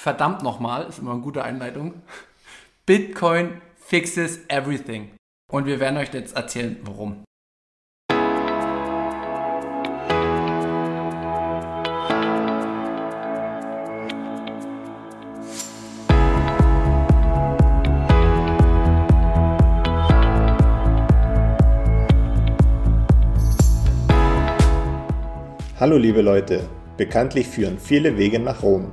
verdammt 0.00 0.42
nochmal, 0.42 0.86
ist 0.88 0.98
immer 0.98 1.12
eine 1.12 1.20
gute 1.20 1.44
Einleitung. 1.44 1.92
Bitcoin 2.86 3.60
fixes 3.76 4.40
everything. 4.48 5.10
Und 5.52 5.66
wir 5.66 5.78
werden 5.78 5.98
euch 5.98 6.10
jetzt 6.14 6.34
erzählen, 6.34 6.78
warum. 6.84 7.24
Hallo 25.78 25.98
liebe 25.98 26.22
Leute, 26.22 26.68
bekanntlich 26.96 27.48
führen 27.48 27.78
viele 27.78 28.16
Wege 28.16 28.38
nach 28.38 28.62
Rom. 28.62 28.92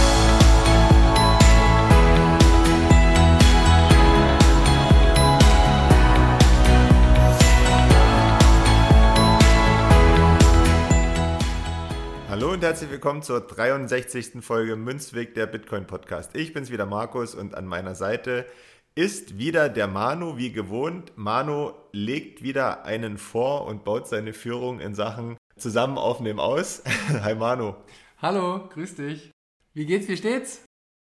Und 12.61 12.67
herzlich 12.67 12.91
willkommen 12.91 13.23
zur 13.23 13.41
63. 13.41 14.43
Folge 14.45 14.75
Münzweg 14.75 15.33
der 15.33 15.47
Bitcoin 15.47 15.87
Podcast. 15.87 16.35
Ich 16.35 16.53
bin's 16.53 16.69
wieder 16.69 16.85
Markus 16.85 17.33
und 17.33 17.55
an 17.55 17.65
meiner 17.65 17.95
Seite 17.95 18.45
ist 18.93 19.39
wieder 19.39 19.67
der 19.67 19.87
Manu 19.87 20.37
wie 20.37 20.51
gewohnt. 20.51 21.11
Manu 21.15 21.71
legt 21.91 22.43
wieder 22.43 22.85
einen 22.85 23.17
vor 23.17 23.65
und 23.65 23.83
baut 23.83 24.07
seine 24.07 24.31
Führung 24.33 24.79
in 24.79 24.93
Sachen 24.93 25.37
zusammen 25.57 25.97
aufnehmen 25.97 26.39
aus. 26.39 26.83
Hi 27.23 27.33
Manu. 27.33 27.73
Hallo, 28.21 28.69
grüß 28.69 28.93
dich. 28.93 29.31
Wie 29.73 29.87
geht's, 29.87 30.07
wie 30.07 30.17
steht's? 30.17 30.63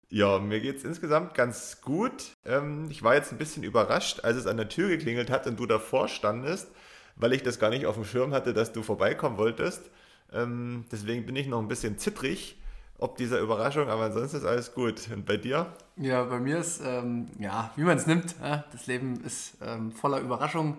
Ja, 0.09 0.38
mir 0.38 0.62
geht's 0.62 0.84
insgesamt 0.84 1.34
ganz 1.34 1.81
gut. 1.81 2.34
Ähm, 2.45 2.86
ich 2.92 3.02
war 3.02 3.16
jetzt 3.16 3.31
ein 3.31 3.39
bisschen 3.39 3.64
überrascht, 3.64 4.19
als 4.23 4.38
es 4.38 4.45
an 4.45 4.58
der 4.58 4.69
Tür 4.69 4.89
geklingelt 4.89 5.31
hat 5.31 5.47
und 5.47 5.59
du 5.59 5.66
davor 5.66 6.08
standest, 6.08 6.69
weil 7.16 7.34
ich 7.34 7.42
das 7.42 7.58
gar 7.58 7.72
nicht 7.72 7.88
auf 7.88 7.95
dem 7.95 8.06
Schirm 8.06 8.31
hatte, 8.31 8.53
dass 8.53 8.73
du 8.73 8.84
vorbeikommen 8.84 9.39
wolltest. 9.39 9.89
Ähm, 10.32 10.86
deswegen 10.92 11.26
bin 11.26 11.36
ich 11.36 11.48
noch 11.48 11.60
ein 11.60 11.68
bisschen 11.68 11.98
zittrig 11.98 12.58
ob 13.02 13.18
dieser 13.18 13.40
Überraschung, 13.40 13.90
aber 13.90 14.04
ansonsten 14.06 14.38
ist 14.38 14.46
alles 14.46 14.74
gut. 14.74 15.10
Und 15.12 15.26
bei 15.26 15.36
dir? 15.36 15.74
Ja, 15.98 16.24
bei 16.24 16.40
mir 16.40 16.60
ist, 16.60 16.82
ähm, 16.86 17.28
ja, 17.40 17.72
wie 17.76 17.82
man 17.82 17.98
es 17.98 18.06
nimmt. 18.06 18.36
Ja, 18.42 18.64
das 18.72 18.86
Leben 18.86 19.22
ist 19.22 19.58
ähm, 19.62 19.92
voller 19.92 20.20
Überraschungen. 20.20 20.78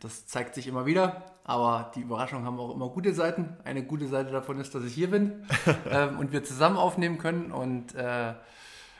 Das 0.00 0.26
zeigt 0.26 0.56
sich 0.56 0.66
immer 0.66 0.84
wieder. 0.84 1.24
Aber 1.44 1.92
die 1.94 2.00
Überraschungen 2.00 2.44
haben 2.44 2.58
auch 2.58 2.74
immer 2.74 2.88
gute 2.88 3.14
Seiten. 3.14 3.56
Eine 3.64 3.84
gute 3.84 4.08
Seite 4.08 4.32
davon 4.32 4.58
ist, 4.58 4.74
dass 4.74 4.84
ich 4.84 4.94
hier 4.94 5.10
bin 5.10 5.46
ähm, 5.90 6.18
und 6.18 6.32
wir 6.32 6.42
zusammen 6.42 6.76
aufnehmen 6.76 7.18
können. 7.18 7.52
Und 7.52 7.94
äh, 7.94 8.34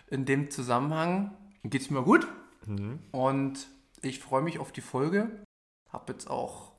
in 0.08 0.24
dem 0.24 0.50
Zusammenhang 0.50 1.32
geht 1.64 1.82
es 1.82 1.90
mir 1.90 2.02
gut. 2.02 2.28
Mhm. 2.66 3.00
Und 3.10 3.66
ich 4.00 4.20
freue 4.20 4.42
mich 4.42 4.60
auf 4.60 4.70
die 4.70 4.80
Folge. 4.80 5.28
Habe 5.92 6.12
jetzt 6.12 6.30
auch 6.30 6.70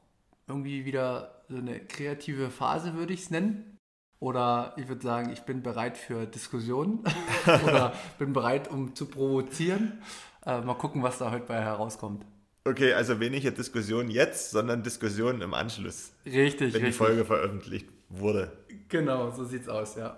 irgendwie 0.48 0.86
wieder 0.86 1.41
so 1.51 1.57
eine 1.57 1.79
kreative 1.79 2.50
Phase, 2.50 2.95
würde 2.95 3.13
ich 3.13 3.22
es 3.22 3.29
nennen. 3.29 3.78
Oder 4.19 4.73
ich 4.78 4.88
würde 4.88 5.01
sagen, 5.01 5.31
ich 5.31 5.41
bin 5.41 5.63
bereit 5.63 5.97
für 5.97 6.25
Diskussionen 6.25 7.03
oder 7.45 7.94
bin 8.19 8.34
bereit, 8.34 8.69
um 8.69 8.95
zu 8.95 9.07
provozieren. 9.07 10.01
Äh, 10.45 10.62
mal 10.62 10.75
gucken, 10.75 11.03
was 11.03 11.17
da 11.17 11.31
heute 11.31 11.45
bei 11.47 11.59
herauskommt. 11.59 12.25
Okay, 12.63 12.94
also 12.94 13.19
weniger 13.19 13.50
Diskussion 13.50 14.09
jetzt, 14.09 14.51
sondern 14.51 14.84
Diskussionen 14.84 15.41
im 15.41 15.56
Anschluss. 15.56 16.13
Richtig, 16.25 16.73
Wenn 16.73 16.84
richtig. 16.84 16.84
die 16.84 16.91
Folge 16.91 17.25
veröffentlicht 17.25 17.88
wurde. 18.09 18.51
Genau, 18.89 19.31
so 19.31 19.44
sieht's 19.44 19.68
aus, 19.68 19.95
ja. 19.95 20.18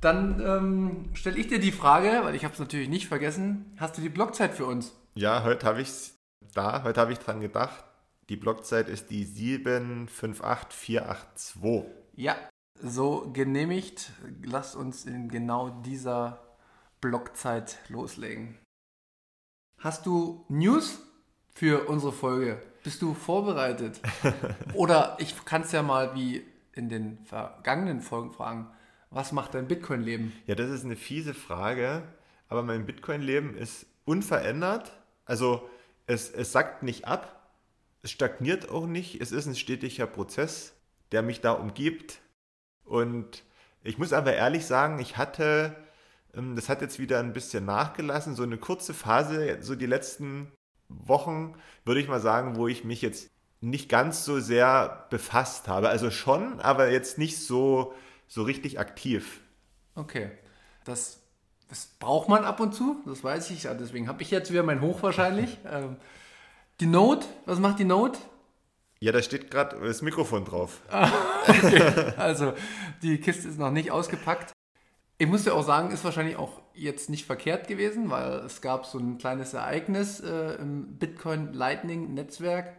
Dann 0.00 0.40
ähm, 0.40 1.10
stelle 1.14 1.36
ich 1.36 1.48
dir 1.48 1.58
die 1.58 1.72
Frage, 1.72 2.20
weil 2.22 2.36
ich 2.36 2.44
habe 2.44 2.54
es 2.54 2.60
natürlich 2.60 2.88
nicht 2.88 3.08
vergessen. 3.08 3.74
Hast 3.78 3.98
du 3.98 4.02
die 4.02 4.08
Blockzeit 4.08 4.54
für 4.54 4.66
uns? 4.66 4.94
Ja, 5.16 5.42
heute 5.42 5.66
habe 5.66 5.80
ich 5.80 5.88
es 5.88 6.14
da. 6.54 6.84
Heute 6.84 7.00
habe 7.00 7.12
ich 7.12 7.18
dran 7.18 7.40
gedacht. 7.40 7.84
Die 8.28 8.36
Blockzeit 8.36 8.88
ist 8.88 9.10
die 9.10 9.24
758482. 9.24 11.84
Ja, 12.14 12.36
so 12.74 13.30
genehmigt. 13.32 14.12
Lasst 14.42 14.76
uns 14.76 15.06
in 15.06 15.28
genau 15.28 15.70
dieser 15.70 16.40
Blockzeit 17.00 17.78
loslegen. 17.88 18.58
Hast 19.78 20.04
du 20.04 20.44
News 20.48 21.00
für 21.54 21.88
unsere 21.88 22.12
Folge? 22.12 22.60
Bist 22.84 23.00
du 23.00 23.14
vorbereitet? 23.14 24.00
Oder 24.74 25.16
ich 25.20 25.44
kann 25.44 25.62
es 25.62 25.72
ja 25.72 25.82
mal 25.82 26.14
wie 26.14 26.44
in 26.74 26.88
den 26.88 27.18
vergangenen 27.24 28.00
Folgen 28.00 28.32
fragen, 28.32 28.70
was 29.10 29.32
macht 29.32 29.54
dein 29.54 29.68
Bitcoin-Leben? 29.68 30.34
Ja, 30.46 30.54
das 30.54 30.70
ist 30.70 30.84
eine 30.84 30.96
fiese 30.96 31.32
Frage, 31.32 32.02
aber 32.48 32.62
mein 32.62 32.84
Bitcoin-Leben 32.84 33.56
ist 33.56 33.86
unverändert. 34.04 34.92
Also 35.24 35.68
es, 36.06 36.30
es 36.30 36.52
sackt 36.52 36.82
nicht 36.82 37.06
ab, 37.06 37.37
es 38.02 38.10
stagniert 38.10 38.68
auch 38.68 38.86
nicht, 38.86 39.20
es 39.20 39.32
ist 39.32 39.46
ein 39.46 39.56
stetiger 39.56 40.06
Prozess, 40.06 40.74
der 41.12 41.22
mich 41.22 41.40
da 41.40 41.52
umgibt, 41.52 42.20
und 42.88 43.44
ich 43.84 43.98
muss 43.98 44.12
aber 44.12 44.32
ehrlich 44.32 44.66
sagen, 44.66 44.98
ich 44.98 45.16
hatte, 45.16 45.76
ähm, 46.34 46.56
das 46.56 46.68
hat 46.68 46.80
jetzt 46.80 46.98
wieder 46.98 47.20
ein 47.20 47.32
bisschen 47.32 47.64
nachgelassen, 47.64 48.34
so 48.34 48.42
eine 48.42 48.56
kurze 48.56 48.94
Phase, 48.94 49.58
so 49.60 49.74
die 49.74 49.86
letzten 49.86 50.50
Wochen, 50.88 51.54
würde 51.84 52.00
ich 52.00 52.08
mal 52.08 52.20
sagen, 52.20 52.56
wo 52.56 52.66
ich 52.66 52.84
mich 52.84 53.02
jetzt 53.02 53.30
nicht 53.60 53.88
ganz 53.88 54.24
so 54.24 54.40
sehr 54.40 55.06
befasst 55.10 55.68
habe. 55.68 55.90
Also 55.90 56.10
schon, 56.10 56.60
aber 56.60 56.90
jetzt 56.90 57.18
nicht 57.18 57.38
so, 57.38 57.92
so 58.26 58.42
richtig 58.42 58.78
aktiv. 58.78 59.40
Okay. 59.94 60.30
Das, 60.84 61.20
das 61.68 61.86
braucht 61.98 62.28
man 62.28 62.44
ab 62.44 62.60
und 62.60 62.74
zu, 62.74 63.02
das 63.04 63.22
weiß 63.22 63.50
ich. 63.50 63.62
Deswegen 63.78 64.08
habe 64.08 64.22
ich 64.22 64.30
jetzt 64.30 64.50
wieder 64.50 64.62
mein 64.62 64.80
Hoch 64.80 65.02
wahrscheinlich. 65.02 65.58
Die 66.80 66.86
Note, 66.86 67.26
was 67.44 67.58
macht 67.58 67.80
die 67.80 67.84
Note? 67.84 68.20
Ja, 69.00 69.10
da 69.10 69.20
steht 69.20 69.50
gerade 69.50 69.80
das 69.80 70.00
Mikrofon 70.02 70.44
drauf. 70.44 70.80
Ah, 70.90 71.10
okay. 71.48 72.12
Also 72.16 72.52
die 73.02 73.18
Kiste 73.18 73.48
ist 73.48 73.58
noch 73.58 73.70
nicht 73.70 73.90
ausgepackt. 73.90 74.52
Ich 75.16 75.26
muss 75.26 75.44
ja 75.44 75.54
auch 75.54 75.64
sagen, 75.64 75.90
ist 75.90 76.04
wahrscheinlich 76.04 76.36
auch 76.36 76.60
jetzt 76.74 77.10
nicht 77.10 77.26
verkehrt 77.26 77.66
gewesen, 77.66 78.10
weil 78.10 78.34
es 78.44 78.60
gab 78.60 78.86
so 78.86 78.98
ein 78.98 79.18
kleines 79.18 79.54
Ereignis 79.54 80.20
äh, 80.20 80.54
im 80.60 80.98
Bitcoin 80.98 81.52
Lightning 81.52 82.14
Netzwerk. 82.14 82.76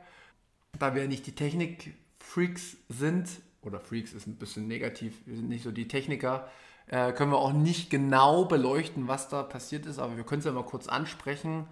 Da 0.77 0.95
wir 0.95 1.07
nicht 1.07 1.27
die 1.27 1.35
Technik-Freaks 1.35 2.77
sind, 2.87 3.27
oder 3.61 3.81
Freaks 3.81 4.13
ist 4.13 4.27
ein 4.27 4.35
bisschen 4.35 4.67
negativ, 4.67 5.15
wir 5.25 5.35
sind 5.35 5.49
nicht 5.49 5.63
so 5.63 5.71
die 5.71 5.89
Techniker, 5.89 6.47
äh, 6.87 7.11
können 7.11 7.31
wir 7.31 7.39
auch 7.39 7.53
nicht 7.53 7.89
genau 7.89 8.45
beleuchten, 8.45 9.09
was 9.09 9.27
da 9.27 9.43
passiert 9.43 9.85
ist, 9.85 9.99
aber 9.99 10.15
wir 10.15 10.23
können 10.23 10.39
es 10.39 10.45
ja 10.45 10.51
mal 10.51 10.63
kurz 10.63 10.87
ansprechen 10.87 11.65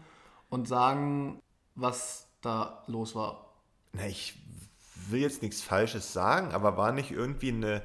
und 0.49 0.67
sagen, 0.67 1.39
was 1.77 2.27
da 2.41 2.83
los 2.87 3.15
war 3.15 3.47
na, 3.97 4.07
ich 4.07 4.33
will 5.09 5.21
jetzt 5.21 5.41
nichts 5.41 5.61
Falsches 5.61 6.11
sagen, 6.13 6.53
aber 6.53 6.77
war 6.77 6.91
nicht 6.91 7.09
irgendwie 7.11 7.49
eine 7.49 7.81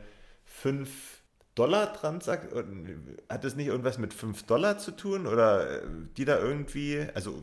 5-Dollar-Transaktion? 0.63 3.17
Hat 3.29 3.45
das 3.45 3.57
nicht 3.57 3.69
irgendwas 3.69 3.99
mit 3.99 4.15
5 4.15 4.45
Dollar 4.45 4.79
zu 4.79 4.93
tun? 4.93 5.27
Oder 5.27 5.83
äh, 5.83 5.87
die 6.17 6.25
da 6.25 6.39
irgendwie, 6.39 7.07
also 7.15 7.43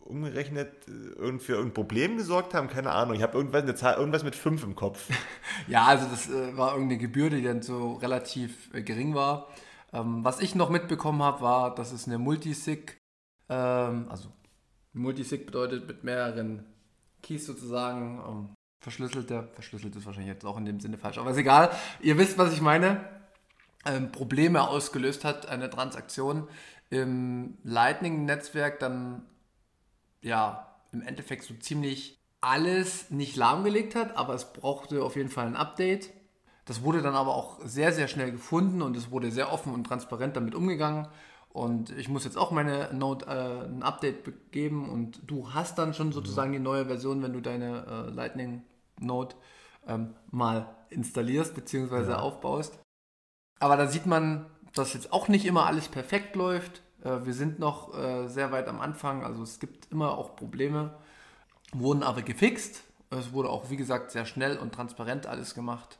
umgerechnet, 0.00 0.86
äh, 0.88 0.92
irgendwie 1.16 1.46
für 1.46 1.58
ein 1.58 1.74
Problem 1.74 2.16
gesorgt 2.16 2.54
haben? 2.54 2.68
Keine 2.68 2.92
Ahnung. 2.92 3.16
Ich 3.16 3.22
habe 3.22 3.36
irgendwas, 3.36 3.62
eine 3.62 3.74
Zahl, 3.74 3.96
irgendwas 3.96 4.24
mit 4.24 4.34
5 4.34 4.64
im 4.64 4.74
Kopf. 4.74 5.10
ja, 5.68 5.84
also 5.84 6.06
das 6.08 6.30
äh, 6.30 6.56
war 6.56 6.72
irgendeine 6.72 6.98
Gebühr, 6.98 7.28
die 7.30 7.42
dann 7.42 7.62
so 7.62 7.94
relativ 7.94 8.70
gering 8.72 9.14
war. 9.14 9.48
Ähm, 9.92 10.24
was 10.24 10.40
ich 10.40 10.54
noch 10.54 10.70
mitbekommen 10.70 11.22
habe, 11.22 11.42
war, 11.42 11.74
dass 11.74 11.92
es 11.92 12.06
eine 12.06 12.18
Multisig, 12.18 12.98
ähm, 13.48 14.06
also 14.08 14.28
Multisig 14.98 15.46
bedeutet 15.46 15.86
mit 15.86 16.04
mehreren 16.04 16.64
Keys 17.22 17.46
sozusagen 17.46 18.20
ähm, 18.26 18.54
verschlüsselte, 18.80 19.48
verschlüsselt 19.52 19.96
ist 19.96 20.06
wahrscheinlich 20.06 20.32
jetzt 20.32 20.44
auch 20.44 20.56
in 20.56 20.64
dem 20.64 20.80
Sinne 20.80 20.98
falsch, 20.98 21.18
aber 21.18 21.30
ist 21.30 21.36
egal. 21.36 21.70
Ihr 22.00 22.18
wisst, 22.18 22.38
was 22.38 22.52
ich 22.52 22.60
meine. 22.60 23.04
Ähm, 23.84 24.12
Probleme 24.12 24.68
ausgelöst 24.68 25.24
hat, 25.24 25.48
eine 25.48 25.70
Transaktion 25.70 26.48
im 26.90 27.58
Lightning-Netzwerk 27.64 28.78
dann 28.80 29.22
ja 30.20 30.74
im 30.92 31.02
Endeffekt 31.02 31.44
so 31.44 31.54
ziemlich 31.54 32.18
alles 32.40 33.10
nicht 33.10 33.36
lahmgelegt 33.36 33.94
hat, 33.94 34.16
aber 34.16 34.34
es 34.34 34.52
brauchte 34.52 35.02
auf 35.02 35.16
jeden 35.16 35.28
Fall 35.28 35.46
ein 35.46 35.56
Update. 35.56 36.10
Das 36.64 36.82
wurde 36.82 37.02
dann 37.02 37.14
aber 37.14 37.34
auch 37.34 37.60
sehr, 37.64 37.92
sehr 37.92 38.08
schnell 38.08 38.30
gefunden 38.30 38.82
und 38.82 38.96
es 38.96 39.10
wurde 39.10 39.30
sehr 39.30 39.52
offen 39.52 39.72
und 39.72 39.84
transparent 39.84 40.36
damit 40.36 40.54
umgegangen. 40.54 41.08
Und 41.58 41.90
ich 41.90 42.08
muss 42.08 42.22
jetzt 42.22 42.38
auch 42.38 42.52
meine 42.52 42.94
Note 42.94 43.26
äh, 43.26 43.66
ein 43.66 43.82
Update 43.82 44.52
geben 44.52 44.88
und 44.88 45.20
du 45.26 45.52
hast 45.54 45.76
dann 45.76 45.92
schon 45.92 46.12
sozusagen 46.12 46.52
die 46.52 46.60
neue 46.60 46.86
Version, 46.86 47.20
wenn 47.20 47.32
du 47.32 47.40
deine 47.40 47.84
äh, 47.84 48.10
Lightning 48.10 48.62
Note 49.00 49.34
ähm, 49.88 50.14
mal 50.30 50.76
installierst 50.90 51.56
bzw. 51.56 52.10
Ja. 52.10 52.20
aufbaust. 52.20 52.78
Aber 53.58 53.76
da 53.76 53.88
sieht 53.88 54.06
man, 54.06 54.46
dass 54.72 54.94
jetzt 54.94 55.12
auch 55.12 55.26
nicht 55.26 55.46
immer 55.46 55.66
alles 55.66 55.88
perfekt 55.88 56.36
läuft. 56.36 56.82
Äh, 57.02 57.24
wir 57.24 57.34
sind 57.34 57.58
noch 57.58 57.92
äh, 57.92 58.28
sehr 58.28 58.52
weit 58.52 58.68
am 58.68 58.80
Anfang, 58.80 59.24
also 59.24 59.42
es 59.42 59.58
gibt 59.58 59.90
immer 59.90 60.16
auch 60.16 60.36
Probleme, 60.36 60.94
wurden 61.72 62.04
aber 62.04 62.22
gefixt. 62.22 62.84
Es 63.10 63.32
wurde 63.32 63.50
auch, 63.50 63.68
wie 63.68 63.76
gesagt, 63.76 64.12
sehr 64.12 64.26
schnell 64.26 64.58
und 64.58 64.72
transparent 64.72 65.26
alles 65.26 65.56
gemacht. 65.56 65.98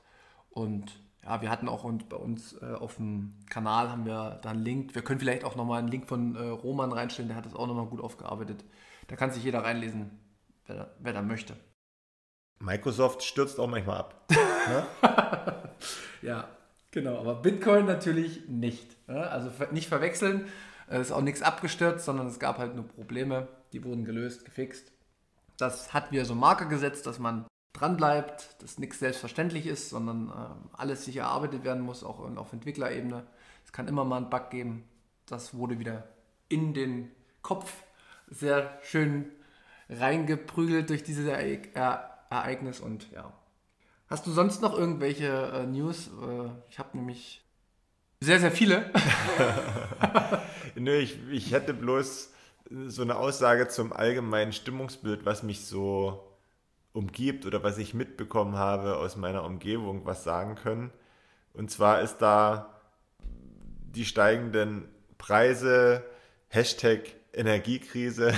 Und 0.51 1.01
ja, 1.29 1.43
wir 1.43 1.51
hatten 1.51 1.69
auch 1.69 1.85
und 1.85 2.09
bei 2.09 2.17
uns 2.17 2.55
äh, 2.63 2.73
auf 2.73 2.97
dem 2.97 3.35
Kanal 3.51 3.91
haben 3.91 4.07
wir 4.07 4.39
da 4.43 4.51
einen 4.51 4.65
Link. 4.65 4.95
Wir 4.95 5.03
können 5.03 5.21
vielleicht 5.21 5.45
auch 5.45 5.57
nochmal 5.57 5.81
einen 5.81 5.89
Link 5.89 6.09
von 6.09 6.35
äh, 6.35 6.49
Roman 6.49 6.91
reinstellen, 6.91 7.29
der 7.29 7.37
hat 7.37 7.45
das 7.45 7.55
auch 7.55 7.67
nochmal 7.67 7.85
gut 7.85 8.01
aufgearbeitet. 8.01 8.65
Da 9.09 9.17
kann 9.17 9.31
sich 9.31 9.45
jeder 9.45 9.63
reinlesen, 9.63 10.19
wer, 10.67 10.95
wer 11.01 11.13
da 11.13 11.21
möchte. 11.21 11.55
Microsoft 12.61 13.23
stürzt 13.23 13.61
auch 13.61 13.69
manchmal 13.69 13.99
ab. 13.99 14.27
ne? 14.31 14.87
ja, 16.23 16.49
genau. 16.91 17.19
Aber 17.19 17.35
Bitcoin 17.37 17.85
natürlich 17.85 18.49
nicht. 18.49 19.07
Ne? 19.07 19.29
Also 19.31 19.51
nicht 19.71 19.89
verwechseln. 19.89 20.47
Es 20.87 21.09
ist 21.09 21.13
auch 21.13 21.21
nichts 21.21 21.43
abgestürzt, 21.43 22.07
sondern 22.07 22.27
es 22.27 22.39
gab 22.39 22.57
halt 22.57 22.75
nur 22.75 22.89
Probleme. 22.89 23.49
Die 23.73 23.85
wurden 23.85 24.07
gelöst, 24.07 24.47
gefixt. 24.47 24.93
Das 25.59 25.93
hat 25.93 26.11
wieder 26.11 26.25
so 26.25 26.35
Marker 26.35 26.65
gesetzt, 26.65 27.07
dass 27.07 27.19
man 27.19 27.47
dran 27.73 27.97
bleibt, 27.97 28.63
dass 28.63 28.79
nichts 28.79 28.99
selbstverständlich 28.99 29.67
ist, 29.67 29.91
sondern 29.91 30.29
äh, 30.29 30.77
alles 30.77 31.05
sich 31.05 31.17
erarbeitet 31.17 31.65
werden 31.65 31.83
muss, 31.83 32.05
auch 32.05 32.19
auf 32.37 32.53
Entwicklerebene. 32.53 33.27
Es 33.65 33.73
kann 33.73 33.89
immer 33.89 34.05
mal 34.05 34.17
einen 34.17 34.31
Bug 34.31 34.51
geben. 34.51 34.85
Das 35.27 35.55
wurde 35.55 35.79
wieder 35.79 36.09
in 36.49 36.75
den 36.75 37.11
Kopf 37.43 37.73
sehr 38.29 38.79
schön 38.83 39.31
reingeprügelt 39.89 40.91
durch 40.91 41.03
dieses 41.03 41.27
Ereignis 41.27 42.81
und 42.81 43.11
ja. 43.13 43.33
Hast 44.09 44.27
du 44.27 44.31
sonst 44.31 44.63
noch 44.63 44.77
irgendwelche 44.77 45.27
äh, 45.27 45.67
News? 45.67 46.09
Äh, 46.09 46.51
ich 46.71 46.79
habe 46.79 46.97
nämlich 46.97 47.45
sehr, 48.21 48.41
sehr 48.41 48.51
viele. 48.51 48.91
Nö, 50.75 50.97
ich, 50.97 51.19
ich 51.31 51.53
hätte 51.53 51.75
bloß 51.75 52.33
so 52.87 53.03
eine 53.03 53.17
Aussage 53.17 53.69
zum 53.69 53.93
allgemeinen 53.93 54.53
Stimmungsbild, 54.53 55.25
was 55.25 55.43
mich 55.43 55.67
so 55.67 56.28
umgibt 56.99 57.47
oder 57.47 57.63
was 57.63 57.79
ich 57.79 57.95
mitbekommen 57.95 58.57
habe 58.57 58.97
aus 58.97 59.17
meiner 59.17 59.45
Umgebung, 59.45 60.05
was 60.05 60.25
sagen 60.25 60.57
können. 60.57 60.91
Und 61.55 61.71
zwar 61.71 62.03
ist 62.03 62.19
da 62.19 62.81
die 63.21 64.05
steigenden 64.05 64.89
Preise, 65.17 66.05
Hashtag 66.49 67.15
Energiekrise 67.33 68.35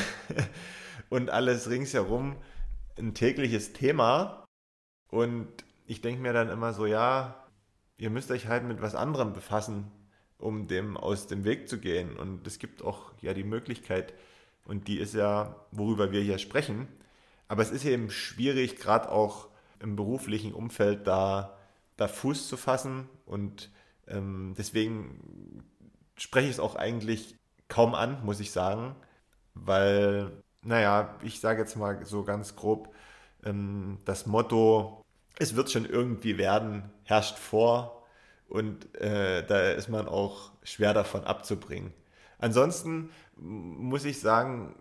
und 1.08 1.30
alles 1.30 1.70
ringsherum 1.70 2.36
ein 2.98 3.14
tägliches 3.14 3.72
Thema. 3.72 4.44
Und 5.08 5.48
ich 5.86 6.02
denke 6.02 6.20
mir 6.20 6.34
dann 6.34 6.50
immer 6.50 6.74
so, 6.74 6.84
ja, 6.84 7.48
ihr 7.96 8.10
müsst 8.10 8.30
euch 8.30 8.46
halt 8.46 8.64
mit 8.64 8.82
was 8.82 8.94
anderem 8.94 9.32
befassen, 9.32 9.90
um 10.36 10.68
dem 10.68 10.98
aus 10.98 11.26
dem 11.26 11.44
Weg 11.44 11.66
zu 11.66 11.78
gehen. 11.78 12.14
Und 12.14 12.46
es 12.46 12.58
gibt 12.58 12.82
auch 12.82 13.12
ja 13.22 13.32
die 13.32 13.44
Möglichkeit, 13.44 14.12
und 14.66 14.86
die 14.86 14.98
ist 14.98 15.14
ja, 15.14 15.56
worüber 15.72 16.12
wir 16.12 16.20
hier 16.20 16.38
sprechen. 16.38 16.86
Aber 17.50 17.62
es 17.62 17.73
ist 17.73 17.85
eben 17.85 18.11
schwierig, 18.11 18.76
gerade 18.76 19.11
auch 19.11 19.49
im 19.81 19.97
beruflichen 19.97 20.55
Umfeld 20.55 21.08
da, 21.08 21.58
da 21.97 22.06
Fuß 22.06 22.47
zu 22.47 22.56
fassen. 22.56 23.08
Und 23.26 23.73
ähm, 24.06 24.55
deswegen 24.56 25.64
spreche 26.17 26.47
ich 26.47 26.55
es 26.55 26.61
auch 26.61 26.76
eigentlich 26.76 27.35
kaum 27.67 27.97
an, 27.97 28.25
muss 28.25 28.38
ich 28.38 28.52
sagen. 28.52 28.94
Weil, 29.55 30.31
naja, 30.62 31.19
ich 31.25 31.41
sage 31.41 31.62
jetzt 31.62 31.75
mal 31.75 32.06
so 32.06 32.23
ganz 32.23 32.55
grob, 32.55 32.94
ähm, 33.44 33.99
das 34.05 34.26
Motto, 34.26 35.03
es 35.41 35.56
wird 35.56 35.73
schon 35.73 35.87
irgendwie 35.87 36.38
werden, 36.38 36.88
herrscht 37.03 37.37
vor 37.37 38.06
und 38.49 38.94
äh, 38.94 39.44
da 39.44 39.73
ist 39.73 39.88
man 39.88 40.06
auch 40.06 40.53
schwer 40.62 40.94
davon 40.94 41.25
abzubringen. 41.25 41.93
Ansonsten 42.40 43.10
muss 43.37 44.04
ich 44.04 44.20
sagen, 44.20 44.75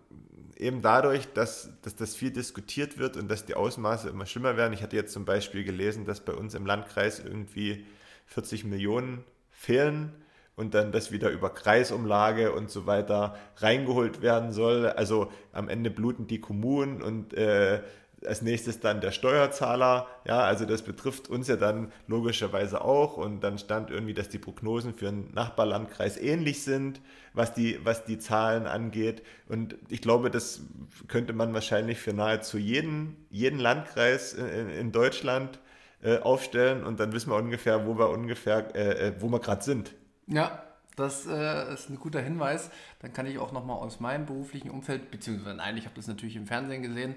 eben 0.56 0.82
dadurch, 0.82 1.32
dass, 1.32 1.70
dass 1.82 1.96
das 1.96 2.14
viel 2.14 2.30
diskutiert 2.30 2.98
wird 2.98 3.16
und 3.16 3.30
dass 3.30 3.46
die 3.46 3.54
Ausmaße 3.54 4.08
immer 4.08 4.26
schlimmer 4.26 4.56
werden. 4.56 4.72
Ich 4.72 4.82
hatte 4.82 4.96
jetzt 4.96 5.12
zum 5.12 5.24
Beispiel 5.24 5.64
gelesen, 5.64 6.04
dass 6.04 6.20
bei 6.20 6.32
uns 6.32 6.54
im 6.54 6.66
Landkreis 6.66 7.18
irgendwie 7.18 7.86
40 8.26 8.64
Millionen 8.64 9.24
fehlen 9.50 10.12
und 10.56 10.74
dann 10.74 10.92
das 10.92 11.10
wieder 11.10 11.30
über 11.30 11.50
Kreisumlage 11.50 12.52
und 12.52 12.70
so 12.70 12.86
weiter 12.86 13.36
reingeholt 13.56 14.20
werden 14.20 14.52
soll. 14.52 14.86
Also 14.86 15.32
am 15.52 15.68
Ende 15.68 15.90
bluten 15.90 16.26
die 16.26 16.40
Kommunen 16.40 17.02
und 17.02 17.32
äh, 17.32 17.82
als 18.26 18.42
nächstes 18.42 18.80
dann 18.80 19.00
der 19.00 19.12
Steuerzahler. 19.12 20.06
Ja, 20.26 20.40
also 20.40 20.64
das 20.64 20.82
betrifft 20.82 21.28
uns 21.28 21.48
ja 21.48 21.56
dann 21.56 21.92
logischerweise 22.06 22.82
auch. 22.82 23.16
Und 23.16 23.40
dann 23.40 23.58
stand 23.58 23.90
irgendwie, 23.90 24.14
dass 24.14 24.28
die 24.28 24.38
Prognosen 24.38 24.94
für 24.94 25.08
einen 25.08 25.32
Nachbarlandkreis 25.34 26.16
ähnlich 26.16 26.62
sind, 26.62 27.00
was 27.32 27.54
die, 27.54 27.78
was 27.84 28.04
die 28.04 28.18
Zahlen 28.18 28.66
angeht. 28.66 29.22
Und 29.48 29.76
ich 29.88 30.02
glaube, 30.02 30.30
das 30.30 30.60
könnte 31.08 31.32
man 31.32 31.54
wahrscheinlich 31.54 31.98
für 31.98 32.12
nahezu 32.12 32.58
jeden, 32.58 33.16
jeden 33.30 33.58
Landkreis 33.58 34.34
in, 34.34 34.70
in 34.70 34.92
Deutschland 34.92 35.58
äh, 36.02 36.18
aufstellen. 36.18 36.84
Und 36.84 37.00
dann 37.00 37.12
wissen 37.12 37.30
wir 37.30 37.36
ungefähr, 37.36 37.86
wo 37.86 37.98
wir 37.98 38.10
ungefähr, 38.10 38.74
äh, 38.74 39.08
äh 39.08 39.12
wo 39.20 39.28
wir 39.28 39.40
gerade 39.40 39.62
sind. 39.62 39.94
Ja, 40.26 40.62
das 40.96 41.26
äh, 41.26 41.72
ist 41.72 41.88
ein 41.88 41.98
guter 41.98 42.20
Hinweis. 42.20 42.70
Dann 43.00 43.12
kann 43.12 43.26
ich 43.26 43.38
auch 43.38 43.52
nochmal 43.52 43.76
aus 43.76 44.00
meinem 44.00 44.26
beruflichen 44.26 44.70
Umfeld, 44.70 45.10
beziehungsweise 45.10 45.56
nein, 45.56 45.76
ich 45.76 45.84
habe 45.84 45.94
das 45.94 46.06
natürlich 46.06 46.36
im 46.36 46.46
Fernsehen 46.46 46.82
gesehen, 46.82 47.14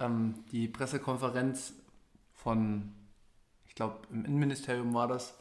ähm, 0.00 0.44
die 0.52 0.68
Pressekonferenz 0.68 1.74
von, 2.32 2.92
ich 3.66 3.74
glaube, 3.74 3.98
im 4.10 4.24
Innenministerium 4.24 4.94
war 4.94 5.08
das, 5.08 5.38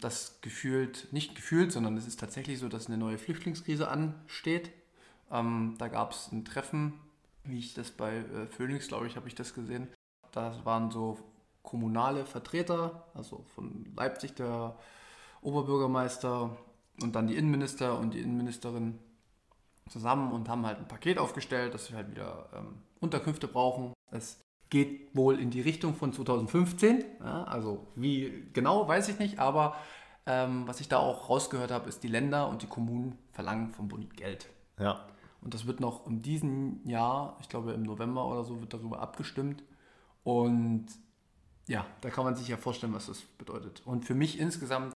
das 0.00 0.40
gefühlt, 0.40 1.12
nicht 1.12 1.34
gefühlt, 1.34 1.72
sondern 1.72 1.96
es 1.96 2.06
ist 2.06 2.20
tatsächlich 2.20 2.58
so, 2.58 2.68
dass 2.68 2.86
eine 2.86 2.98
neue 2.98 3.18
Flüchtlingskrise 3.18 3.88
ansteht. 3.88 4.70
Ähm, 5.30 5.74
da 5.78 5.88
gab 5.88 6.12
es 6.12 6.30
ein 6.32 6.44
Treffen, 6.44 6.94
wie 7.44 7.58
ich 7.58 7.74
das 7.74 7.90
bei 7.90 8.16
äh, 8.16 8.46
Phoenix, 8.46 8.88
glaube 8.88 9.06
ich, 9.06 9.16
habe 9.16 9.28
ich 9.28 9.34
das 9.34 9.54
gesehen. 9.54 9.88
Da 10.32 10.64
waren 10.64 10.90
so 10.90 11.18
kommunale 11.62 12.24
Vertreter, 12.24 13.06
also 13.14 13.44
von 13.54 13.86
Leipzig 13.96 14.34
der 14.34 14.76
Oberbürgermeister 15.42 16.56
und 17.02 17.14
dann 17.14 17.26
die 17.26 17.36
Innenminister 17.36 17.98
und 17.98 18.14
die 18.14 18.20
Innenministerin 18.20 18.98
zusammen 19.88 20.32
und 20.32 20.48
haben 20.48 20.66
halt 20.66 20.78
ein 20.78 20.88
Paket 20.88 21.18
aufgestellt, 21.18 21.74
dass 21.74 21.90
wir 21.90 21.98
halt 21.98 22.10
wieder 22.10 22.48
ähm, 22.54 22.82
Unterkünfte 23.00 23.48
brauchen. 23.48 23.92
Es 24.10 24.44
geht 24.70 25.14
wohl 25.14 25.38
in 25.38 25.50
die 25.50 25.60
Richtung 25.60 25.94
von 25.94 26.12
2015. 26.12 27.04
Ja, 27.20 27.44
also 27.44 27.86
wie 27.94 28.48
genau, 28.52 28.88
weiß 28.88 29.08
ich 29.08 29.18
nicht, 29.18 29.38
aber 29.38 29.76
ähm, 30.26 30.66
was 30.66 30.80
ich 30.80 30.88
da 30.88 30.98
auch 30.98 31.28
rausgehört 31.28 31.70
habe, 31.70 31.88
ist, 31.88 32.02
die 32.02 32.08
Länder 32.08 32.48
und 32.48 32.62
die 32.62 32.66
Kommunen 32.66 33.18
verlangen 33.32 33.72
vom 33.72 33.88
Bund 33.88 34.16
Geld. 34.16 34.48
Ja. 34.78 35.06
Und 35.40 35.54
das 35.54 35.66
wird 35.66 35.78
noch 35.80 36.06
in 36.06 36.22
diesem 36.22 36.80
Jahr, 36.84 37.38
ich 37.40 37.48
glaube 37.48 37.72
im 37.72 37.84
November 37.84 38.26
oder 38.26 38.42
so, 38.42 38.60
wird 38.60 38.74
darüber 38.74 39.00
abgestimmt. 39.00 39.62
Und 40.24 40.86
ja, 41.68 41.86
da 42.00 42.10
kann 42.10 42.24
man 42.24 42.34
sich 42.34 42.48
ja 42.48 42.56
vorstellen, 42.56 42.92
was 42.92 43.06
das 43.06 43.20
bedeutet. 43.20 43.82
Und 43.84 44.04
für 44.04 44.14
mich 44.14 44.40
insgesamt 44.40 44.92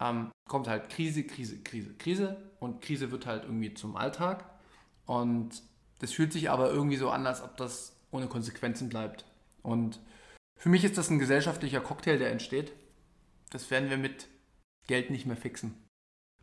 ähm, 0.00 0.30
kommt 0.48 0.68
halt 0.68 0.88
Krise, 0.88 1.24
Krise, 1.24 1.58
Krise, 1.62 1.94
Krise. 1.94 2.36
Und 2.58 2.80
Krise 2.80 3.10
wird 3.10 3.26
halt 3.26 3.44
irgendwie 3.44 3.74
zum 3.74 3.96
Alltag. 3.96 4.46
Und 5.04 5.62
das 5.98 6.12
fühlt 6.12 6.32
sich 6.32 6.50
aber 6.50 6.70
irgendwie 6.70 6.96
so 6.96 7.10
an, 7.10 7.26
als 7.26 7.42
ob 7.42 7.56
das 7.58 7.94
ohne 8.12 8.28
Konsequenzen 8.28 8.88
bleibt. 8.88 9.24
Und 9.62 9.98
für 10.56 10.68
mich 10.68 10.84
ist 10.84 10.96
das 10.96 11.10
ein 11.10 11.18
gesellschaftlicher 11.18 11.80
Cocktail, 11.80 12.18
der 12.18 12.30
entsteht. 12.30 12.72
Das 13.50 13.70
werden 13.70 13.90
wir 13.90 13.98
mit 13.98 14.28
Geld 14.86 15.10
nicht 15.10 15.26
mehr 15.26 15.36
fixen. 15.36 15.74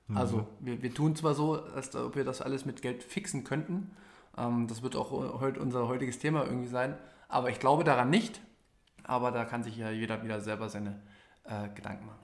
Mhm. 0.08 0.18
Also 0.18 0.48
wir, 0.60 0.82
wir 0.82 0.94
tun 0.94 1.16
zwar 1.16 1.34
so, 1.34 1.64
als 1.64 1.96
ob 1.96 2.16
wir 2.16 2.26
das 2.26 2.42
alles 2.42 2.66
mit 2.66 2.82
Geld 2.82 3.04
fixen 3.04 3.46
könnten. 3.46 3.96
Ähm, 4.38 4.68
das 4.68 4.84
wird 4.84 4.96
auch 4.96 5.12
heute 5.12 5.62
unser 5.62 5.88
heutiges 5.88 6.20
Thema 6.20 6.44
irgendwie 6.44 6.68
sein. 6.68 6.98
Aber 7.30 7.50
ich 7.50 7.60
glaube 7.60 7.84
daran 7.84 8.10
nicht. 8.10 8.42
Aber 9.04 9.32
da 9.32 9.46
kann 9.46 9.64
sich 9.64 9.78
ja 9.78 9.90
jeder 9.90 10.24
wieder 10.24 10.42
selber 10.42 10.70
seine 10.70 11.02
äh, 11.46 11.70
Gedanken 11.70 12.06
machen. 12.06 12.20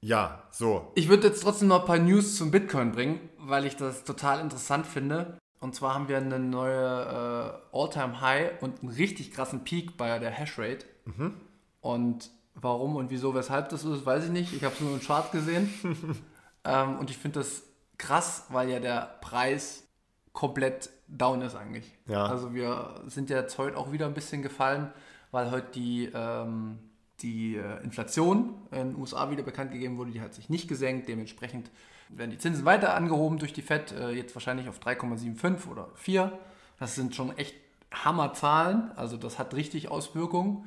Ja, 0.00 0.44
so. 0.50 0.90
Ich 0.94 1.08
würde 1.08 1.28
jetzt 1.28 1.42
trotzdem 1.42 1.68
noch 1.68 1.80
ein 1.80 1.86
paar 1.86 1.98
News 1.98 2.36
zum 2.36 2.50
Bitcoin 2.50 2.92
bringen, 2.92 3.28
weil 3.36 3.66
ich 3.66 3.76
das 3.76 4.04
total 4.04 4.40
interessant 4.40 4.86
finde. 4.86 5.38
Und 5.60 5.74
zwar 5.74 5.94
haben 5.94 6.08
wir 6.08 6.16
eine 6.16 6.38
neue 6.38 7.62
äh, 7.72 7.76
All-Time-High 7.76 8.62
und 8.62 8.80
einen 8.80 8.92
richtig 8.92 9.30
krassen 9.30 9.62
Peak 9.62 9.96
bei 9.98 10.18
der 10.18 10.30
Hashrate. 10.30 10.86
Mhm. 11.04 11.34
Und 11.82 12.30
warum 12.54 12.96
und 12.96 13.10
wieso, 13.10 13.34
weshalb 13.34 13.68
das 13.68 13.84
ist, 13.84 14.06
weiß 14.06 14.24
ich 14.24 14.30
nicht. 14.30 14.52
Ich 14.54 14.64
habe 14.64 14.74
es 14.74 14.80
nur 14.80 14.94
im 14.94 15.00
Chart 15.00 15.30
gesehen. 15.32 15.72
ähm, 16.64 16.98
und 16.98 17.10
ich 17.10 17.18
finde 17.18 17.40
das 17.40 17.62
krass, 17.98 18.46
weil 18.48 18.70
ja 18.70 18.80
der 18.80 19.18
Preis 19.20 19.86
komplett 20.32 20.90
down 21.08 21.42
ist 21.42 21.54
eigentlich. 21.54 21.92
Ja. 22.06 22.26
Also 22.26 22.54
wir 22.54 23.02
sind 23.06 23.28
ja 23.28 23.40
jetzt 23.40 23.58
heute 23.58 23.76
auch 23.76 23.92
wieder 23.92 24.06
ein 24.06 24.14
bisschen 24.14 24.42
gefallen, 24.42 24.90
weil 25.30 25.50
heute 25.50 25.72
die, 25.74 26.10
ähm, 26.14 26.78
die 27.20 27.56
äh, 27.56 27.82
Inflation 27.82 28.54
in 28.70 28.92
den 28.92 28.96
USA 28.96 29.30
wieder 29.30 29.42
bekannt 29.42 29.72
gegeben 29.72 29.98
wurde, 29.98 30.12
die 30.12 30.22
hat 30.22 30.32
sich 30.32 30.48
nicht 30.48 30.68
gesenkt. 30.68 31.08
Dementsprechend 31.08 31.70
werden 32.12 32.30
die 32.30 32.38
Zinsen 32.38 32.64
weiter 32.64 32.94
angehoben 32.94 33.38
durch 33.38 33.52
die 33.52 33.62
FED, 33.62 33.92
äh, 33.92 34.10
jetzt 34.10 34.34
wahrscheinlich 34.34 34.68
auf 34.68 34.78
3,75 34.78 35.68
oder 35.68 35.88
4. 35.94 36.32
Das 36.78 36.94
sind 36.94 37.14
schon 37.14 37.36
echt 37.36 37.54
Hammerzahlen, 37.92 38.92
also 38.96 39.16
das 39.16 39.38
hat 39.38 39.54
richtig 39.54 39.90
Auswirkungen. 39.90 40.64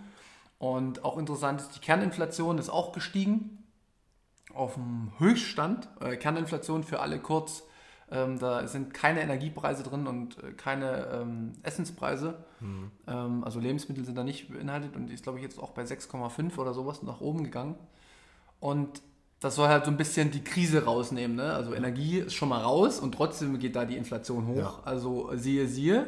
Und 0.58 1.04
auch 1.04 1.18
interessant 1.18 1.62
ist, 1.62 1.76
die 1.76 1.80
Kerninflation 1.80 2.58
ist 2.58 2.70
auch 2.70 2.94
gestiegen 2.94 3.64
auf 4.54 4.76
dem 4.76 5.12
Höchststand. 5.18 5.90
Äh, 6.00 6.16
Kerninflation 6.18 6.84
für 6.84 7.00
alle 7.00 7.20
kurz, 7.20 7.64
ähm, 8.12 8.40
da 8.40 8.68
sind 8.68 8.94
keine 8.94 9.22
Energiepreise 9.22 9.84
drin 9.84 10.08
und 10.08 10.42
äh, 10.44 10.52
keine 10.52 11.08
ähm, 11.08 11.54
Essenspreise. 11.64 12.46
Mhm. 12.60 12.92
Ähm, 13.08 13.44
also 13.44 13.60
Lebensmittel 13.60 14.06
sind 14.06 14.16
da 14.16 14.24
nicht 14.24 14.52
beinhaltet 14.52 14.96
und 14.96 15.08
die 15.08 15.14
ist, 15.14 15.24
glaube 15.24 15.40
ich, 15.40 15.44
jetzt 15.44 15.60
auch 15.60 15.72
bei 15.72 15.84
6,5 15.84 16.58
oder 16.58 16.74
sowas 16.74 17.02
nach 17.04 17.22
oben 17.22 17.44
gegangen. 17.44 17.76
Und 18.60 19.02
das 19.44 19.56
soll 19.56 19.68
halt 19.68 19.84
so 19.84 19.92
ein 19.92 19.98
bisschen 19.98 20.32
die 20.32 20.42
Krise 20.42 20.86
rausnehmen. 20.86 21.36
Ne? 21.36 21.54
Also 21.54 21.74
Energie 21.74 22.20
ist 22.20 22.34
schon 22.34 22.48
mal 22.48 22.62
raus 22.62 23.02
und 23.02 23.14
trotzdem 23.14 23.60
geht 23.60 23.76
da 23.76 23.84
die 23.84 23.98
Inflation 23.98 24.48
hoch. 24.48 24.56
Ja. 24.58 24.80
Also 24.86 25.32
siehe, 25.36 25.68
siehe. 25.68 26.08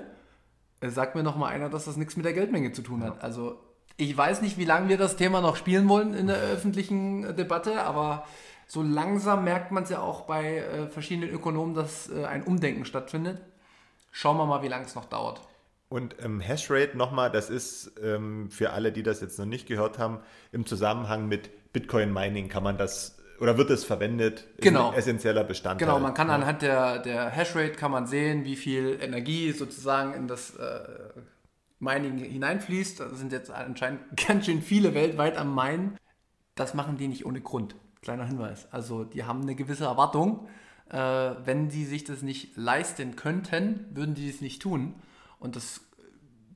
Sagt 0.82 1.16
mir 1.16 1.24
noch 1.24 1.36
mal 1.36 1.50
einer, 1.50 1.70
dass 1.70 1.84
das 1.84 1.98
nichts 1.98 2.16
mit 2.16 2.26
der 2.26 2.32
Geldmenge 2.32 2.72
zu 2.72 2.82
tun 2.82 3.04
hat. 3.04 3.18
Ja. 3.18 3.22
Also 3.22 3.60
ich 3.98 4.16
weiß 4.16 4.42
nicht, 4.42 4.58
wie 4.58 4.64
lange 4.64 4.88
wir 4.88 4.98
das 4.98 5.18
Thema 5.18 5.42
noch 5.42 5.58
spielen 5.58 5.90
wollen 5.90 6.14
in 6.14 6.28
der 6.28 6.38
öffentlichen 6.38 7.36
Debatte, 7.36 7.84
aber 7.84 8.26
so 8.68 8.82
langsam 8.82 9.44
merkt 9.44 9.70
man 9.72 9.84
es 9.84 9.90
ja 9.90 10.00
auch 10.00 10.22
bei 10.22 10.60
äh, 10.60 10.88
verschiedenen 10.88 11.30
Ökonomen, 11.30 11.76
dass 11.76 12.10
äh, 12.10 12.24
ein 12.24 12.44
Umdenken 12.44 12.86
stattfindet. 12.86 13.42
Schauen 14.14 14.38
wir 14.38 14.46
mal, 14.46 14.64
wie 14.64 14.70
lange 14.70 14.86
es 14.86 14.96
noch 14.96 15.06
dauert. 15.06 15.42
Und 15.90 16.16
ähm, 16.24 16.40
Hashrate 16.40 16.98
nochmal, 16.98 17.32
das 17.32 17.50
ist 17.50 18.00
ähm, 18.02 18.50
für 18.50 18.72
alle, 18.72 18.94
die 18.94 19.04
das 19.04 19.20
jetzt 19.20 19.38
noch 19.38 19.46
nicht 19.46 19.68
gehört 19.68 20.00
haben, 20.00 20.20
im 20.54 20.66
Zusammenhang 20.66 21.28
mit 21.28 21.74
Bitcoin 21.74 22.14
Mining 22.14 22.48
kann 22.48 22.64
man 22.64 22.78
das 22.78 23.18
oder 23.40 23.58
wird 23.58 23.70
es 23.70 23.84
verwendet? 23.84 24.46
Genau. 24.60 24.92
Ist 24.92 25.00
essentieller 25.00 25.44
Bestandteil. 25.44 25.88
Genau, 25.88 26.00
man 26.00 26.14
kann 26.14 26.28
ja. 26.28 26.36
anhand 26.36 26.62
der, 26.62 27.00
der 27.00 27.30
Hashrate 27.30 27.74
kann 27.74 27.92
man 27.92 28.08
sehen, 28.08 28.46
wie 28.46 28.56
viel 28.56 28.98
Energie 29.02 29.52
sozusagen 29.52 30.14
in 30.14 30.28
das 30.28 30.56
äh, 30.56 30.82
Mining 31.80 32.18
hineinfließt. 32.18 33.00
Da 33.00 33.10
sind 33.10 33.32
jetzt 33.32 33.52
anscheinend 33.52 34.02
ganz 34.28 34.46
schön 34.46 34.62
viele 34.62 34.94
weltweit 34.94 35.38
am 35.38 35.54
Minen. 35.54 35.98
Das 36.56 36.74
machen 36.74 36.98
die 36.98 37.08
nicht 37.08 37.26
ohne 37.26 37.42
Grund. 37.42 37.76
Kleiner 38.02 38.26
Hinweis. 38.26 38.68
Also 38.72 39.04
die 39.04 39.24
haben 39.24 39.42
eine 39.42 39.56
gewisse 39.56 39.86
Erwartung. 39.86 40.48
Äh, 40.90 40.98
wenn 40.98 41.70
die 41.70 41.86
sich 41.86 42.04
das 42.04 42.22
nicht 42.22 42.56
leisten 42.56 43.16
könnten, 43.16 43.86
würden 43.92 44.16
die 44.16 44.30
es 44.30 44.42
nicht 44.42 44.62
tun. 44.62 44.94
Und 45.40 45.56
das 45.56 45.82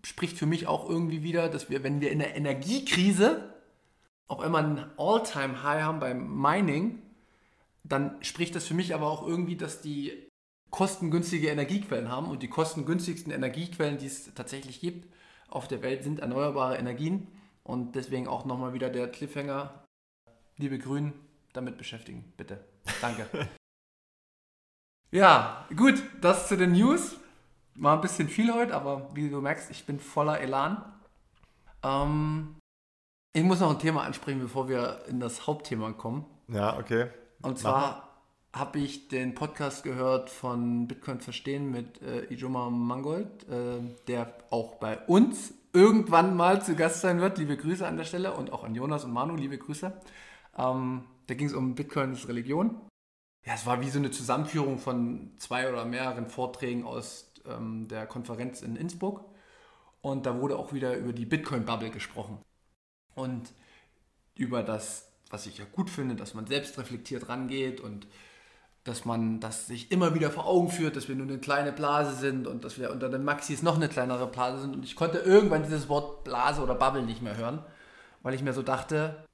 spricht 0.05 0.37
für 0.37 0.45
mich 0.45 0.67
auch 0.67 0.89
irgendwie 0.89 1.23
wieder, 1.23 1.49
dass 1.49 1.69
wir, 1.69 1.83
wenn 1.83 1.99
wir 1.99 2.11
in 2.11 2.19
der 2.19 2.35
Energiekrise 2.35 3.48
auf 4.29 4.39
einmal 4.39 4.63
ein 4.63 4.91
All-Time-High 4.97 5.81
haben 5.81 5.99
beim 5.99 6.41
Mining, 6.41 7.01
dann 7.83 8.23
spricht 8.23 8.55
das 8.55 8.65
für 8.65 8.75
mich 8.75 8.93
aber 8.93 9.07
auch 9.07 9.27
irgendwie, 9.27 9.57
dass 9.57 9.81
die 9.81 10.29
kostengünstige 10.69 11.49
Energiequellen 11.49 12.09
haben 12.09 12.27
und 12.27 12.43
die 12.43 12.47
kostengünstigsten 12.47 13.33
Energiequellen, 13.33 13.97
die 13.97 14.05
es 14.05 14.31
tatsächlich 14.35 14.79
gibt 14.79 15.11
auf 15.49 15.67
der 15.67 15.81
Welt, 15.81 16.03
sind 16.03 16.19
erneuerbare 16.19 16.77
Energien 16.77 17.27
und 17.63 17.95
deswegen 17.95 18.27
auch 18.27 18.45
nochmal 18.45 18.73
wieder 18.73 18.91
der 18.91 19.09
Cliffhanger, 19.09 19.83
liebe 20.57 20.77
Grünen, 20.77 21.13
damit 21.53 21.77
beschäftigen, 21.77 22.31
bitte. 22.37 22.63
Danke. 23.01 23.27
ja, 25.11 25.67
gut, 25.75 26.03
das 26.21 26.47
zu 26.47 26.55
den 26.55 26.73
News. 26.73 27.15
War 27.73 27.95
ein 27.95 28.01
bisschen 28.01 28.27
viel 28.27 28.53
heute, 28.53 28.75
aber 28.75 29.09
wie 29.15 29.29
du 29.29 29.41
merkst, 29.41 29.71
ich 29.71 29.85
bin 29.85 29.99
voller 29.99 30.39
Elan. 30.39 30.83
Ähm, 31.81 32.58
ich 33.33 33.43
muss 33.43 33.59
noch 33.59 33.69
ein 33.69 33.79
Thema 33.79 34.03
ansprechen, 34.03 34.39
bevor 34.39 34.67
wir 34.69 35.03
in 35.07 35.19
das 35.19 35.47
Hauptthema 35.47 35.91
kommen. 35.93 36.25
Ja, 36.47 36.77
okay. 36.77 37.07
Und 37.41 37.57
zwar 37.57 38.09
habe 38.53 38.79
ich 38.79 39.07
den 39.07 39.35
Podcast 39.35 39.83
gehört 39.83 40.29
von 40.29 40.87
Bitcoin 40.87 41.19
Verstehen 41.19 41.69
mit 41.69 42.01
äh, 42.01 42.33
Ijoma 42.33 42.69
Mangold, 42.69 43.47
äh, 43.47 43.79
der 44.07 44.33
auch 44.49 44.75
bei 44.75 44.97
uns 45.05 45.53
irgendwann 45.71 46.35
mal 46.35 46.63
zu 46.63 46.75
Gast 46.75 47.01
sein 47.01 47.21
wird. 47.21 47.37
Liebe 47.37 47.55
Grüße 47.55 47.87
an 47.87 47.97
der 47.97 48.05
Stelle 48.05 48.33
und 48.33 48.51
auch 48.51 48.63
an 48.63 48.73
Jonas 48.73 49.05
und 49.05 49.13
Manu, 49.13 49.35
liebe 49.35 49.57
Grüße. 49.57 49.93
Ähm, 50.57 51.03
da 51.27 51.33
ging 51.35 51.47
es 51.47 51.53
um 51.53 51.75
Bitcoin 51.75 52.11
als 52.11 52.27
Religion. 52.27 52.81
Ja, 53.45 53.53
es 53.53 53.65
war 53.65 53.81
wie 53.81 53.89
so 53.89 53.99
eine 53.99 54.11
Zusammenführung 54.11 54.79
von 54.79 55.31
zwei 55.37 55.69
oder 55.69 55.85
mehreren 55.85 56.27
Vorträgen 56.27 56.85
aus 56.85 57.31
ähm, 57.45 57.87
der 57.87 58.07
Konferenz 58.07 58.61
in 58.61 58.75
Innsbruck. 58.75 59.25
Und 60.01 60.25
da 60.25 60.39
wurde 60.39 60.57
auch 60.57 60.73
wieder 60.73 60.97
über 60.97 61.13
die 61.13 61.25
Bitcoin-Bubble 61.25 61.91
gesprochen. 61.91 62.39
Und 63.19 63.51
über 64.35 64.63
das, 64.63 65.09
was 65.29 65.45
ich 65.45 65.57
ja 65.57 65.65
gut 65.71 65.89
finde, 65.89 66.15
dass 66.15 66.33
man 66.33 66.47
selbst 66.47 66.77
reflektiert 66.77 67.27
rangeht 67.27 67.81
und 67.81 68.07
dass 68.85 69.03
man 69.03 69.39
das 69.41 69.67
sich 69.67 69.91
immer 69.91 70.15
wieder 70.15 70.31
vor 70.31 70.47
Augen 70.47 70.69
führt, 70.69 70.95
dass 70.95 71.09
wir 71.09 71.15
nur 71.15 71.27
eine 71.27 71.37
kleine 71.37 71.71
Blase 71.73 72.15
sind 72.15 72.47
und 72.47 72.63
dass 72.63 72.79
wir 72.79 72.91
unter 72.91 73.09
den 73.09 73.23
Maxis 73.23 73.61
noch 73.61 73.75
eine 73.75 73.89
kleinere 73.89 74.27
Blase 74.27 74.61
sind. 74.61 74.73
Und 74.73 74.85
ich 74.85 74.95
konnte 74.95 75.19
irgendwann 75.19 75.63
dieses 75.63 75.89
Wort 75.89 76.23
Blase 76.23 76.61
oder 76.61 76.75
Bubble 76.75 77.03
nicht 77.03 77.21
mehr 77.21 77.35
hören, 77.35 77.61
weil 78.23 78.33
ich 78.33 78.41
mir 78.41 78.53
so 78.53 78.63
dachte, 78.63 79.25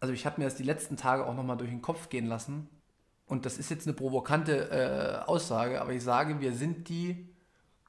also 0.00 0.14
ich 0.14 0.24
habe 0.24 0.40
mir 0.40 0.46
das 0.46 0.54
die 0.54 0.62
letzten 0.62 0.96
Tage 0.96 1.26
auch 1.26 1.34
nochmal 1.34 1.56
durch 1.56 1.70
den 1.70 1.82
Kopf 1.82 2.08
gehen 2.08 2.26
lassen. 2.26 2.68
Und 3.26 3.44
das 3.44 3.58
ist 3.58 3.68
jetzt 3.68 3.86
eine 3.86 3.94
provokante 3.94 4.70
äh, 4.70 5.28
Aussage, 5.28 5.80
aber 5.82 5.92
ich 5.92 6.02
sage, 6.02 6.40
wir 6.40 6.52
sind 6.52 6.88
die 6.88 7.28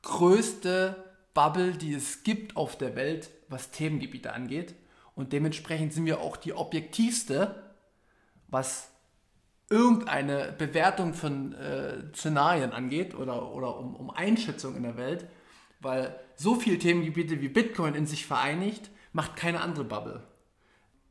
größte 0.02 0.96
Bubble, 1.34 1.74
die 1.74 1.94
es 1.94 2.24
gibt 2.24 2.58
auf 2.58 2.78
der 2.78 2.96
Welt, 2.96 3.30
was 3.48 3.72
Themengebiete 3.72 4.34
angeht. 4.34 4.76
Und 5.20 5.34
dementsprechend 5.34 5.92
sind 5.92 6.06
wir 6.06 6.22
auch 6.22 6.38
die 6.38 6.54
objektivste, 6.54 7.74
was 8.48 8.90
irgendeine 9.70 10.56
Bewertung 10.58 11.14
von 11.14 11.52
äh, 11.56 12.06
Szenarien 12.16 12.72
angeht 12.72 13.16
oder, 13.16 13.54
oder 13.54 13.78
um, 13.80 13.98
um 13.98 14.12
Einschätzung 14.12 14.78
in 14.78 14.84
der 14.84 14.96
Welt, 14.96 15.28
weil 15.82 16.18
so 16.38 16.56
viele 16.56 16.80
Themengebiete 16.80 17.42
wie 17.42 17.50
Bitcoin 17.50 17.96
in 17.96 18.06
sich 18.06 18.26
vereinigt, 18.26 18.92
macht 19.12 19.36
keine 19.36 19.60
andere 19.60 19.84
Bubble. 19.84 20.24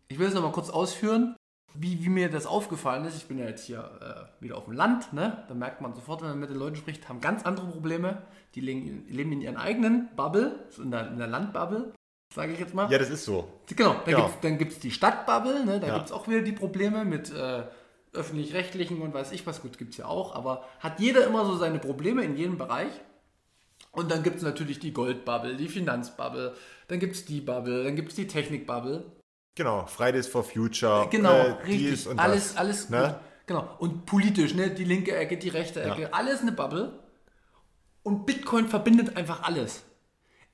Ich 0.08 0.18
will 0.18 0.28
es 0.28 0.32
nochmal 0.32 0.52
kurz 0.52 0.70
ausführen, 0.70 1.36
wie, 1.74 2.02
wie, 2.02 2.08
mir 2.08 2.30
das 2.30 2.46
aufgefallen 2.46 3.04
ist. 3.04 3.14
Ich 3.14 3.28
bin 3.28 3.36
ja 3.36 3.44
jetzt 3.44 3.66
hier 3.66 4.30
äh, 4.40 4.42
wieder 4.42 4.56
auf 4.56 4.64
dem 4.64 4.72
Land, 4.72 5.12
ne? 5.12 5.44
da 5.48 5.54
merkt 5.54 5.82
man 5.82 5.94
sofort, 5.94 6.22
wenn 6.22 6.30
man 6.30 6.40
mit 6.40 6.48
den 6.48 6.56
Leuten 6.56 6.76
spricht, 6.76 7.10
haben 7.10 7.20
ganz 7.20 7.42
andere 7.42 7.66
Probleme. 7.66 8.22
Die 8.54 8.62
leben, 8.62 9.32
in 9.32 9.42
ihren 9.42 9.58
eigenen 9.58 10.08
Bubble, 10.16 10.66
in 10.82 10.90
der, 10.90 11.08
in 11.08 11.18
der 11.18 11.26
Landbubble, 11.26 11.92
sage 12.35 12.52
ich 12.52 12.58
jetzt 12.58 12.75
mal. 12.75 12.90
Ja, 12.90 12.99
das 12.99 13.11
ist 13.11 13.25
so. 13.25 13.49
Genau, 13.75 13.97
dann 14.42 14.58
gibt 14.58 14.73
es 14.73 14.78
die 14.78 14.90
Stadtbubble, 14.90 15.64
ne? 15.64 15.80
da 15.80 15.87
ja. 15.88 15.94
gibt 15.94 16.06
es 16.06 16.12
auch 16.12 16.28
wieder 16.28 16.42
die 16.42 16.52
Probleme 16.52 17.04
mit 17.04 17.32
äh, 17.32 17.64
öffentlich-rechtlichen 18.12 19.00
und 19.00 19.14
weiß 19.14 19.32
ich 19.32 19.47
was, 19.47 19.62
gut, 19.62 19.78
gibt 19.78 19.92
es 19.92 19.99
ja 19.99 20.06
auch, 20.06 20.35
aber 20.35 20.64
hat 20.80 21.00
jeder 21.00 21.26
immer 21.26 21.44
so 21.44 21.56
seine 21.56 21.78
Probleme 21.78 22.23
in 22.23 22.37
jedem 22.37 22.58
Bereich. 22.58 22.92
Und 23.92 24.11
dann 24.11 24.23
gibt 24.23 24.37
es 24.37 24.42
natürlich 24.42 24.78
die 24.78 24.92
Goldbubble, 24.92 25.56
die 25.56 25.68
Finanzbubble, 25.68 26.54
dann 26.88 26.99
gibt 26.99 27.16
es 27.16 27.25
die 27.25 27.40
Bubble, 27.40 27.85
dann 27.85 27.97
gibt 27.97 28.11
es 28.11 28.16
die 28.16 28.26
Technikbubble. 28.26 29.04
Genau, 29.54 29.87
Fridays 29.87 30.28
for 30.28 30.44
Future. 30.44 31.06
Äh, 31.06 31.08
genau, 31.08 31.32
äh, 31.32 31.50
richtig. 31.66 32.06
Und 32.06 32.18
alles, 32.18 32.49
das, 32.49 32.56
alles. 32.56 32.90
Ne? 32.90 33.18
Genau. 33.47 33.76
Und 33.78 34.06
politisch, 34.06 34.54
ne? 34.54 34.70
Die 34.70 34.85
linke 34.85 35.16
Ecke, 35.16 35.37
die 35.37 35.49
rechte 35.49 35.82
Ecke, 35.82 36.02
ja. 36.02 36.08
alles 36.12 36.42
eine 36.42 36.52
Bubble. 36.52 37.00
Und 38.02 38.25
Bitcoin 38.25 38.68
verbindet 38.68 39.16
einfach 39.16 39.42
alles. 39.42 39.82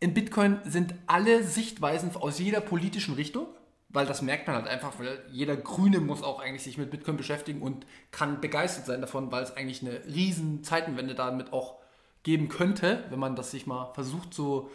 In 0.05 0.13
Bitcoin 0.13 0.59
sind 0.67 0.95
alle 1.07 1.43
Sichtweisen 1.43 2.15
aus 2.15 2.39
jeder 2.39 2.61
politischen 2.61 3.15
Richtung, 3.15 3.47
weil 3.89 4.05
das 4.05 4.21
merkt 4.21 4.47
man 4.47 4.57
halt 4.57 4.67
einfach, 4.67 4.99
weil 4.99 5.25
jeder 5.33 5.57
Grüne 5.57 5.99
muss 6.01 6.23
auch 6.23 6.41
eigentlich 6.41 6.63
sich 6.63 6.77
mit 6.77 6.91
Bitcoin 6.91 7.17
beschäftigen 7.17 7.63
und 7.63 7.87
kann 8.11 8.43
begeistert 8.43 8.85
sein 8.85 9.01
davon, 9.01 9.33
weil 9.33 9.43
es 9.43 9.57
eigentlich 9.57 9.81
eine 9.81 10.05
riesen 10.05 10.63
Zeitenwende 10.63 11.15
damit 11.15 11.55
auch 11.55 11.77
geben 12.23 12.49
könnte, 12.49 13.05
wenn 13.09 13.19
man 13.19 13.35
das 13.35 13.51
sich 13.51 13.67
mal 13.67 13.95
versucht 13.95 14.35
zu, 14.35 14.69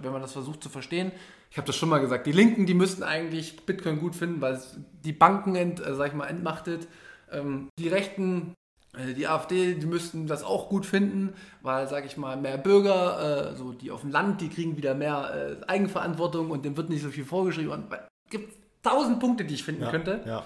wenn 0.00 0.12
man 0.12 0.22
das 0.22 0.32
versucht 0.32 0.62
zu 0.62 0.70
verstehen 0.70 1.12
ich 1.50 1.56
habe 1.56 1.66
das 1.66 1.76
schon 1.76 1.88
mal 1.88 1.98
gesagt, 1.98 2.26
die 2.26 2.32
Linken, 2.32 2.64
die 2.64 2.74
müssten 2.74 3.02
eigentlich 3.02 3.66
Bitcoin 3.66 3.98
gut 3.98 4.14
finden, 4.14 4.40
weil 4.40 4.54
es 4.54 4.76
die 5.04 5.12
Banken, 5.12 5.56
ent, 5.56 5.84
äh, 5.84 5.94
sag 5.94 6.08
ich 6.08 6.14
mal, 6.14 6.28
entmachtet. 6.28 6.86
Ähm, 7.32 7.68
die 7.76 7.88
Rechten, 7.88 8.54
die 8.92 9.28
AfD, 9.28 9.74
die 9.74 9.86
müssten 9.86 10.26
das 10.26 10.42
auch 10.42 10.68
gut 10.68 10.84
finden, 10.84 11.32
weil, 11.62 11.88
sag 11.88 12.04
ich 12.06 12.16
mal, 12.16 12.36
mehr 12.36 12.58
Bürger, 12.58 13.52
äh, 13.52 13.56
so 13.56 13.72
die 13.72 13.90
auf 13.90 14.00
dem 14.00 14.10
Land, 14.10 14.40
die 14.40 14.48
kriegen 14.48 14.76
wieder 14.76 14.94
mehr 14.94 15.58
äh, 15.62 15.66
Eigenverantwortung 15.66 16.50
und 16.50 16.64
dem 16.64 16.76
wird 16.76 16.90
nicht 16.90 17.02
so 17.02 17.10
viel 17.10 17.24
vorgeschrieben. 17.24 17.70
Und 17.70 17.92
es 17.92 18.30
gibt 18.30 18.52
tausend 18.82 19.20
Punkte, 19.20 19.44
die 19.44 19.54
ich 19.54 19.62
finden 19.62 19.82
ja, 19.82 19.90
könnte. 19.90 20.22
Ja. 20.26 20.44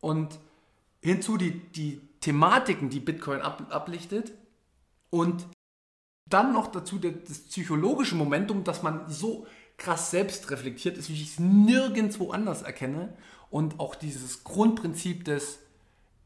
Und 0.00 0.38
hinzu 1.00 1.36
die, 1.36 1.50
die 1.50 2.00
Thematiken, 2.20 2.90
die 2.90 3.00
Bitcoin 3.00 3.40
ab, 3.40 3.66
ablichtet 3.70 4.32
und 5.10 5.46
dann 6.28 6.52
noch 6.52 6.68
dazu 6.68 6.98
das 6.98 7.40
psychologische 7.40 8.14
Momentum, 8.14 8.62
dass 8.62 8.84
man 8.84 9.08
so 9.08 9.46
krass 9.76 10.12
selbst 10.12 10.50
reflektiert 10.50 10.96
ist, 10.96 11.08
wie 11.08 11.14
ich 11.14 11.32
es 11.32 11.38
nirgendwo 11.40 12.30
anders 12.30 12.62
erkenne. 12.62 13.14
Und 13.50 13.80
auch 13.80 13.96
dieses 13.96 14.44
Grundprinzip 14.44 15.24
des 15.24 15.58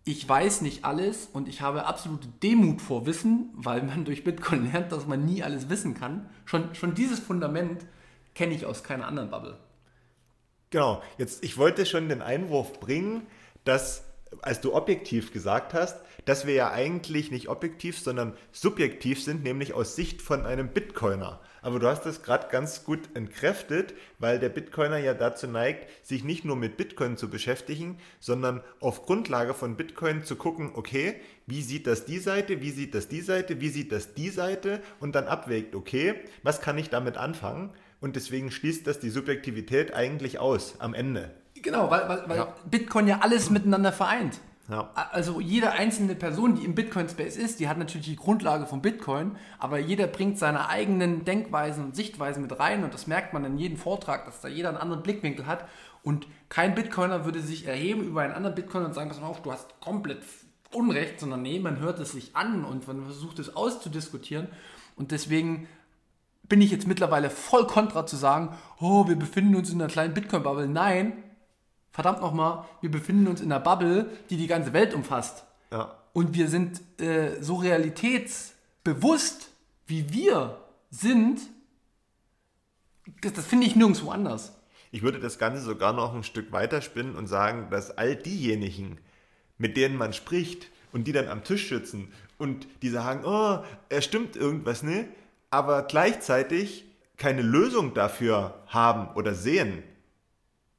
ich 0.05 0.29
weiß 0.29 0.61
nicht 0.61 0.85
alles 0.85 1.29
und 1.33 1.49
ich 1.49 1.63
habe 1.63 1.87
absolute 1.87 2.29
Demut 2.43 2.83
vor 2.83 3.07
Wissen, 3.07 3.51
weil 3.55 3.83
man 3.83 4.05
durch 4.05 4.23
Bitcoin 4.23 4.71
lernt, 4.71 4.93
dass 4.93 5.07
man 5.07 5.25
nie 5.25 5.43
alles 5.43 5.71
wissen 5.71 5.95
kann. 5.95 6.29
Schon, 6.45 6.75
schon 6.75 6.95
dieses 6.95 7.21
Fundament 7.21 7.87
kenne 8.35 8.55
ich 8.55 8.67
aus 8.67 8.83
keiner 8.83 9.07
anderen 9.07 9.31
Bubble. 9.31 9.59
Genau, 10.71 11.03
jetzt, 11.19 11.43
ich 11.43 11.57
wollte 11.57 11.87
schon 11.87 12.09
den 12.09 12.21
Einwurf 12.21 12.81
bringen, 12.81 13.27
dass, 13.65 14.05
als 14.43 14.61
du 14.61 14.75
objektiv 14.75 15.33
gesagt 15.33 15.73
hast, 15.73 15.97
dass 16.27 16.47
wir 16.47 16.55
ja 16.55 16.71
eigentlich 16.71 17.31
nicht 17.31 17.49
objektiv, 17.49 17.99
sondern 17.99 18.35
subjektiv 18.53 19.23
sind, 19.23 19.43
nämlich 19.43 19.73
aus 19.73 19.97
Sicht 19.97 20.21
von 20.21 20.45
einem 20.45 20.69
Bitcoiner. 20.69 21.41
Aber 21.65 21.79
du 21.79 21.89
hast 21.89 22.05
das 22.05 22.23
gerade 22.23 22.49
ganz 22.51 22.85
gut 22.85 23.01
entkräftet, 23.15 23.95
weil 24.19 24.39
der 24.39 24.51
Bitcoiner 24.51 24.99
ja 24.99 25.15
dazu 25.15 25.47
neigt, 25.47 25.89
sich 26.07 26.23
nicht 26.23 26.45
nur 26.45 26.57
mit 26.57 26.77
Bitcoin 26.77 27.17
zu 27.17 27.31
beschäftigen, 27.31 27.97
sondern 28.21 28.61
auf 28.81 29.07
Grundlage 29.07 29.55
von 29.55 29.75
Bitcoin 29.75 30.25
zu 30.25 30.37
gucken, 30.37 30.73
okay, 30.75 31.15
wie 31.47 31.63
sieht 31.63 31.87
das 31.87 32.05
die 32.05 32.19
Seite, 32.19 32.61
wie 32.61 32.71
sieht 32.71 32.95
das 32.95 33.09
die 33.09 33.23
Seite, 33.23 33.63
wie 33.63 33.71
sieht 33.71 33.93
das 33.93 34.13
die 34.13 34.29
Seite 34.29 34.83
und 35.01 35.15
dann 35.15 35.25
abwägt, 35.25 35.75
okay, 35.75 36.17
was 36.43 36.61
kann 36.61 36.77
ich 36.77 36.91
damit 36.91 37.17
anfangen? 37.17 37.71
Und 37.99 38.15
deswegen 38.15 38.51
schließt 38.51 38.87
das 38.87 39.01
die 39.01 39.09
Subjektivität 39.09 39.95
eigentlich 39.95 40.39
aus 40.39 40.79
am 40.81 40.93
Ende. 40.93 41.31
Genau, 41.63 41.91
weil, 41.91 42.07
weil, 42.11 42.29
weil 42.29 42.37
ja. 42.37 42.55
Bitcoin 42.71 43.09
ja 43.09 43.21
alles 43.23 43.49
miteinander 43.49 43.91
vereint. 43.91 44.39
Ja. 44.69 44.91
Also 44.95 45.41
jede 45.41 45.73
einzelne 45.73 46.15
Person, 46.15 46.55
die 46.55 46.65
im 46.65 46.75
Bitcoin-Space 46.75 47.37
ist, 47.37 47.61
die 47.61 47.69
hat 47.69 47.77
natürlich 47.77 48.07
die 48.07 48.17
Grundlage 48.17 48.65
von 48.65 48.81
Bitcoin, 48.81 49.37
aber 49.59 49.79
jeder 49.79 50.07
bringt 50.07 50.39
seine 50.39 50.69
eigenen 50.71 51.27
Denkweisen 51.27 51.85
und 51.85 51.95
Sichtweisen 51.95 52.43
mit 52.43 52.59
rein 52.59 52.83
und 52.83 52.95
das 52.95 53.07
merkt 53.07 53.35
man 53.35 53.45
in 53.45 53.59
jedem 53.59 53.77
Vortrag, 53.77 54.25
dass 54.25 54.41
da 54.41 54.49
jeder 54.49 54.71
einen 54.71 54.79
anderen 54.79 55.03
Blickwinkel 55.03 55.47
hat 55.47 55.69
und 56.03 56.27
kein 56.49 56.75
Bitcoiner 56.75 57.27
würde 57.27 57.41
sich 57.41 57.67
erheben 57.67 58.05
über 58.05 58.23
einen 58.23 58.33
anderen 58.33 58.55
Bitcoiner 58.55 58.87
und 58.87 58.95
sagen, 58.95 59.11
pass 59.11 59.21
auf, 59.21 59.43
du 59.43 59.53
hast 59.53 59.81
komplett 59.81 60.23
Unrecht, 60.73 61.21
sondern 61.21 61.43
nee, 61.43 61.61
man 61.61 61.79
hört 61.79 62.01
es 62.01 62.13
sich 62.13 62.35
an 62.35 62.65
und 62.65 62.89
man 62.89 63.05
versucht 63.05 63.39
es 63.39 63.55
auszudiskutieren 63.55 64.49
und 64.97 65.11
deswegen 65.11 65.69
bin 66.49 66.61
ich 66.61 66.71
jetzt 66.71 66.87
mittlerweile 66.87 67.31
voll 67.31 67.67
kontra 67.67 68.07
zu 68.07 68.17
sagen, 68.17 68.57
oh, 68.81 69.09
wir 69.09 69.17
befinden 69.17 69.57
uns 69.57 69.71
in 69.71 69.81
einer 69.81 69.91
kleinen 69.91 70.15
Bitcoin-Bubble. 70.15 70.69
Nein, 70.69 71.24
verdammt 71.95 72.21
nochmal, 72.21 72.65
wir 72.81 72.91
befinden 72.91 73.29
uns 73.29 73.41
in 73.41 73.51
einer 73.51 73.63
Bubble, 73.63 74.11
die 74.29 74.37
die 74.37 74.49
ganze 74.49 74.73
Welt 74.73 74.93
umfasst. 74.95 75.45
Ja. 75.71 75.97
Und 76.13 76.35
wir 76.35 76.49
sind 76.49 76.83
äh, 77.01 77.41
so 77.41 77.55
realitätsbewusst, 77.55 79.49
wie 79.87 80.13
wir 80.13 80.61
sind, 80.91 81.41
das, 83.23 83.35
das 83.35 83.47
finde 83.47 83.67
ich 83.67 83.77
nirgendwo 83.77 84.11
anders. 84.11 84.57
Ich 84.91 85.03
würde 85.03 85.21
das 85.21 85.39
Ganze 85.39 85.63
sogar 85.63 85.93
noch 85.93 86.15
ein 86.15 86.25
Stück 86.25 86.51
weiterspinnen 86.51 87.15
und 87.15 87.29
sagen, 87.29 87.69
dass 87.71 87.97
all 87.97 88.17
diejenigen, 88.17 88.99
mit 89.57 89.77
denen 89.77 89.97
man 89.97 90.13
spricht 90.13 90.71
und 90.93 91.07
die 91.07 91.13
dann 91.13 91.29
am 91.29 91.45
Tisch 91.45 91.69
sitzen 91.69 92.13
und 92.39 92.67
die 92.83 92.89
sagen, 92.89 93.25
oh, 93.25 93.65
er 93.89 94.03
stimmt 94.03 94.35
irgendwas 94.35 94.83
nicht, 94.83 95.07
aber 95.51 95.83
gleichzeitig 95.83 96.87
keine 97.17 97.43
Lösung 97.43 97.95
dafür 97.95 98.63
haben 98.67 99.15
oder 99.15 99.35
sehen, 99.35 99.85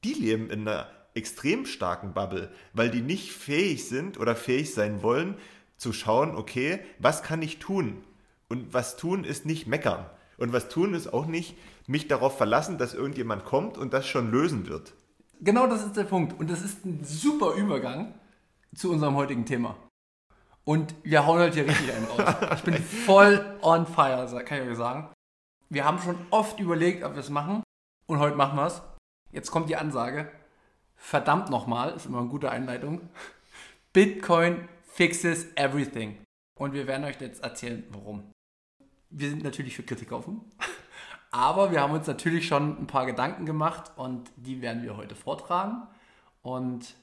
die 0.04 0.12
leben 0.12 0.50
in 0.50 0.68
einer 0.68 0.88
extrem 1.16 1.66
starken 1.66 2.12
Bubble, 2.12 2.50
weil 2.72 2.90
die 2.90 3.00
nicht 3.00 3.32
fähig 3.32 3.88
sind 3.88 4.18
oder 4.18 4.36
fähig 4.36 4.74
sein 4.74 5.02
wollen, 5.02 5.36
zu 5.76 5.92
schauen, 5.92 6.36
okay, 6.36 6.80
was 6.98 7.22
kann 7.22 7.42
ich 7.42 7.58
tun? 7.58 8.02
Und 8.48 8.72
was 8.72 8.96
tun 8.96 9.24
ist 9.24 9.46
nicht 9.46 9.66
meckern. 9.66 10.06
Und 10.38 10.52
was 10.52 10.68
tun 10.68 10.94
ist 10.94 11.12
auch 11.12 11.26
nicht 11.26 11.56
mich 11.86 12.08
darauf 12.08 12.36
verlassen, 12.36 12.78
dass 12.78 12.94
irgendjemand 12.94 13.44
kommt 13.44 13.78
und 13.78 13.92
das 13.92 14.06
schon 14.06 14.30
lösen 14.30 14.68
wird. 14.68 14.92
Genau 15.40 15.66
das 15.66 15.84
ist 15.84 15.96
der 15.96 16.04
Punkt. 16.04 16.38
Und 16.38 16.50
das 16.50 16.62
ist 16.62 16.84
ein 16.84 17.02
super 17.04 17.54
Übergang 17.54 18.14
zu 18.74 18.90
unserem 18.90 19.16
heutigen 19.16 19.44
Thema. 19.44 19.76
Und 20.64 20.94
wir 21.02 21.26
hauen 21.26 21.38
halt 21.38 21.54
hier 21.54 21.66
richtig 21.66 21.92
einen 21.92 22.06
raus. 22.06 22.34
Ich 22.56 22.62
bin 22.62 22.74
voll 22.74 23.56
on 23.62 23.86
fire, 23.86 24.26
kann 24.44 24.62
ich 24.62 24.68
euch 24.70 24.76
sagen. 24.76 25.08
Wir 25.68 25.84
haben 25.84 25.98
schon 25.98 26.16
oft 26.30 26.60
überlegt, 26.60 27.04
ob 27.04 27.14
wir 27.14 27.20
es 27.20 27.30
machen. 27.30 27.62
Und 28.06 28.18
heute 28.18 28.36
machen 28.36 28.56
wir 28.56 28.66
es. 28.66 28.82
Jetzt 29.32 29.50
kommt 29.50 29.68
die 29.68 29.76
Ansage 29.76 30.30
verdammt 31.06 31.50
nochmal, 31.50 31.92
ist 31.92 32.06
immer 32.06 32.18
eine 32.18 32.28
gute 32.28 32.50
Einleitung. 32.50 33.00
Bitcoin 33.92 34.68
fixes 34.82 35.46
everything. 35.54 36.18
Und 36.56 36.72
wir 36.72 36.88
werden 36.88 37.04
euch 37.04 37.20
jetzt 37.20 37.44
erzählen, 37.44 37.84
warum. 37.90 38.32
Wir 39.10 39.30
sind 39.30 39.44
natürlich 39.44 39.76
für 39.76 39.84
Kritik 39.84 40.10
offen, 40.10 40.40
aber 41.30 41.70
wir 41.70 41.80
haben 41.80 41.92
uns 41.92 42.08
natürlich 42.08 42.48
schon 42.48 42.76
ein 42.82 42.88
paar 42.88 43.06
Gedanken 43.06 43.46
gemacht 43.46 43.92
und 43.94 44.32
die 44.34 44.60
werden 44.62 44.82
wir 44.82 44.96
heute 44.96 45.14
vortragen. 45.14 45.86
Und 46.42 46.96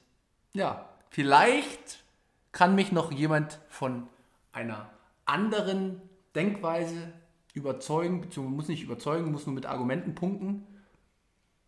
ja, 0.52 0.86
vielleicht 1.08 2.04
kann 2.52 2.74
mich 2.74 2.92
noch 2.92 3.10
jemand 3.10 3.58
von 3.70 4.06
einer 4.52 4.90
anderen 5.24 6.02
Denkweise 6.34 7.14
überzeugen, 7.54 8.20
beziehungsweise 8.20 8.56
muss 8.56 8.68
nicht 8.68 8.82
überzeugen, 8.82 9.32
muss 9.32 9.46
nur 9.46 9.54
mit 9.54 9.64
Argumenten 9.64 10.14
punkten. 10.14 10.66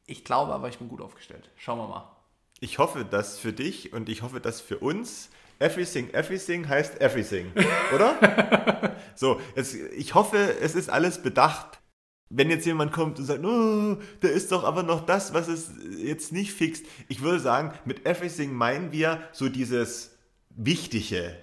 Ich 0.05 0.23
glaube 0.23 0.53
aber, 0.53 0.69
ich 0.69 0.79
bin 0.79 0.89
gut 0.89 1.01
aufgestellt. 1.01 1.51
Schauen 1.57 1.79
wir 1.79 1.89
mal 1.89 2.16
ich 2.61 2.79
hoffe, 2.79 3.05
dass 3.05 3.39
für 3.39 3.53
dich 3.53 3.93
und 3.93 4.09
ich 4.09 4.23
hoffe, 4.23 4.41
dass 4.41 4.61
für 4.61 4.79
uns 4.79 5.31
Everything, 5.59 6.11
Everything 6.11 6.69
heißt 6.69 7.01
Everything, 7.01 7.53
oder? 7.95 8.97
so, 9.15 9.41
jetzt, 9.55 9.75
ich 9.75 10.15
hoffe, 10.15 10.57
es 10.61 10.75
ist 10.75 10.91
alles 10.91 11.23
bedacht. 11.23 11.81
Wenn 12.29 12.51
jetzt 12.51 12.67
jemand 12.67 12.93
kommt 12.93 13.21
und 13.21 13.25
sagt, 13.25 13.45
oh, 13.45 13.99
da 14.21 14.29
ist 14.29 14.51
doch 14.51 14.65
aber 14.65 14.83
noch 14.83 15.07
das, 15.07 15.33
was 15.33 15.47
es 15.47 15.71
jetzt 15.97 16.33
nicht 16.33 16.53
fixt. 16.53 16.85
Ich 17.09 17.23
würde 17.23 17.39
sagen, 17.39 17.73
mit 17.85 18.05
Everything 18.05 18.53
meinen 18.53 18.91
wir 18.91 19.21
so 19.33 19.49
dieses 19.49 20.17
Wichtige, 20.51 21.37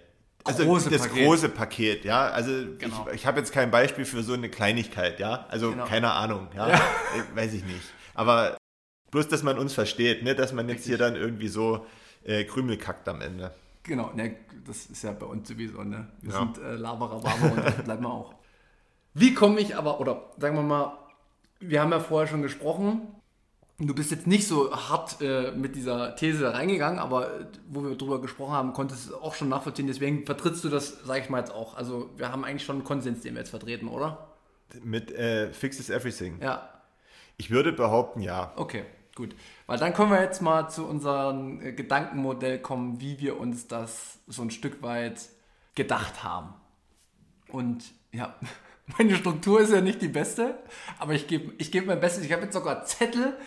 also 0.44 0.66
große 0.66 0.90
das 0.90 1.04
Paket. 1.04 1.26
große 1.26 1.50
Paket, 1.50 2.06
ja. 2.06 2.28
Also 2.30 2.52
genau. 2.78 3.08
ich, 3.08 3.16
ich 3.16 3.26
habe 3.26 3.40
jetzt 3.40 3.54
kein 3.54 3.72
Beispiel 3.72 4.04
für 4.06 4.24
so 4.24 4.34
eine 4.34 4.50
Kleinigkeit, 4.50 5.20
ja. 5.20 5.46
Also 5.50 5.72
genau. 5.72 5.86
keine 5.86 6.12
Ahnung, 6.12 6.50
ja. 6.56 6.70
ja. 6.70 6.82
Weiß 7.34 7.54
ich 7.54 7.64
nicht. 7.64 7.82
Aber 8.14 8.58
Bloß, 9.14 9.28
dass 9.28 9.44
man 9.44 9.60
uns 9.60 9.74
versteht, 9.74 10.24
ne? 10.24 10.34
dass 10.34 10.54
man 10.54 10.68
jetzt 10.68 10.80
Richtig. 10.80 10.90
hier 10.90 10.98
dann 10.98 11.16
irgendwie 11.16 11.48
so 11.48 11.86
äh, 12.24 12.46
Krümel 12.46 12.78
kackt 12.78 13.08
am 13.08 13.22
Ende. 13.22 13.52
Genau, 13.84 14.12
ne, 14.16 14.38
das 14.66 14.88
ist 14.88 15.04
ja 15.04 15.12
bei 15.12 15.28
uns 15.28 15.48
sowieso. 15.48 15.84
Ne? 15.84 16.08
Wir 16.24 16.34
ja. 16.34 16.40
sind 16.40 16.58
äh, 16.58 16.76
Laberababa 16.76 17.48
und 17.48 17.58
das 17.64 17.76
bleiben 17.84 18.02
wir 18.02 18.12
auch. 18.12 18.34
Wie 19.14 19.36
komme 19.36 19.60
ich 19.60 19.76
aber, 19.76 20.00
oder 20.00 20.32
sagen 20.40 20.56
wir 20.56 20.64
mal, 20.64 20.98
wir 21.60 21.80
haben 21.80 21.92
ja 21.92 22.00
vorher 22.00 22.28
schon 22.28 22.42
gesprochen, 22.42 23.04
du 23.78 23.94
bist 23.94 24.10
jetzt 24.10 24.26
nicht 24.26 24.48
so 24.48 24.76
hart 24.76 25.22
äh, 25.22 25.52
mit 25.52 25.76
dieser 25.76 26.16
These 26.16 26.52
reingegangen, 26.52 26.98
aber 26.98 27.42
äh, 27.42 27.46
wo 27.70 27.84
wir 27.84 27.96
drüber 27.96 28.20
gesprochen 28.20 28.54
haben, 28.54 28.74
konntest 28.74 29.06
du 29.06 29.14
es 29.14 29.22
auch 29.22 29.36
schon 29.36 29.48
nachvollziehen. 29.48 29.86
Deswegen 29.86 30.26
vertrittst 30.26 30.64
du 30.64 30.70
das, 30.70 31.04
sage 31.06 31.22
ich 31.22 31.30
mal 31.30 31.38
jetzt 31.38 31.54
auch. 31.54 31.78
Also 31.78 32.10
wir 32.18 32.32
haben 32.32 32.44
eigentlich 32.46 32.66
schon 32.66 32.78
einen 32.78 32.84
Konsens, 32.84 33.22
den 33.22 33.36
wir 33.36 33.42
jetzt 33.42 33.52
vertreten, 33.52 33.90
oder? 33.90 34.30
Mit 34.84 35.12
äh, 35.12 35.54
Fixes 35.54 35.92
Everything. 35.92 36.40
Ja. 36.42 36.68
Ich 37.38 37.52
würde 37.52 37.74
behaupten, 37.74 38.22
ja. 38.22 38.54
Okay. 38.56 38.86
Gut, 39.16 39.36
weil 39.68 39.78
dann 39.78 39.94
können 39.94 40.12
wir 40.12 40.22
jetzt 40.22 40.42
mal 40.42 40.70
zu 40.70 40.88
unserem 40.88 41.62
äh, 41.62 41.72
Gedankenmodell 41.74 42.60
kommen, 42.60 43.00
wie 43.00 43.20
wir 43.20 43.40
uns 43.40 43.68
das 43.68 44.18
so 44.28 44.42
ein 44.42 44.50
Stück 44.50 44.82
weit 44.82 45.30
gedacht 45.76 46.24
haben. 46.24 46.56
Und 47.48 47.94
ja, 48.12 48.36
meine 48.98 49.16
Struktur 49.16 49.62
ist 49.62 49.72
ja 49.72 49.82
nicht 49.82 50.02
die 50.02 50.08
beste, 50.08 50.58
aber 50.98 51.14
ich 51.14 51.28
gebe 51.28 51.54
ich 51.60 51.72
geb 51.72 51.86
mein 51.86 52.00
Bestes. 52.00 52.26
Ich 52.26 52.32
habe 52.34 52.44
jetzt 52.44 52.54
sogar 52.54 52.86
Zettel 52.86 53.38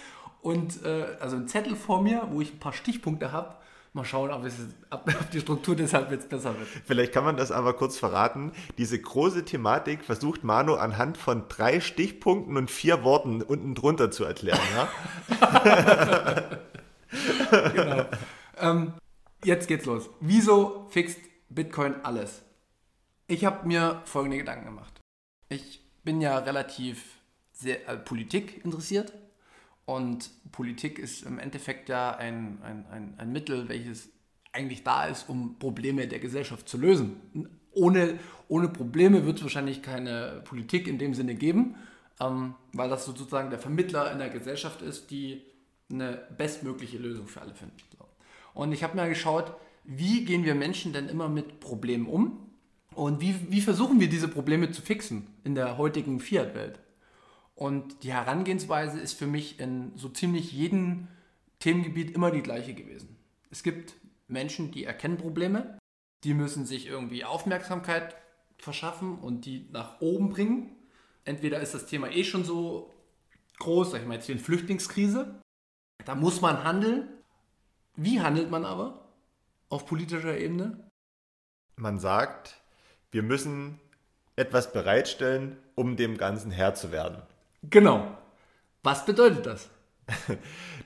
und 0.40 0.84
äh, 0.84 1.16
also 1.20 1.36
einen 1.36 1.48
Zettel 1.48 1.74
vor 1.74 2.00
mir, 2.00 2.28
wo 2.30 2.40
ich 2.40 2.52
ein 2.52 2.60
paar 2.60 2.72
Stichpunkte 2.72 3.32
habe 3.32 3.56
Mal 3.96 4.04
schauen, 4.04 4.30
ob, 4.30 4.44
es, 4.44 4.56
ob 4.90 5.30
die 5.30 5.40
Struktur 5.40 5.74
deshalb 5.74 6.10
jetzt 6.10 6.28
besser 6.28 6.56
wird. 6.58 6.68
Vielleicht 6.84 7.14
kann 7.14 7.24
man 7.24 7.38
das 7.38 7.50
aber 7.50 7.72
kurz 7.72 7.96
verraten. 7.96 8.52
Diese 8.76 9.00
große 9.00 9.46
Thematik 9.46 10.04
versucht 10.04 10.44
Manu 10.44 10.74
anhand 10.74 11.16
von 11.16 11.48
drei 11.48 11.80
Stichpunkten 11.80 12.58
und 12.58 12.70
vier 12.70 13.04
Worten 13.04 13.40
unten 13.40 13.74
drunter 13.74 14.10
zu 14.10 14.24
erklären. 14.24 14.60
Ja? 14.76 16.60
genau. 17.72 18.04
Ähm, 18.58 18.92
jetzt 19.42 19.66
geht's 19.66 19.86
los. 19.86 20.10
Wieso 20.20 20.86
fixt 20.90 21.18
Bitcoin 21.48 21.94
alles? 22.02 22.42
Ich 23.28 23.46
habe 23.46 23.66
mir 23.66 24.02
folgende 24.04 24.36
Gedanken 24.36 24.66
gemacht. 24.66 25.00
Ich 25.48 25.80
bin 26.04 26.20
ja 26.20 26.36
relativ 26.36 27.02
sehr 27.50 27.88
äh, 27.88 27.96
Politik 27.96 28.62
interessiert 28.62 29.14
und 29.86 30.30
Politik 30.52 30.98
ist 30.98 31.22
im 31.22 31.38
Endeffekt 31.38 31.88
ja 31.88 32.14
ein, 32.16 32.58
ein, 32.62 32.84
ein, 32.90 33.14
ein 33.16 33.32
Mittel, 33.32 33.68
welches 33.68 34.10
eigentlich 34.52 34.82
da 34.82 35.06
ist, 35.06 35.28
um 35.28 35.58
Probleme 35.58 36.08
der 36.08 36.18
Gesellschaft 36.18 36.68
zu 36.68 36.76
lösen. 36.76 37.20
Ohne, 37.72 38.18
ohne 38.48 38.68
Probleme 38.68 39.24
wird 39.26 39.36
es 39.38 39.42
wahrscheinlich 39.42 39.82
keine 39.82 40.42
Politik 40.44 40.88
in 40.88 40.98
dem 40.98 41.14
Sinne 41.14 41.34
geben, 41.34 41.76
ähm, 42.20 42.54
weil 42.72 42.88
das 42.88 43.04
sozusagen 43.04 43.50
der 43.50 43.58
Vermittler 43.58 44.10
in 44.10 44.18
der 44.18 44.30
Gesellschaft 44.30 44.82
ist, 44.82 45.10
die 45.10 45.42
eine 45.90 46.22
bestmögliche 46.36 46.98
Lösung 46.98 47.28
für 47.28 47.40
alle 47.40 47.54
finden. 47.54 47.76
So. 47.96 48.06
Und 48.54 48.72
ich 48.72 48.82
habe 48.82 48.96
mir 48.96 49.08
geschaut, 49.08 49.54
wie 49.84 50.24
gehen 50.24 50.44
wir 50.44 50.56
Menschen 50.56 50.92
denn 50.92 51.08
immer 51.08 51.28
mit 51.28 51.60
Problemen 51.60 52.06
um 52.06 52.50
und 52.94 53.20
wie, 53.20 53.36
wie 53.50 53.60
versuchen 53.60 54.00
wir 54.00 54.08
diese 54.08 54.26
Probleme 54.26 54.72
zu 54.72 54.82
fixen 54.82 55.28
in 55.44 55.54
der 55.54 55.78
heutigen 55.78 56.18
Fiat-Welt. 56.18 56.80
Und 57.58 58.02
die 58.02 58.12
Herangehensweise 58.12 59.00
ist 59.00 59.14
für 59.14 59.26
mich 59.26 59.58
in 59.58 59.96
so 59.96 60.08
ziemlich 60.08 60.52
jedem 60.52 61.08
Themengebiet 61.58 62.10
immer 62.14 62.30
die 62.30 62.42
gleiche 62.42 62.74
gewesen. 62.74 63.16
Es 63.50 63.62
gibt 63.62 63.94
Menschen, 64.28 64.70
die 64.70 64.84
erkennen 64.84 65.16
Probleme, 65.16 65.78
die 66.22 66.34
müssen 66.34 66.66
sich 66.66 66.86
irgendwie 66.86 67.24
Aufmerksamkeit 67.24 68.16
verschaffen 68.58 69.18
und 69.18 69.46
die 69.46 69.68
nach 69.72 70.00
oben 70.00 70.28
bringen. 70.28 70.76
Entweder 71.24 71.60
ist 71.60 71.74
das 71.74 71.86
Thema 71.86 72.10
eh 72.10 72.24
schon 72.24 72.44
so 72.44 72.94
groß, 73.58 73.92
sag 73.92 74.02
ich 74.02 74.06
mal 74.06 74.14
jetzt 74.14 74.28
wie 74.28 74.32
eine 74.32 74.40
Flüchtlingskrise, 74.40 75.40
Da 76.04 76.14
muss 76.14 76.40
man 76.40 76.62
handeln. 76.62 77.08
Wie 77.96 78.20
handelt 78.20 78.50
man 78.50 78.64
aber 78.64 79.08
auf 79.68 79.86
politischer 79.86 80.36
Ebene? 80.38 80.88
Man 81.74 81.98
sagt, 81.98 82.62
wir 83.10 83.22
müssen 83.22 83.80
etwas 84.36 84.72
bereitstellen, 84.72 85.58
um 85.74 85.96
dem 85.96 86.16
Ganzen 86.16 86.50
Herr 86.50 86.74
zu 86.74 86.92
werden. 86.92 87.22
Genau. 87.70 88.16
Was 88.82 89.04
bedeutet 89.04 89.46
das? 89.46 89.68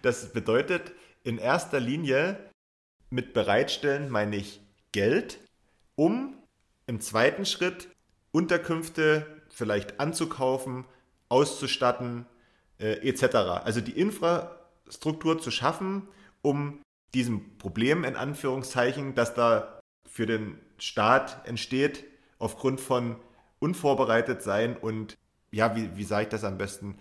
Das 0.03 0.33
bedeutet 0.33 0.93
in 1.25 1.37
erster 1.37 1.79
Linie 1.79 2.39
mit 3.11 3.35
bereitstellen 3.35 4.09
meine 4.09 4.37
ich 4.37 4.63
Geld, 4.93 5.39
um 5.95 6.39
im 6.87 7.01
zweiten 7.01 7.45
Schritt 7.45 7.89
Unterkünfte 8.33 9.43
vielleicht 9.51 10.01
anzukaufen, 10.01 10.87
auszustatten, 11.29 12.25
äh, 12.79 13.07
etc. 13.07 13.37
Also 13.65 13.81
die 13.83 13.99
Infrastruktur 13.99 15.39
zu 15.39 15.51
schaffen, 15.51 16.09
um 16.41 16.81
diesem 17.13 17.59
Problem 17.59 18.05
in 18.05 18.17
Anführungszeichen, 18.17 19.15
das 19.15 19.35
da 19.35 19.81
für 20.07 20.27
den 20.27 20.59
Staat 20.79 21.47
entsteht, 21.47 22.05
aufgrund 22.39 22.81
von 22.81 23.17
unvorbereitet 23.59 24.43
sein 24.43 24.77
und 24.77 25.19
ja, 25.51 25.75
wie, 25.77 25.97
wie 25.97 26.05
sage 26.05 26.25
ich 26.25 26.29
das 26.29 26.45
am 26.45 26.59
besten? 26.59 26.97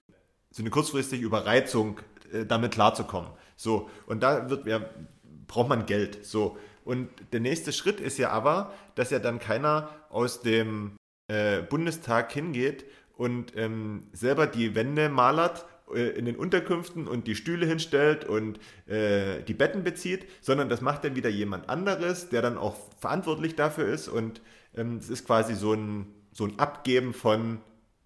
So 0.51 0.63
eine 0.63 0.69
kurzfristige 0.69 1.23
Überreizung, 1.23 1.99
äh, 2.31 2.45
damit 2.45 2.71
klarzukommen. 2.71 3.29
So, 3.55 3.89
und 4.07 4.23
da 4.23 4.49
wird, 4.49 4.65
ja, 4.65 4.81
braucht 5.47 5.69
man 5.69 5.85
Geld. 5.85 6.25
So, 6.25 6.57
und 6.83 7.09
der 7.33 7.39
nächste 7.39 7.73
Schritt 7.73 7.99
ist 7.99 8.17
ja 8.17 8.29
aber, 8.31 8.73
dass 8.95 9.11
ja 9.11 9.19
dann 9.19 9.39
keiner 9.39 9.89
aus 10.09 10.41
dem 10.41 10.97
äh, 11.27 11.61
Bundestag 11.61 12.31
hingeht 12.31 12.85
und 13.15 13.55
ähm, 13.55 14.07
selber 14.13 14.47
die 14.47 14.75
Wände 14.75 15.09
malert 15.09 15.65
äh, 15.93 16.17
in 16.17 16.25
den 16.25 16.35
Unterkünften 16.35 17.07
und 17.07 17.27
die 17.27 17.35
Stühle 17.35 17.65
hinstellt 17.65 18.25
und 18.25 18.59
äh, 18.87 19.43
die 19.43 19.53
Betten 19.53 19.83
bezieht, 19.83 20.25
sondern 20.41 20.69
das 20.69 20.81
macht 20.81 21.03
dann 21.03 21.15
wieder 21.15 21.29
jemand 21.29 21.69
anderes, 21.69 22.29
der 22.29 22.41
dann 22.41 22.57
auch 22.57 22.77
verantwortlich 22.99 23.55
dafür 23.55 23.87
ist 23.87 24.07
und 24.07 24.41
ähm, 24.75 24.97
es 24.97 25.09
ist 25.09 25.25
quasi 25.25 25.55
so 25.55 25.73
ein, 25.73 26.07
so 26.31 26.45
ein 26.45 26.57
Abgeben 26.59 27.13
von, 27.13 27.59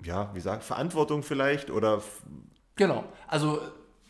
ja, 0.03 0.29
wie 0.31 0.37
gesagt, 0.37 0.63
Verantwortung 0.63 1.23
vielleicht 1.23 1.69
oder. 1.69 2.01
Genau, 2.75 3.03
also 3.27 3.59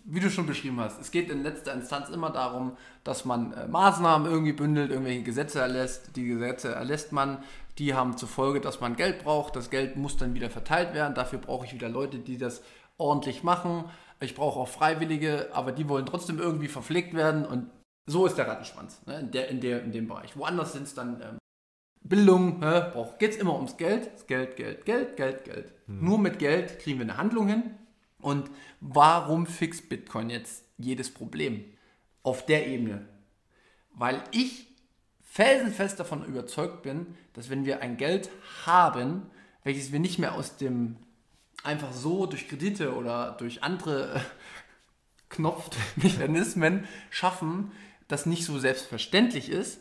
wie 0.05 0.19
du 0.19 0.29
schon 0.29 0.45
beschrieben 0.45 0.79
hast, 0.79 0.99
es 0.99 1.11
geht 1.11 1.29
in 1.29 1.43
letzter 1.43 1.73
Instanz 1.73 2.09
immer 2.09 2.29
darum, 2.29 2.75
dass 3.03 3.25
man 3.25 3.53
äh, 3.53 3.67
Maßnahmen 3.67 4.29
irgendwie 4.29 4.53
bündelt, 4.53 4.91
irgendwelche 4.91 5.23
Gesetze 5.23 5.59
erlässt. 5.59 6.15
Die 6.15 6.25
Gesetze 6.25 6.73
erlässt 6.73 7.13
man, 7.13 7.41
die 7.77 7.93
haben 7.93 8.17
zur 8.17 8.27
Folge, 8.27 8.59
dass 8.59 8.81
man 8.81 8.95
Geld 8.95 9.23
braucht. 9.23 9.55
Das 9.55 9.69
Geld 9.69 9.95
muss 9.95 10.17
dann 10.17 10.33
wieder 10.33 10.49
verteilt 10.49 10.93
werden. 10.93 11.15
Dafür 11.15 11.39
brauche 11.39 11.65
ich 11.65 11.73
wieder 11.73 11.89
Leute, 11.89 12.19
die 12.19 12.37
das 12.37 12.61
ordentlich 12.97 13.43
machen. 13.43 13.85
Ich 14.19 14.35
brauche 14.35 14.59
auch 14.59 14.67
Freiwillige, 14.67 15.49
aber 15.53 15.71
die 15.71 15.87
wollen 15.87 16.05
trotzdem 16.05 16.39
irgendwie 16.39 16.67
verpflegt 16.67 17.13
werden. 17.13 17.45
Und 17.45 17.69
so 18.05 18.25
ist 18.25 18.37
der 18.37 18.47
Rattenschwanz 18.47 19.01
ne, 19.05 19.19
in, 19.19 19.31
der, 19.31 19.47
in, 19.49 19.61
der, 19.61 19.83
in 19.83 19.91
dem 19.91 20.07
Bereich. 20.07 20.35
Woanders 20.37 20.73
sind 20.73 20.83
es 20.83 20.93
dann 20.93 21.21
ähm, 21.21 21.37
Bildung, 22.03 22.59
ne, 22.59 22.93
geht 23.17 23.31
es 23.31 23.37
immer 23.37 23.55
ums 23.55 23.77
Geld. 23.77 24.27
Geld, 24.27 24.55
Geld, 24.55 24.85
Geld, 24.85 25.15
Geld, 25.15 25.45
Geld. 25.45 25.73
Hm. 25.87 26.03
Nur 26.03 26.19
mit 26.19 26.39
Geld 26.39 26.79
kriegen 26.79 26.99
wir 26.99 27.05
eine 27.05 27.17
Handlung 27.17 27.47
hin. 27.47 27.63
Und 28.19 28.49
warum 28.79 29.47
fixt 29.47 29.89
Bitcoin 29.89 30.29
jetzt 30.29 30.65
jedes 30.77 31.13
Problem 31.13 31.65
auf 32.21 32.45
der 32.45 32.67
Ebene? 32.67 33.07
Weil 33.91 34.23
ich 34.31 34.67
felsenfest 35.21 35.99
davon 35.99 36.25
überzeugt 36.25 36.83
bin, 36.83 37.15
dass 37.33 37.49
wenn 37.49 37.65
wir 37.65 37.81
ein 37.81 37.97
Geld 37.97 38.29
haben, 38.65 39.23
welches 39.63 39.91
wir 39.91 39.99
nicht 39.99 40.19
mehr 40.19 40.35
aus 40.35 40.57
dem 40.57 40.97
einfach 41.63 41.93
so 41.93 42.25
durch 42.25 42.47
Kredite 42.47 42.93
oder 42.95 43.31
durch 43.31 43.63
andere 43.63 44.15
äh, 44.15 44.19
Knopfmechanismen 45.29 46.85
schaffen, 47.09 47.71
das 48.07 48.25
nicht 48.25 48.45
so 48.45 48.59
selbstverständlich 48.59 49.49
ist 49.49 49.79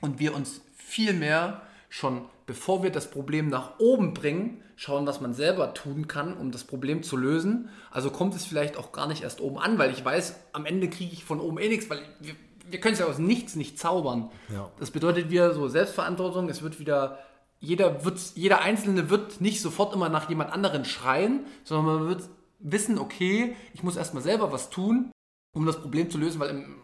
und 0.00 0.18
wir 0.18 0.34
uns 0.34 0.60
viel 0.92 1.12
mehr 1.14 1.62
schon 1.88 2.22
bevor 2.46 2.82
wir 2.82 2.90
das 2.90 3.10
Problem 3.10 3.48
nach 3.48 3.78
oben 3.78 4.14
bringen, 4.14 4.62
schauen, 4.76 5.06
was 5.06 5.20
man 5.20 5.34
selber 5.34 5.74
tun 5.74 6.08
kann, 6.08 6.36
um 6.36 6.50
das 6.50 6.64
Problem 6.64 7.02
zu 7.02 7.16
lösen. 7.16 7.68
Also 7.90 8.10
kommt 8.10 8.34
es 8.34 8.44
vielleicht 8.44 8.76
auch 8.76 8.92
gar 8.92 9.06
nicht 9.06 9.22
erst 9.22 9.40
oben 9.40 9.58
an, 9.58 9.78
weil 9.78 9.90
ich 9.90 10.04
weiß, 10.04 10.34
am 10.52 10.66
Ende 10.66 10.90
kriege 10.90 11.12
ich 11.12 11.24
von 11.24 11.40
oben 11.40 11.58
eh 11.58 11.68
nichts, 11.68 11.88
weil 11.88 12.00
wir, 12.20 12.34
wir 12.68 12.80
können 12.80 12.94
es 12.94 13.00
ja 13.00 13.06
aus 13.06 13.18
nichts 13.18 13.56
nicht 13.56 13.78
zaubern. 13.78 14.30
Ja. 14.52 14.70
Das 14.78 14.90
bedeutet 14.90 15.30
wieder 15.30 15.54
so 15.54 15.68
Selbstverantwortung, 15.68 16.48
es 16.48 16.62
wird 16.62 16.80
wieder, 16.80 17.18
jeder, 17.60 18.04
wird, 18.04 18.20
jeder 18.34 18.60
Einzelne 18.60 19.08
wird 19.08 19.40
nicht 19.40 19.60
sofort 19.60 19.94
immer 19.94 20.08
nach 20.08 20.28
jemand 20.28 20.52
anderen 20.52 20.84
schreien, 20.84 21.46
sondern 21.64 21.86
man 21.86 22.08
wird 22.08 22.28
wissen, 22.58 22.98
okay, 22.98 23.56
ich 23.72 23.82
muss 23.82 23.96
erstmal 23.96 24.22
selber 24.22 24.52
was 24.52 24.70
tun, 24.70 25.10
um 25.54 25.66
das 25.66 25.80
Problem 25.80 26.10
zu 26.10 26.18
lösen, 26.18 26.40
weil 26.40 26.50
im, 26.50 26.76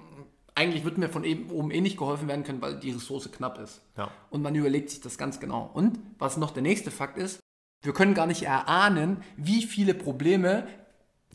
eigentlich 0.58 0.84
wird 0.84 0.98
mir 0.98 1.08
von 1.08 1.22
eben 1.22 1.50
oben 1.50 1.70
eh 1.70 1.80
nicht 1.80 1.96
geholfen 1.96 2.26
werden 2.26 2.42
können, 2.42 2.60
weil 2.60 2.80
die 2.80 2.90
Ressource 2.90 3.30
knapp 3.30 3.60
ist. 3.60 3.80
Ja. 3.96 4.10
Und 4.28 4.42
man 4.42 4.54
überlegt 4.56 4.90
sich 4.90 5.00
das 5.00 5.16
ganz 5.16 5.38
genau. 5.38 5.70
Und 5.72 6.00
was 6.18 6.36
noch 6.36 6.50
der 6.50 6.62
nächste 6.62 6.90
Fakt 6.90 7.16
ist, 7.16 7.38
wir 7.82 7.92
können 7.92 8.12
gar 8.14 8.26
nicht 8.26 8.42
erahnen, 8.42 9.22
wie 9.36 9.62
viele 9.62 9.94
Probleme, 9.94 10.66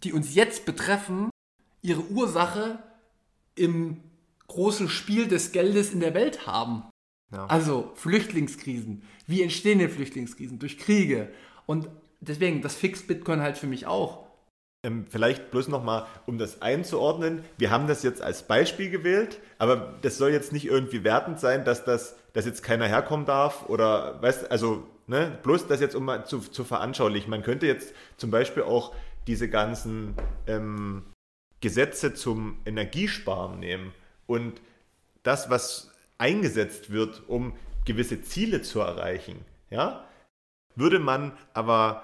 die 0.03 0.11
uns 0.11 0.35
jetzt 0.35 0.65
betreffen, 0.65 1.29
ihre 1.81 2.03
Ursache 2.09 2.79
im 3.55 4.01
großen 4.47 4.89
Spiel 4.89 5.27
des 5.27 5.53
Geldes 5.53 5.93
in 5.93 6.01
der 6.01 6.13
Welt 6.13 6.45
haben. 6.45 6.83
Ja. 7.31 7.45
Also 7.45 7.93
Flüchtlingskrisen. 7.95 9.03
Wie 9.25 9.41
entstehen 9.41 9.79
denn 9.79 9.89
Flüchtlingskrisen? 9.89 10.59
Durch 10.59 10.77
Kriege. 10.77 11.29
Und 11.65 11.87
deswegen, 12.19 12.61
das 12.61 12.75
fixt 12.75 13.07
Bitcoin 13.07 13.39
halt 13.39 13.57
für 13.57 13.67
mich 13.67 13.85
auch. 13.85 14.27
Ähm, 14.85 15.05
vielleicht 15.09 15.49
bloß 15.49 15.69
nochmal, 15.69 16.05
um 16.25 16.37
das 16.37 16.61
einzuordnen. 16.61 17.45
Wir 17.57 17.71
haben 17.71 17.87
das 17.87 18.03
jetzt 18.03 18.21
als 18.21 18.43
Beispiel 18.43 18.89
gewählt, 18.89 19.39
aber 19.57 19.93
das 20.01 20.17
soll 20.17 20.31
jetzt 20.31 20.51
nicht 20.51 20.65
irgendwie 20.65 21.05
wertend 21.05 21.39
sein, 21.39 21.63
dass 21.63 21.85
das, 21.85 22.17
dass 22.33 22.45
jetzt 22.45 22.63
keiner 22.63 22.85
herkommen 22.87 23.25
darf 23.25 23.69
oder, 23.69 24.21
weißt, 24.21 24.51
also, 24.51 24.85
ne, 25.07 25.37
bloß 25.41 25.67
das 25.67 25.79
jetzt 25.79 25.95
um 25.95 26.03
mal 26.03 26.25
zu, 26.25 26.39
zu 26.39 26.65
veranschaulichen. 26.65 27.29
Man 27.29 27.43
könnte 27.43 27.65
jetzt 27.65 27.93
zum 28.17 28.29
Beispiel 28.29 28.63
auch 28.63 28.93
diese 29.25 29.49
ganzen 29.49 30.15
ähm, 30.47 31.03
Gesetze 31.61 32.13
zum 32.13 32.57
Energiesparen 32.65 33.59
nehmen 33.61 33.93
und 34.27 34.59
das, 35.23 35.49
was 35.49 35.91
eingesetzt 36.17 36.91
wird, 36.91 37.23
um 37.27 37.53
gewisse 37.85 38.21
Ziele 38.21 38.61
zu 38.61 38.81
erreichen, 38.81 39.45
ja, 39.69 40.05
würde 40.75 40.99
man 40.99 41.31
aber 41.53 42.03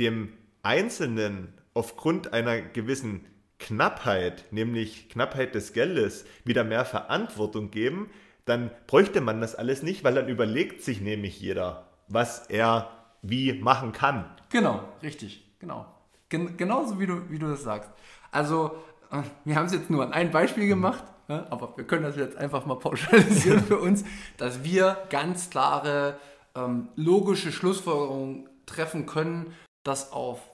dem 0.00 0.32
Einzelnen 0.62 1.52
aufgrund 1.74 2.32
einer 2.32 2.60
gewissen 2.60 3.26
Knappheit, 3.58 4.46
nämlich 4.50 5.08
Knappheit 5.08 5.54
des 5.54 5.72
Geldes, 5.72 6.24
wieder 6.44 6.64
mehr 6.64 6.84
Verantwortung 6.84 7.70
geben, 7.70 8.10
dann 8.46 8.70
bräuchte 8.86 9.20
man 9.20 9.40
das 9.40 9.54
alles 9.54 9.82
nicht, 9.82 10.02
weil 10.02 10.14
dann 10.14 10.28
überlegt 10.28 10.82
sich 10.82 11.00
nämlich 11.00 11.40
jeder, 11.40 11.88
was 12.08 12.46
er 12.46 12.90
wie 13.22 13.52
machen 13.52 13.92
kann. 13.92 14.24
Genau, 14.50 14.82
richtig, 15.02 15.46
genau. 15.58 15.86
Gen 16.28 16.56
genauso 16.56 16.98
wie 16.98 17.06
du, 17.06 17.30
wie 17.30 17.38
du 17.38 17.48
das 17.48 17.62
sagst. 17.62 17.90
Also, 18.30 18.76
äh, 19.10 19.22
wir 19.44 19.56
haben 19.56 19.66
es 19.66 19.72
jetzt 19.72 19.90
nur 19.90 20.04
an 20.04 20.12
ein 20.12 20.30
Beispiel 20.30 20.66
gemacht, 20.66 21.04
mhm. 21.28 21.42
aber 21.50 21.76
wir 21.76 21.84
können 21.84 22.04
das 22.04 22.16
jetzt 22.16 22.36
einfach 22.36 22.66
mal 22.66 22.76
pauschalisieren 22.76 23.62
für 23.66 23.78
uns, 23.78 24.04
dass 24.36 24.64
wir 24.64 24.96
ganz 25.10 25.50
klare, 25.50 26.18
ähm, 26.54 26.88
logische 26.96 27.52
Schlussfolgerungen 27.52 28.48
treffen 28.66 29.06
können, 29.06 29.54
dass 29.82 30.12
auf 30.12 30.49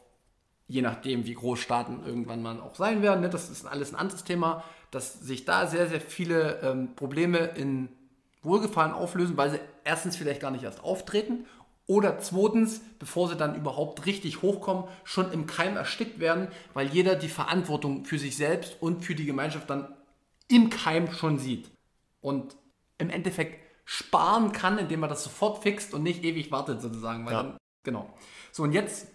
je 0.69 0.83
nachdem, 0.83 1.27
wie 1.27 1.35
groß 1.35 1.59
Staaten 1.59 2.03
irgendwann 2.05 2.43
mal 2.43 2.61
auch 2.61 2.75
sein 2.75 3.03
werden, 3.03 3.21
ne, 3.21 3.31
das 3.31 3.49
ist 3.51 3.67
alles 3.67 3.93
ein 3.93 3.97
anderes 3.97 4.25
Thema, 4.25 4.65
dass 4.91 5.21
sich 5.21 5.45
da 5.45 5.67
sehr, 5.67 5.89
sehr 5.89 6.01
viele 6.01 6.61
ähm, 6.63 6.95
Probleme 6.97 7.39
in 7.39 7.89
Wohlgefallen 8.43 8.93
auflösen, 8.93 9.37
weil 9.37 9.51
sie 9.51 9.61
erstens 9.85 10.17
vielleicht 10.17 10.41
gar 10.41 10.51
nicht 10.51 10.65
erst 10.65 10.83
auftreten 10.83 11.47
oder 11.87 12.19
zweitens, 12.19 12.81
bevor 12.99 13.29
sie 13.29 13.37
dann 13.37 13.55
überhaupt 13.55 14.07
richtig 14.07 14.43
hochkommen, 14.43 14.85
schon 15.05 15.31
im 15.33 15.47
Keim 15.47 15.77
erstickt 15.77 16.19
werden, 16.19 16.49
weil 16.75 16.89
jeder 16.89 17.15
die 17.15 17.29
Verantwortung 17.29 18.05
für 18.05 18.19
sich 18.19 18.37
selbst 18.37 18.77
und 18.81 19.05
für 19.05 19.15
die 19.15 19.25
Gemeinschaft 19.25 19.71
dann 19.71 19.95
im 20.49 20.71
Keim 20.71 21.11
schon 21.13 21.39
sieht. 21.39 21.71
Und 22.21 22.57
im 22.99 23.11
Endeffekt 23.11 23.61
sparen 23.85 24.51
kann, 24.51 24.79
indem 24.79 25.01
man 25.01 25.11
das 25.11 25.23
sofort 25.23 25.63
fixt 25.63 25.95
und 25.95 26.03
nicht 26.03 26.25
ewig 26.25 26.51
wartet 26.51 26.81
sozusagen. 26.81 27.25
Ja. 27.27 27.43
Dann, 27.43 27.57
genau. 27.85 28.13
So, 28.51 28.65
und 28.65 28.73
jetzt 28.73 29.07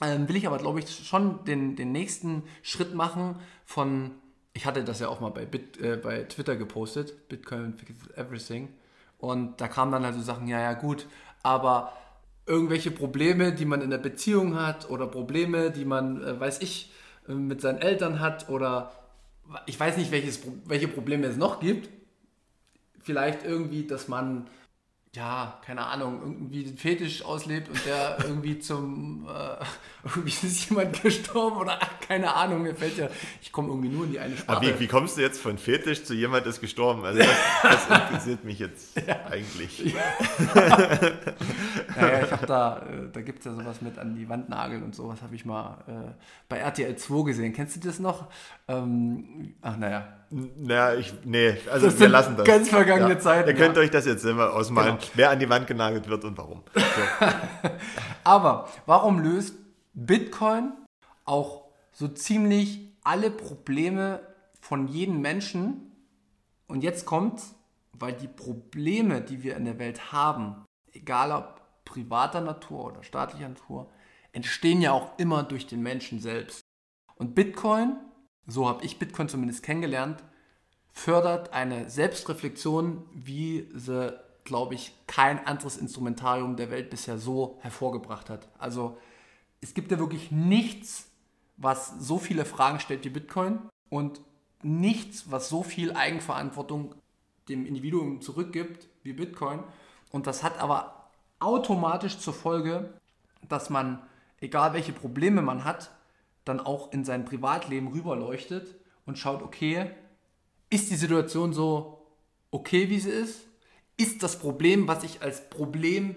will 0.00 0.36
ich 0.36 0.46
aber, 0.46 0.58
glaube 0.58 0.80
ich, 0.80 1.06
schon 1.06 1.44
den, 1.44 1.76
den 1.76 1.92
nächsten 1.92 2.44
Schritt 2.62 2.94
machen 2.94 3.36
von, 3.64 4.12
ich 4.52 4.66
hatte 4.66 4.84
das 4.84 5.00
ja 5.00 5.08
auch 5.08 5.20
mal 5.20 5.30
bei, 5.30 5.44
Bit, 5.44 5.80
äh, 5.80 5.96
bei 5.96 6.24
Twitter 6.24 6.56
gepostet, 6.56 7.28
Bitcoin 7.28 7.74
fixes 7.74 8.08
everything. 8.16 8.68
Und 9.18 9.60
da 9.60 9.68
kamen 9.68 9.92
dann 9.92 10.04
also 10.04 10.22
Sachen, 10.22 10.46
ja, 10.46 10.60
ja, 10.60 10.74
gut, 10.74 11.06
aber 11.42 11.92
irgendwelche 12.46 12.90
Probleme, 12.90 13.52
die 13.52 13.64
man 13.64 13.82
in 13.82 13.90
der 13.90 13.98
Beziehung 13.98 14.56
hat 14.56 14.88
oder 14.88 15.06
Probleme, 15.06 15.70
die 15.70 15.84
man, 15.84 16.22
äh, 16.22 16.38
weiß 16.38 16.60
ich, 16.62 16.92
äh, 17.28 17.34
mit 17.34 17.60
seinen 17.60 17.78
Eltern 17.78 18.20
hat 18.20 18.48
oder 18.48 18.92
ich 19.66 19.78
weiß 19.78 19.96
nicht, 19.96 20.10
welches, 20.10 20.42
welche 20.66 20.88
Probleme 20.88 21.26
es 21.26 21.36
noch 21.36 21.60
gibt. 21.60 21.88
Vielleicht 23.00 23.44
irgendwie, 23.44 23.86
dass 23.86 24.08
man 24.08 24.46
ja, 25.18 25.58
keine 25.66 25.84
Ahnung, 25.84 26.20
irgendwie 26.22 26.62
den 26.62 26.76
Fetisch 26.76 27.24
auslebt 27.24 27.68
und 27.68 27.84
der 27.84 28.18
irgendwie 28.24 28.60
zum, 28.60 29.26
äh, 29.26 29.64
irgendwie 30.04 30.46
ist 30.46 30.70
jemand 30.70 31.02
gestorben 31.02 31.56
oder 31.56 31.78
ach, 31.80 32.00
keine 32.06 32.32
Ahnung, 32.32 32.62
mir 32.62 32.74
fällt 32.74 32.96
ja, 32.96 33.08
ich 33.42 33.50
komme 33.50 33.68
irgendwie 33.68 33.88
nur 33.88 34.04
in 34.04 34.12
die 34.12 34.20
eine 34.20 34.36
Sprache. 34.36 34.58
Aber 34.58 34.66
wie, 34.66 34.78
wie 34.78 34.86
kommst 34.86 35.16
du 35.16 35.20
jetzt 35.20 35.40
von 35.40 35.58
Fetisch 35.58 36.04
zu 36.04 36.14
jemand 36.14 36.46
ist 36.46 36.60
gestorben? 36.60 37.04
Also 37.04 37.18
das, 37.18 37.88
das 37.88 38.00
interessiert 38.00 38.44
mich 38.44 38.60
jetzt 38.60 38.96
ja. 39.06 39.26
eigentlich. 39.28 39.92
Ja. 39.92 40.00
naja, 41.96 42.24
ich 42.24 42.30
habe 42.30 42.46
da, 42.46 42.78
äh, 42.78 43.10
da 43.12 43.20
gibt 43.20 43.40
es 43.40 43.46
ja 43.46 43.54
sowas 43.54 43.82
mit 43.82 43.98
an 43.98 44.14
die 44.14 44.28
Wand 44.28 44.48
nageln 44.48 44.84
und 44.84 44.94
sowas 44.94 45.20
habe 45.22 45.34
ich 45.34 45.44
mal 45.44 45.78
äh, 45.88 46.12
bei 46.48 46.58
RTL 46.58 46.94
2 46.94 47.24
gesehen. 47.24 47.52
Kennst 47.52 47.74
du 47.74 47.80
das 47.80 47.98
noch? 47.98 48.28
Ähm, 48.68 49.54
ach 49.62 49.76
naja, 49.76 50.17
naja, 50.30 50.94
ich, 50.94 51.14
nee, 51.24 51.56
also 51.70 51.86
das 51.86 51.98
wir 51.98 52.08
lassen 52.08 52.36
das. 52.36 52.46
Ganz 52.46 52.68
vergangene 52.68 53.14
ja. 53.14 53.18
Zeiten. 53.18 53.48
Ihr 53.48 53.54
könnt 53.54 53.76
ja. 53.76 53.82
euch 53.82 53.90
das 53.90 54.04
jetzt 54.04 54.24
immer 54.24 54.52
ausmalen, 54.52 54.98
genau. 54.98 55.10
wer 55.14 55.30
an 55.30 55.38
die 55.38 55.48
Wand 55.48 55.66
genagelt 55.66 56.08
wird 56.08 56.24
und 56.24 56.36
warum. 56.36 56.62
So. 56.74 56.80
Aber 58.24 58.68
warum 58.84 59.20
löst 59.20 59.54
Bitcoin 59.94 60.72
auch 61.24 61.64
so 61.92 62.08
ziemlich 62.08 62.80
alle 63.02 63.30
Probleme 63.30 64.20
von 64.60 64.86
jedem 64.88 65.20
Menschen? 65.20 65.92
Und 66.66 66.82
jetzt 66.82 67.06
kommt's, 67.06 67.54
weil 67.92 68.12
die 68.12 68.28
Probleme, 68.28 69.22
die 69.22 69.42
wir 69.42 69.56
in 69.56 69.64
der 69.64 69.78
Welt 69.78 70.12
haben, 70.12 70.66
egal 70.92 71.32
ob 71.32 71.62
privater 71.86 72.42
Natur 72.42 72.84
oder 72.84 73.02
staatlicher 73.02 73.48
Natur, 73.48 73.90
entstehen 74.32 74.82
ja 74.82 74.92
auch 74.92 75.18
immer 75.18 75.42
durch 75.42 75.66
den 75.66 75.82
Menschen 75.82 76.20
selbst. 76.20 76.60
Und 77.16 77.34
Bitcoin 77.34 77.96
so 78.48 78.66
habe 78.66 78.84
ich 78.84 78.98
Bitcoin 78.98 79.28
zumindest 79.28 79.62
kennengelernt, 79.62 80.24
fördert 80.90 81.52
eine 81.52 81.88
Selbstreflexion, 81.88 83.04
wie 83.12 83.68
sie, 83.74 84.18
glaube 84.42 84.74
ich, 84.74 84.94
kein 85.06 85.46
anderes 85.46 85.76
Instrumentarium 85.76 86.56
der 86.56 86.70
Welt 86.70 86.90
bisher 86.90 87.18
so 87.18 87.58
hervorgebracht 87.60 88.30
hat. 88.30 88.48
Also 88.58 88.98
es 89.60 89.74
gibt 89.74 89.92
ja 89.92 89.98
wirklich 89.98 90.32
nichts, 90.32 91.08
was 91.58 91.92
so 92.00 92.18
viele 92.18 92.44
Fragen 92.44 92.80
stellt 92.80 93.04
wie 93.04 93.10
Bitcoin 93.10 93.60
und 93.90 94.20
nichts, 94.62 95.30
was 95.30 95.48
so 95.48 95.62
viel 95.62 95.92
Eigenverantwortung 95.92 96.94
dem 97.48 97.66
Individuum 97.66 98.22
zurückgibt 98.22 98.88
wie 99.02 99.12
Bitcoin. 99.12 99.62
Und 100.10 100.26
das 100.26 100.42
hat 100.42 100.58
aber 100.58 101.10
automatisch 101.38 102.18
zur 102.18 102.34
Folge, 102.34 102.94
dass 103.48 103.68
man, 103.68 104.02
egal 104.40 104.72
welche 104.72 104.92
Probleme 104.92 105.42
man 105.42 105.64
hat, 105.64 105.90
dann 106.48 106.60
auch 106.60 106.92
in 106.92 107.04
sein 107.04 107.24
Privatleben 107.24 107.88
rüberleuchtet 107.88 108.76
und 109.06 109.18
schaut, 109.18 109.42
okay, 109.42 109.90
ist 110.70 110.90
die 110.90 110.96
Situation 110.96 111.52
so 111.52 111.98
okay, 112.50 112.88
wie 112.88 112.98
sie 112.98 113.10
ist? 113.10 113.46
Ist 113.96 114.22
das 114.22 114.38
Problem, 114.38 114.86
was 114.88 115.04
ich 115.04 115.22
als 115.22 115.48
Problem 115.50 116.14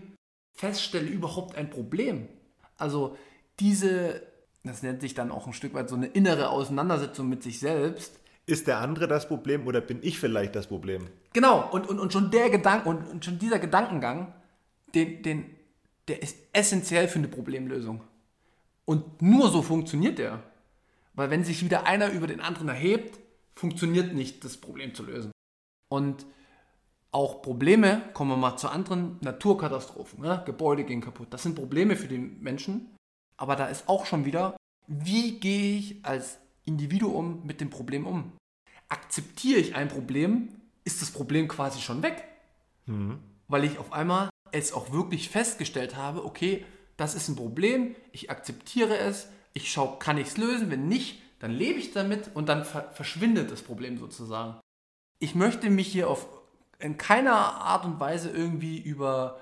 feststelle, 0.53 1.07
überhaupt 1.07 1.55
ein 1.55 1.69
Problem? 1.69 2.27
Also 2.77 3.17
diese, 3.59 4.21
das 4.63 4.83
nennt 4.83 5.01
sich 5.01 5.13
dann 5.13 5.31
auch 5.31 5.47
ein 5.47 5.53
Stück 5.53 5.73
weit 5.73 5.89
so 5.89 5.95
eine 5.95 6.07
innere 6.07 6.49
Auseinandersetzung 6.49 7.27
mit 7.27 7.43
sich 7.43 7.59
selbst. 7.59 8.19
Ist 8.45 8.67
der 8.67 8.79
andere 8.79 9.07
das 9.07 9.27
Problem 9.27 9.67
oder 9.67 9.81
bin 9.81 9.99
ich 10.01 10.19
vielleicht 10.19 10.55
das 10.55 10.67
Problem? 10.67 11.07
Genau, 11.33 11.69
und, 11.71 11.87
und, 11.87 11.99
und 11.99 12.11
schon 12.11 12.31
der 12.31 12.49
Gedanke 12.49 12.89
und, 12.89 13.07
und 13.07 13.25
schon 13.25 13.39
dieser 13.39 13.59
Gedankengang, 13.59 14.33
den, 14.93 15.23
den, 15.23 15.45
der 16.07 16.21
ist 16.21 16.37
essentiell 16.51 17.07
für 17.07 17.19
eine 17.19 17.27
Problemlösung. 17.27 18.01
Und 18.85 19.21
nur 19.21 19.49
so 19.49 19.61
funktioniert 19.61 20.17
der. 20.17 20.43
Weil 21.13 21.29
wenn 21.29 21.43
sich 21.43 21.63
wieder 21.63 21.85
einer 21.85 22.11
über 22.11 22.27
den 22.27 22.41
anderen 22.41 22.69
erhebt, 22.69 23.19
funktioniert 23.55 24.13
nicht, 24.13 24.43
das 24.43 24.57
Problem 24.57 24.95
zu 24.95 25.03
lösen. 25.03 25.31
Und 25.89 26.25
auch 27.11 27.41
Probleme, 27.41 28.01
kommen 28.13 28.31
wir 28.31 28.37
mal 28.37 28.55
zu 28.57 28.69
anderen 28.69 29.17
Naturkatastrophen, 29.21 30.21
ne? 30.21 30.41
Gebäude 30.45 30.85
gehen 30.85 31.01
kaputt. 31.01 31.27
Das 31.31 31.43
sind 31.43 31.55
Probleme 31.55 31.97
für 31.97 32.07
den 32.07 32.41
Menschen. 32.41 32.95
Aber 33.35 33.55
da 33.55 33.67
ist 33.67 33.89
auch 33.89 34.05
schon 34.05 34.23
wieder, 34.23 34.55
wie 34.87 35.39
gehe 35.39 35.77
ich 35.77 36.05
als 36.05 36.39
Individuum 36.63 37.41
mit 37.45 37.59
dem 37.59 37.69
Problem 37.69 38.05
um? 38.05 38.31
Akzeptiere 38.87 39.59
ich 39.59 39.75
ein 39.75 39.89
Problem, 39.89 40.49
ist 40.83 41.01
das 41.01 41.11
Problem 41.11 41.47
quasi 41.47 41.81
schon 41.81 42.01
weg. 42.01 42.23
Mhm. 42.85 43.19
Weil 43.47 43.65
ich 43.65 43.77
auf 43.77 43.91
einmal 43.91 44.29
es 44.51 44.73
auch 44.73 44.91
wirklich 44.91 45.29
festgestellt 45.29 45.95
habe, 45.95 46.23
okay, 46.23 46.65
das 47.01 47.15
ist 47.15 47.27
ein 47.29 47.35
Problem, 47.35 47.95
ich 48.11 48.29
akzeptiere 48.29 48.95
es, 48.95 49.27
ich 49.53 49.71
schaue, 49.71 49.97
kann 49.97 50.19
ich 50.19 50.27
es 50.27 50.37
lösen, 50.37 50.69
wenn 50.69 50.87
nicht, 50.87 51.19
dann 51.39 51.49
lebe 51.49 51.79
ich 51.79 51.93
damit 51.93 52.29
und 52.35 52.47
dann 52.47 52.63
ver 52.63 52.91
verschwindet 52.93 53.49
das 53.49 53.63
Problem 53.63 53.97
sozusagen. 53.97 54.59
Ich 55.17 55.33
möchte 55.33 55.71
mich 55.71 55.87
hier 55.87 56.07
auf, 56.07 56.27
in 56.77 56.97
keiner 56.97 57.33
Art 57.33 57.85
und 57.85 57.99
Weise 57.99 58.29
irgendwie 58.29 58.79
über 58.79 59.39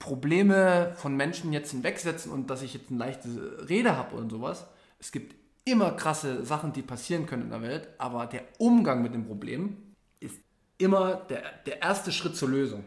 Probleme 0.00 0.92
von 0.96 1.16
Menschen 1.16 1.52
jetzt 1.52 1.70
hinwegsetzen 1.70 2.32
und 2.32 2.50
dass 2.50 2.62
ich 2.62 2.74
jetzt 2.74 2.90
eine 2.90 2.98
leichte 2.98 3.68
Rede 3.68 3.96
habe 3.96 4.16
und 4.16 4.30
sowas. 4.30 4.66
Es 4.98 5.12
gibt 5.12 5.36
immer 5.64 5.92
krasse 5.92 6.44
Sachen, 6.44 6.72
die 6.72 6.82
passieren 6.82 7.26
können 7.26 7.44
in 7.44 7.50
der 7.50 7.62
Welt, 7.62 7.88
aber 7.98 8.26
der 8.26 8.42
Umgang 8.58 9.02
mit 9.02 9.14
dem 9.14 9.24
Problem 9.24 9.94
ist 10.18 10.40
immer 10.78 11.14
der, 11.14 11.42
der 11.64 11.80
erste 11.80 12.10
Schritt 12.10 12.36
zur 12.36 12.48
Lösung. 12.48 12.84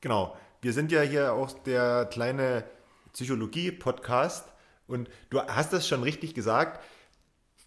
Genau. 0.00 0.36
Wir 0.60 0.72
sind 0.72 0.90
ja 0.90 1.02
hier 1.02 1.32
auch 1.32 1.52
der 1.60 2.06
kleine 2.06 2.64
Psychologie-Podcast 3.12 4.52
und 4.86 5.08
du 5.30 5.40
hast 5.40 5.72
das 5.72 5.86
schon 5.86 6.02
richtig 6.02 6.34
gesagt. 6.34 6.82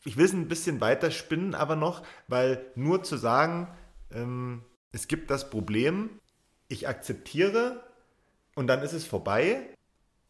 Ich 0.04 0.18
will 0.18 0.26
es 0.26 0.34
ein 0.34 0.48
bisschen 0.48 0.82
weiter 0.82 1.12
spinnen, 1.12 1.56
aber 1.56 1.76
noch, 1.76 2.04
weil 2.28 2.66
nur 2.76 3.04
zu 3.04 3.18
sagen, 3.18 3.68
ähm, 4.12 4.64
es 4.92 5.08
gibt 5.08 5.30
das 5.32 5.50
Problem, 5.50 6.10
ich 6.68 6.88
akzeptiere 6.88 7.84
und 8.56 8.68
dann 8.68 8.82
ist 8.82 8.94
es 8.94 9.06
vorbei, 9.06 9.70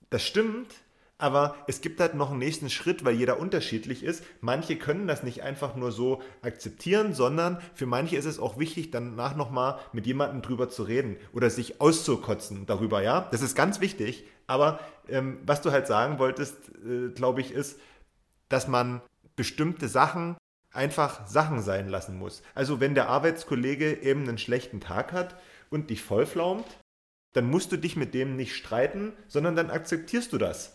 das 0.09 0.23
stimmt, 0.23 0.73
aber 1.17 1.55
es 1.67 1.81
gibt 1.81 1.99
halt 2.01 2.13
noch 2.13 2.31
einen 2.31 2.39
nächsten 2.39 2.69
Schritt, 2.69 3.05
weil 3.05 3.15
jeder 3.15 3.39
unterschiedlich 3.39 4.03
ist. 4.03 4.23
Manche 4.41 4.75
können 4.75 5.07
das 5.07 5.23
nicht 5.23 5.43
einfach 5.43 5.75
nur 5.75 5.91
so 5.91 6.21
akzeptieren, 6.41 7.13
sondern 7.13 7.59
für 7.73 7.85
manche 7.85 8.17
ist 8.17 8.25
es 8.25 8.39
auch 8.39 8.59
wichtig, 8.59 8.91
danach 8.91 9.35
nochmal 9.35 9.79
mit 9.93 10.05
jemandem 10.05 10.41
drüber 10.41 10.69
zu 10.69 10.83
reden 10.83 11.15
oder 11.31 11.49
sich 11.49 11.79
auszukotzen 11.79 12.65
darüber, 12.65 13.01
ja. 13.01 13.29
Das 13.31 13.41
ist 13.41 13.55
ganz 13.55 13.79
wichtig. 13.79 14.25
Aber 14.47 14.79
ähm, 15.07 15.39
was 15.45 15.61
du 15.61 15.71
halt 15.71 15.87
sagen 15.87 16.19
wolltest, 16.19 16.57
äh, 16.85 17.09
glaube 17.13 17.41
ich, 17.41 17.51
ist, 17.51 17.79
dass 18.49 18.67
man 18.67 19.01
bestimmte 19.35 19.87
Sachen 19.87 20.35
einfach 20.71 21.25
Sachen 21.25 21.61
sein 21.61 21.87
lassen 21.87 22.17
muss. 22.17 22.43
Also 22.53 22.79
wenn 22.81 22.93
der 22.93 23.07
Arbeitskollege 23.07 24.01
eben 24.01 24.27
einen 24.27 24.37
schlechten 24.37 24.81
Tag 24.81 25.13
hat 25.13 25.39
und 25.69 25.89
dich 25.89 26.03
vollflaumt, 26.03 26.65
dann 27.33 27.49
musst 27.49 27.71
du 27.71 27.77
dich 27.77 27.95
mit 27.95 28.13
dem 28.13 28.35
nicht 28.35 28.55
streiten, 28.55 29.13
sondern 29.27 29.55
dann 29.55 29.69
akzeptierst 29.69 30.31
du 30.33 30.37
das. 30.37 30.74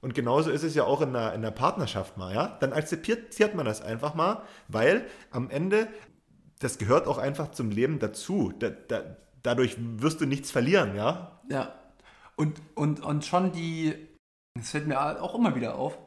Und 0.00 0.14
genauso 0.14 0.50
ist 0.50 0.62
es 0.62 0.74
ja 0.74 0.84
auch 0.84 1.00
in 1.00 1.10
einer, 1.10 1.34
in 1.34 1.40
einer 1.40 1.50
Partnerschaft 1.50 2.16
mal, 2.16 2.34
ja. 2.34 2.56
Dann 2.60 2.72
akzeptiert 2.72 3.54
man 3.54 3.66
das 3.66 3.82
einfach 3.82 4.14
mal, 4.14 4.42
weil 4.68 5.06
am 5.30 5.50
Ende, 5.50 5.88
das 6.60 6.78
gehört 6.78 7.06
auch 7.06 7.18
einfach 7.18 7.50
zum 7.50 7.70
Leben 7.70 7.98
dazu. 7.98 8.52
Da, 8.58 8.70
da, 8.70 9.16
dadurch 9.42 9.76
wirst 9.78 10.20
du 10.20 10.26
nichts 10.26 10.50
verlieren, 10.50 10.94
ja. 10.94 11.40
Ja. 11.50 11.74
Und, 12.36 12.60
und, 12.76 13.00
und 13.00 13.24
schon 13.24 13.50
die, 13.50 13.94
das 14.54 14.70
fällt 14.70 14.86
mir 14.86 15.22
auch 15.22 15.34
immer 15.34 15.56
wieder 15.56 15.74
auf, 15.74 15.98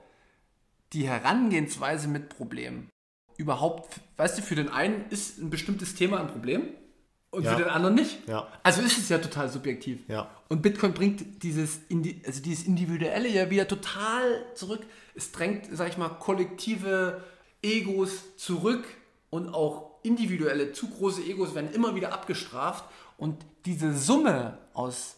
die 0.94 1.08
Herangehensweise 1.08 2.08
mit 2.08 2.30
Problemen. 2.30 2.90
Überhaupt, 3.38 4.00
weißt 4.18 4.38
du, 4.38 4.42
für 4.42 4.56
den 4.56 4.70
einen 4.70 5.06
ist 5.10 5.40
ein 5.40 5.50
bestimmtes 5.50 5.96
Thema 5.96 6.20
ein 6.20 6.28
Problem 6.28 6.70
und 7.32 7.44
ja. 7.44 7.52
für 7.52 7.64
den 7.64 7.70
anderen 7.70 7.96
nicht. 7.96 8.28
Ja. 8.28 8.48
Also 8.62 8.82
ist 8.82 8.98
es 8.98 9.10
ja 9.10 9.18
total 9.18 9.50
subjektiv. 9.50 10.02
Ja. 10.08 10.30
Und 10.50 10.62
Bitcoin 10.62 10.94
bringt 10.94 11.44
dieses, 11.44 11.80
also 12.26 12.42
dieses 12.42 12.66
Individuelle 12.66 13.30
ja 13.30 13.50
wieder 13.50 13.68
total 13.68 14.46
zurück. 14.54 14.86
Es 15.16 15.32
drängt, 15.32 15.68
sag 15.72 15.90
ich 15.90 15.98
mal, 15.98 16.10
kollektive 16.10 17.24
Egos 17.62 18.36
zurück 18.36 18.86
und 19.30 19.54
auch 19.54 19.92
individuelle, 20.04 20.74
zu 20.74 20.90
große 20.90 21.24
Egos 21.24 21.56
werden 21.56 21.72
immer 21.74 21.96
wieder 21.96 22.14
abgestraft. 22.14 22.84
Und 23.18 23.46
diese 23.66 23.96
Summe 23.96 24.58
aus 24.74 25.16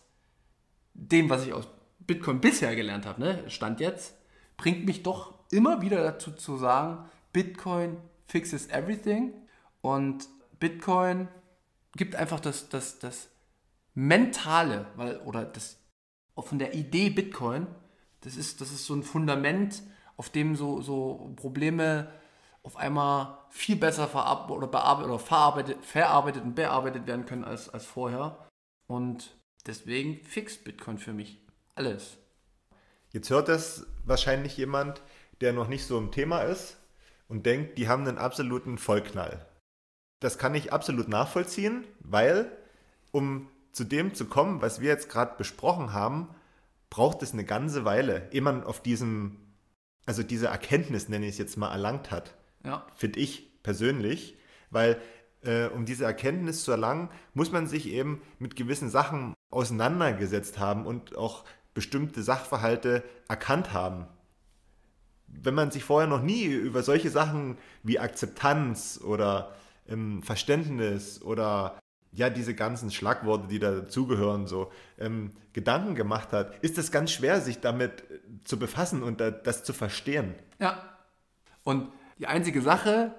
dem, 0.94 1.30
was 1.30 1.46
ich 1.46 1.54
aus 1.54 1.68
Bitcoin 2.00 2.42
bisher 2.42 2.76
gelernt 2.76 3.06
habe, 3.06 3.22
ne, 3.22 3.50
Stand 3.50 3.80
jetzt, 3.80 4.14
bringt 4.58 4.86
mich 4.86 5.02
doch 5.02 5.34
immer 5.52 5.82
wieder 5.82 6.04
dazu 6.04 6.32
zu 6.32 6.58
sagen, 6.58 7.10
Bitcoin 7.32 7.98
fixes 8.28 8.68
everything 8.68 9.34
und 9.82 10.28
Bitcoin 10.60 11.28
gibt 11.98 12.16
einfach 12.16 12.40
das, 12.40 12.70
das, 12.70 13.00
das 13.00 13.30
Mentale, 13.94 14.88
weil, 14.96 15.18
oder 15.22 15.46
das 15.46 15.78
von 16.36 16.58
der 16.58 16.74
Idee 16.74 17.10
Bitcoin, 17.10 17.68
das 18.22 18.36
ist, 18.36 18.62
das 18.62 18.72
ist 18.72 18.86
so 18.86 18.96
ein 18.96 19.04
Fundament, 19.04 19.84
auf 20.18 20.30
dem 20.30 20.56
so, 20.56 20.82
so 20.82 21.34
Probleme 21.36 22.12
auf 22.64 22.78
einmal 22.78 23.38
viel 23.50 23.76
besser 23.76 24.08
verab 24.08 24.50
oder, 24.50 24.68
oder 24.68 25.20
verarbeitet, 25.20 25.84
verarbeitet 25.86 26.44
und 26.44 26.56
bearbeitet 26.56 27.06
werden 27.06 27.26
können 27.26 27.44
als, 27.44 27.70
als 27.70 27.86
vorher. 27.86 28.48
Und 28.88 29.36
deswegen 29.66 30.24
fixt 30.24 30.64
Bitcoin 30.64 30.98
für 30.98 31.14
mich 31.14 31.42
alles. 31.76 32.18
Jetzt 33.12 33.30
hört 33.30 33.50
das 33.50 33.86
wahrscheinlich 34.06 34.58
jemand, 34.58 35.02
der 35.42 35.54
noch 35.54 35.68
nicht 35.68 35.86
so 35.86 35.98
im 35.98 36.12
Thema 36.12 36.42
ist 36.42 36.78
und 37.28 37.46
denkt, 37.46 37.78
die 37.78 37.88
haben 37.88 38.08
einen 38.08 38.18
absoluten 38.18 38.78
Vollknall 38.78 39.46
das 40.24 40.38
kann 40.38 40.56
ich 40.56 40.72
absolut 40.72 41.10
nachvollziehen, 41.10 41.84
weil 42.00 42.50
um 43.12 43.50
zu 43.74 43.84
dem 43.84 44.14
zu 44.14 44.26
kommen, 44.26 44.62
was 44.62 44.80
wir 44.80 44.90
jetzt 44.90 45.10
gerade 45.10 45.36
besprochen 45.38 45.92
haben, 45.92 46.30
braucht 46.90 47.22
es 47.24 47.34
eine 47.34 47.44
ganze 47.44 47.86
Weile, 47.86 48.30
ehe 48.32 48.42
man 48.42 48.64
auf 48.64 48.82
diesem, 48.82 49.38
also 50.06 50.24
diese 50.24 50.48
Erkenntnis, 50.48 51.10
nenne 51.10 51.26
ich 51.26 51.34
es 51.34 51.38
jetzt 51.40 51.58
mal, 51.58 51.72
erlangt 51.72 52.10
hat. 52.10 52.36
Ja. 52.64 52.86
Finde 52.96 53.20
ich 53.20 53.62
persönlich, 53.64 54.38
weil 54.70 55.02
äh, 55.42 55.66
um 55.66 55.86
diese 55.86 56.06
Erkenntnis 56.06 56.64
zu 56.64 56.72
erlangen, 56.72 57.10
muss 57.34 57.52
man 57.52 57.68
sich 57.68 57.88
eben 57.88 58.22
mit 58.40 58.56
gewissen 58.56 58.90
Sachen 58.90 59.34
auseinandergesetzt 59.50 60.58
haben 60.58 60.86
und 60.86 61.18
auch 61.18 61.44
bestimmte 61.74 62.24
Sachverhalte 62.24 63.04
erkannt 63.28 63.74
haben. 63.74 64.06
Wenn 65.28 65.56
man 65.56 65.72
sich 65.72 65.84
vorher 65.84 66.08
noch 66.08 66.22
nie 66.22 66.46
über 66.46 66.84
solche 66.84 67.10
Sachen 67.10 67.58
wie 67.82 68.00
Akzeptanz 68.00 69.02
oder 69.04 69.54
ähm, 69.88 70.24
Verständnis 70.24 71.22
oder 71.22 71.80
ja, 72.12 72.30
diese 72.30 72.54
ganzen 72.54 72.92
Schlagworte, 72.92 73.48
die 73.48 73.60
da 73.60 73.72
dazugehören, 73.72 74.46
so 74.46 74.72
ähm, 75.00 75.32
Gedanken 75.52 75.96
gemacht 75.96 76.32
hat, 76.32 76.60
ist 76.64 76.78
es 76.78 76.92
ganz 76.92 77.12
schwer, 77.12 77.42
sich 77.42 77.60
damit 77.60 78.02
äh, 78.02 78.20
zu 78.44 78.60
befassen 78.60 79.02
und 79.02 79.20
da, 79.20 79.32
das 79.32 79.64
zu 79.64 79.74
verstehen. 79.74 80.36
Ja. 80.60 80.98
Und 81.64 81.92
die 82.20 82.28
einzige 82.28 82.62
Sache, 82.62 83.16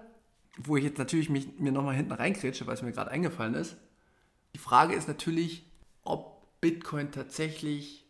wo 0.56 0.76
ich 0.76 0.84
jetzt 0.84 0.98
natürlich 0.98 1.28
mich, 1.28 1.58
mir 1.58 1.72
nochmal 1.72 1.96
hinten 1.96 2.12
reinkretsche, 2.12 2.66
weil 2.66 2.74
es 2.74 2.82
mir 2.82 2.92
gerade 2.92 3.10
eingefallen 3.10 3.54
ist, 3.54 3.76
die 4.54 4.60
Frage 4.60 4.94
ist 4.94 5.08
natürlich, 5.08 5.64
ob 6.04 6.60
Bitcoin 6.60 7.10
tatsächlich 7.10 8.06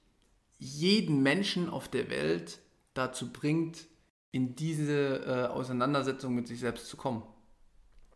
jeden 0.58 1.22
Menschen 1.22 1.70
auf 1.70 1.88
der 1.88 2.10
Welt 2.10 2.60
dazu 2.92 3.32
bringt, 3.32 3.86
in 4.30 4.54
diese 4.54 5.24
äh, 5.24 5.46
Auseinandersetzung 5.46 6.34
mit 6.34 6.46
sich 6.48 6.60
selbst 6.60 6.88
zu 6.88 6.96
kommen. 6.96 7.22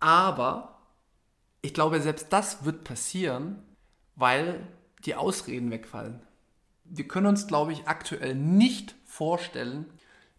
Aber 0.01 0.79
ich 1.63 1.75
glaube, 1.75 2.01
selbst 2.01 2.33
das 2.33 2.65
wird 2.65 2.85
passieren, 2.85 3.63
weil 4.17 4.67
die 5.05 5.15
Ausreden 5.15 5.71
wegfallen. 5.71 6.21
Wir 6.85 7.07
können 7.07 7.27
uns, 7.27 7.47
glaube 7.47 7.73
ich, 7.73 7.87
aktuell 7.87 8.35
nicht 8.35 8.95
vorstellen, 9.05 9.87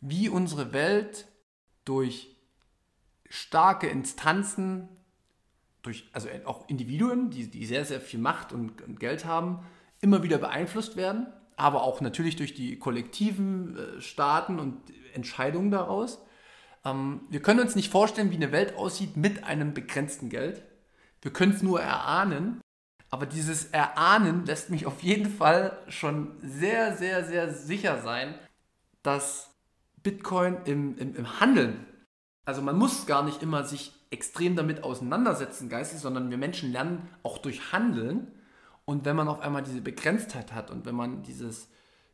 wie 0.02 0.30
unsere 0.30 0.74
Welt 0.74 1.28
durch 1.86 2.36
starke 3.30 3.88
Instanzen, 3.88 4.90
durch, 5.82 6.10
also 6.14 6.28
auch 6.46 6.68
Individuen, 6.68 7.30
die, 7.30 7.50
die 7.50 7.66
sehr, 7.66 7.86
sehr 7.86 8.02
viel 8.02 8.20
Macht 8.20 8.52
und, 8.52 8.82
und 8.82 9.00
Geld 9.00 9.26
haben, 9.26 9.60
immer 10.02 10.24
wieder 10.24 10.38
beeinflusst 10.38 10.96
werden, 10.96 11.28
aber 11.56 11.84
auch 11.84 12.02
natürlich 12.02 12.36
durch 12.36 12.54
die 12.54 12.80
kollektiven 12.80 13.78
äh, 13.78 14.02
Staaten 14.02 14.60
und 14.60 14.78
Entscheidungen 15.14 15.72
daraus. 15.72 16.20
Ähm, 16.86 17.22
wir 17.30 17.42
können 17.42 17.60
uns 17.60 17.76
nicht 17.76 17.92
vorstellen, 17.92 18.32
wie 18.32 18.36
eine 18.36 18.52
Welt 18.52 18.76
aussieht 18.76 19.18
mit 19.18 19.44
einem 19.44 19.74
begrenzten 19.74 20.30
Geld. 20.30 20.64
Wir 21.22 21.32
können 21.32 21.54
es 21.54 21.62
nur 21.62 21.82
erahnen, 21.82 22.62
aber 23.10 23.26
dieses 23.26 23.66
Erahnen 23.66 24.46
lässt 24.46 24.70
mich 24.70 24.86
auf 24.86 25.02
jeden 25.02 25.30
Fall 25.30 25.78
schon 25.88 26.38
sehr, 26.42 26.96
sehr, 26.96 27.26
sehr 27.26 27.54
sicher 27.54 28.02
sein, 28.02 28.36
dass 29.04 29.52
Bitcoin 30.04 30.58
im, 30.66 30.98
im, 30.98 31.16
im 31.16 31.40
Handeln, 31.40 31.86
also 32.46 32.62
man 32.62 32.78
muss 32.78 33.06
gar 33.06 33.24
nicht 33.24 33.44
immer 33.44 33.64
sich 33.64 33.94
extrem 34.12 34.56
damit 34.56 34.84
auseinandersetzen 34.84 35.70
geistig, 35.70 36.00
sondern 36.00 36.30
wir 36.30 36.38
Menschen 36.38 36.72
lernen 36.72 37.08
auch 37.22 37.38
durch 37.38 37.72
Handeln. 37.72 38.32
Und 38.86 39.06
wenn 39.06 39.16
man 39.16 39.28
auf 39.28 39.42
einmal 39.42 39.62
diese 39.62 39.82
Begrenztheit 39.82 40.52
hat 40.54 40.72
und 40.72 40.86
wenn 40.86 40.96
man 40.96 41.22
dieses, 41.22 41.68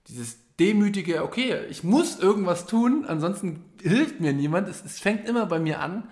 dieses 0.08 0.40
demütige, 0.60 1.24
okay, 1.24 1.66
ich 1.70 1.84
muss 1.84 2.20
irgendwas 2.20 2.66
tun, 2.66 3.06
ansonsten 3.06 3.64
hilft 3.82 4.20
mir 4.20 4.34
niemand, 4.34 4.68
es, 4.70 4.84
es 4.84 5.00
fängt 5.00 5.28
immer 5.28 5.46
bei 5.46 5.60
mir 5.60 5.80
an, 5.80 6.10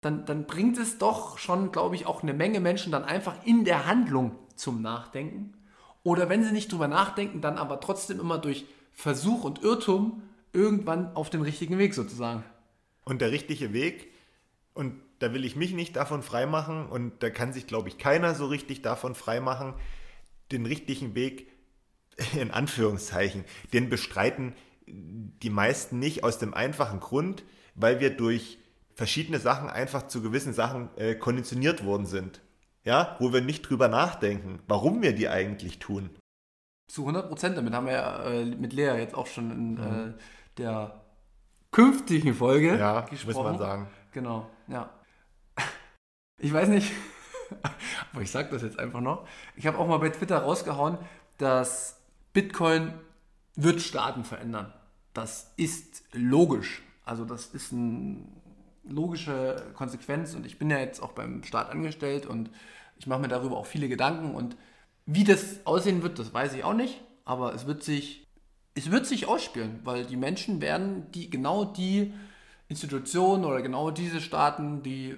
dann, 0.00 0.24
dann 0.26 0.46
bringt 0.46 0.78
es 0.78 0.98
doch 0.98 1.38
schon, 1.38 1.72
glaube 1.72 1.96
ich, 1.96 2.06
auch 2.06 2.22
eine 2.22 2.34
Menge 2.34 2.60
Menschen 2.60 2.92
dann 2.92 3.04
einfach 3.04 3.44
in 3.44 3.64
der 3.64 3.86
Handlung 3.86 4.38
zum 4.54 4.82
Nachdenken. 4.82 5.54
Oder 6.02 6.28
wenn 6.28 6.44
sie 6.44 6.52
nicht 6.52 6.70
drüber 6.70 6.88
nachdenken, 6.88 7.40
dann 7.40 7.58
aber 7.58 7.80
trotzdem 7.80 8.20
immer 8.20 8.38
durch 8.38 8.66
Versuch 8.92 9.44
und 9.44 9.62
Irrtum 9.62 10.22
irgendwann 10.52 11.14
auf 11.16 11.30
den 11.30 11.42
richtigen 11.42 11.78
Weg 11.78 11.94
sozusagen. 11.94 12.44
Und 13.04 13.20
der 13.20 13.32
richtige 13.32 13.72
Weg, 13.72 14.12
und 14.74 14.94
da 15.18 15.32
will 15.32 15.44
ich 15.44 15.56
mich 15.56 15.72
nicht 15.72 15.96
davon 15.96 16.22
freimachen, 16.22 16.86
und 16.86 17.22
da 17.22 17.30
kann 17.30 17.52
sich, 17.52 17.66
glaube 17.66 17.88
ich, 17.88 17.98
keiner 17.98 18.34
so 18.34 18.46
richtig 18.46 18.82
davon 18.82 19.14
freimachen, 19.14 19.74
den 20.52 20.66
richtigen 20.66 21.14
Weg, 21.14 21.48
in 22.38 22.50
Anführungszeichen, 22.50 23.44
den 23.72 23.88
bestreiten 23.88 24.54
die 24.86 25.50
meisten 25.50 25.98
nicht 25.98 26.24
aus 26.24 26.38
dem 26.38 26.54
einfachen 26.54 27.00
Grund, 27.00 27.44
weil 27.74 28.00
wir 28.00 28.16
durch 28.16 28.58
verschiedene 28.94 29.38
Sachen 29.38 29.68
einfach 29.68 30.06
zu 30.06 30.22
gewissen 30.22 30.54
Sachen 30.54 30.88
äh, 30.96 31.14
konditioniert 31.14 31.84
worden 31.84 32.06
sind. 32.06 32.40
Ja, 32.84 33.16
wo 33.18 33.32
wir 33.32 33.40
nicht 33.40 33.68
drüber 33.68 33.88
nachdenken, 33.88 34.60
warum 34.68 35.02
wir 35.02 35.12
die 35.12 35.28
eigentlich 35.28 35.80
tun. 35.80 36.10
Zu 36.88 37.02
100 37.02 37.28
Prozent. 37.28 37.56
Damit 37.56 37.74
haben 37.74 37.86
wir 37.86 37.94
ja 37.94 38.24
äh, 38.26 38.44
mit 38.44 38.72
Lea 38.72 38.96
jetzt 38.96 39.14
auch 39.14 39.26
schon 39.26 39.50
in 39.50 39.74
mhm. 39.74 40.14
äh, 40.14 40.14
der 40.56 41.04
künftigen 41.72 42.32
Folge 42.32 42.78
ja, 42.78 43.00
gesprochen. 43.00 43.34
muss 43.34 43.44
man 43.44 43.58
sagen. 43.58 43.88
Genau, 44.12 44.48
ja. 44.68 44.90
Ich 46.38 46.52
weiß 46.52 46.68
nicht, 46.68 46.92
aber 48.12 48.22
ich 48.22 48.30
sage 48.30 48.50
das 48.50 48.62
jetzt 48.62 48.78
einfach 48.78 49.00
noch. 49.00 49.26
Ich 49.56 49.66
habe 49.66 49.78
auch 49.78 49.88
mal 49.88 49.98
bei 49.98 50.10
Twitter 50.10 50.38
rausgehauen, 50.38 50.98
dass 51.38 52.05
Bitcoin 52.36 52.92
wird 53.54 53.80
Staaten 53.80 54.22
verändern. 54.22 54.70
Das 55.14 55.54
ist 55.56 56.04
logisch. 56.12 56.82
Also 57.02 57.24
das 57.24 57.46
ist 57.46 57.72
ein 57.72 58.30
logische 58.84 59.64
Konsequenz 59.72 60.34
und 60.34 60.44
ich 60.44 60.58
bin 60.58 60.68
ja 60.68 60.78
jetzt 60.78 61.02
auch 61.02 61.12
beim 61.12 61.42
Staat 61.44 61.70
angestellt 61.70 62.26
und 62.26 62.50
ich 62.98 63.06
mache 63.06 63.20
mir 63.20 63.28
darüber 63.28 63.56
auch 63.56 63.64
viele 63.64 63.88
Gedanken 63.88 64.34
und 64.34 64.54
wie 65.06 65.24
das 65.24 65.64
aussehen 65.64 66.02
wird, 66.02 66.18
das 66.18 66.34
weiß 66.34 66.52
ich 66.52 66.62
auch 66.62 66.74
nicht, 66.74 67.00
aber 67.24 67.54
es 67.54 67.66
wird 67.66 67.82
sich 67.82 68.26
es 68.74 68.90
wird 68.90 69.06
sich 69.06 69.26
ausspielen, 69.26 69.80
weil 69.84 70.04
die 70.04 70.18
Menschen 70.18 70.60
werden 70.60 71.10
die 71.12 71.30
genau 71.30 71.64
die 71.64 72.12
Institutionen 72.68 73.46
oder 73.46 73.62
genau 73.62 73.90
diese 73.90 74.20
Staaten, 74.20 74.82
die 74.82 75.16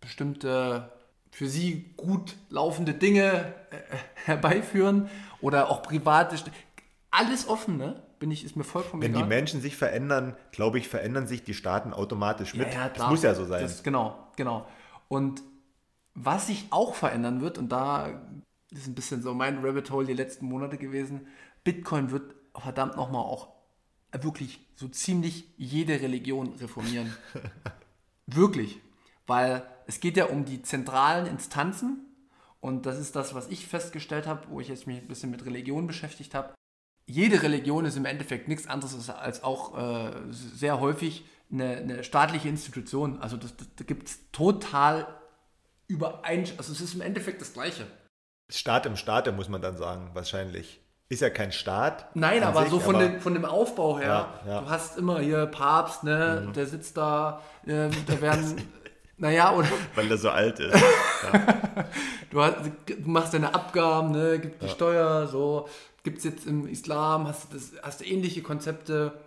bestimmte 0.00 0.90
für 1.30 1.48
sie 1.48 1.94
gut 1.96 2.34
laufende 2.48 2.94
Dinge 2.94 3.54
äh, 3.70 3.96
herbeiführen 4.24 5.08
oder 5.40 5.70
auch 5.70 5.82
private 5.82 6.36
alles 7.10 7.48
offen, 7.48 7.78
ne? 7.78 8.02
bin 8.18 8.30
ich, 8.30 8.44
ist 8.44 8.56
mir 8.56 8.64
vollkommen 8.64 9.02
Wenn 9.02 9.12
egal. 9.12 9.22
die 9.22 9.28
Menschen 9.28 9.60
sich 9.60 9.76
verändern, 9.76 10.36
glaube 10.50 10.78
ich, 10.78 10.88
verändern 10.88 11.26
sich 11.26 11.44
die 11.44 11.54
Staaten 11.54 11.92
automatisch 11.92 12.54
mit. 12.54 12.72
Ja, 12.72 12.80
ja, 12.80 12.88
das 12.88 13.08
muss 13.08 13.22
ja 13.22 13.34
so 13.34 13.44
sein. 13.44 13.62
Das, 13.62 13.82
genau, 13.82 14.28
genau. 14.36 14.66
Und 15.08 15.42
was 16.14 16.48
sich 16.48 16.66
auch 16.70 16.94
verändern 16.94 17.40
wird, 17.40 17.58
und 17.58 17.70
da 17.70 18.08
ist 18.70 18.86
ein 18.86 18.94
bisschen 18.94 19.22
so 19.22 19.34
mein 19.34 19.64
Rabbit 19.64 19.90
Hole 19.90 20.06
die 20.06 20.14
letzten 20.14 20.46
Monate 20.46 20.76
gewesen, 20.76 21.26
Bitcoin 21.64 22.10
wird 22.10 22.34
verdammt 22.54 22.96
nochmal 22.96 23.22
auch 23.22 23.48
wirklich 24.12 24.66
so 24.74 24.88
ziemlich 24.88 25.48
jede 25.56 26.00
Religion 26.00 26.54
reformieren. 26.60 27.14
wirklich. 28.26 28.80
Weil 29.26 29.62
es 29.86 30.00
geht 30.00 30.16
ja 30.16 30.26
um 30.26 30.44
die 30.44 30.62
zentralen 30.62 31.26
Instanzen 31.26 32.07
und 32.60 32.86
das 32.86 32.98
ist 32.98 33.16
das, 33.16 33.34
was 33.34 33.48
ich 33.48 33.66
festgestellt 33.66 34.26
habe, 34.26 34.46
wo 34.48 34.60
ich 34.60 34.68
jetzt 34.68 34.86
mich 34.86 34.98
ein 34.98 35.08
bisschen 35.08 35.30
mit 35.30 35.44
Religion 35.44 35.86
beschäftigt 35.86 36.34
habe 36.34 36.54
jede 37.08 37.42
Religion 37.42 37.86
ist 37.86 37.96
im 37.96 38.04
Endeffekt 38.04 38.48
nichts 38.48 38.68
anderes 38.68 39.08
als 39.10 39.42
auch 39.42 39.76
äh, 39.76 40.10
sehr 40.30 40.78
häufig 40.78 41.24
eine, 41.50 41.78
eine, 41.78 42.04
staatliche 42.04 42.48
Institution. 42.48 43.20
Also 43.22 43.38
das, 43.38 43.56
das, 43.56 43.66
da 43.76 43.84
gibt 43.84 44.08
es 44.08 44.30
total 44.30 45.06
überein... 45.86 46.46
Also 46.58 46.72
es 46.72 46.82
ist 46.82 46.94
im 46.94 47.00
Endeffekt 47.00 47.40
das 47.40 47.54
Gleiche. 47.54 47.86
Staat 48.50 48.84
im 48.84 48.96
Staate 48.96 49.32
muss 49.32 49.48
man 49.48 49.62
dann 49.62 49.78
sagen, 49.78 50.10
wahrscheinlich. 50.12 50.82
Ist 51.08 51.22
ja 51.22 51.30
kein 51.30 51.52
Staat. 51.52 52.14
Nein, 52.14 52.42
aber 52.42 52.60
sich, 52.62 52.70
so 52.70 52.80
von, 52.80 52.96
aber 52.96 53.08
den, 53.08 53.20
von 53.20 53.32
dem 53.32 53.46
Aufbau 53.46 53.98
her. 53.98 54.28
Ja, 54.44 54.50
ja. 54.50 54.60
Du 54.60 54.68
hast 54.68 54.98
immer 54.98 55.20
hier 55.20 55.46
Papst, 55.46 56.04
ne? 56.04 56.44
Mhm. 56.46 56.52
Der 56.52 56.66
sitzt 56.66 56.98
da, 56.98 57.40
äh, 57.64 57.88
da 58.06 58.20
werden... 58.20 58.60
Naja, 59.18 59.54
oder. 59.54 59.68
Weil 59.94 60.10
er 60.10 60.18
so 60.18 60.30
alt 60.30 60.60
ist. 60.60 60.74
Ja. 61.20 61.84
du, 62.30 62.40
hast, 62.40 62.70
du, 62.86 63.10
machst 63.10 63.34
deine 63.34 63.52
Abgaben, 63.52 64.12
ne, 64.12 64.38
gibt 64.38 64.62
die 64.62 64.66
ja. 64.66 64.72
Steuer, 64.72 65.26
so 65.26 65.68
gibt 66.04 66.18
es 66.18 66.24
jetzt 66.24 66.46
im 66.46 66.68
Islam, 66.68 67.26
hast 67.26 67.52
du, 67.52 67.56
das, 67.56 67.72
hast 67.82 68.00
du 68.00 68.04
ähnliche 68.04 68.40
Konzepte. 68.40 69.18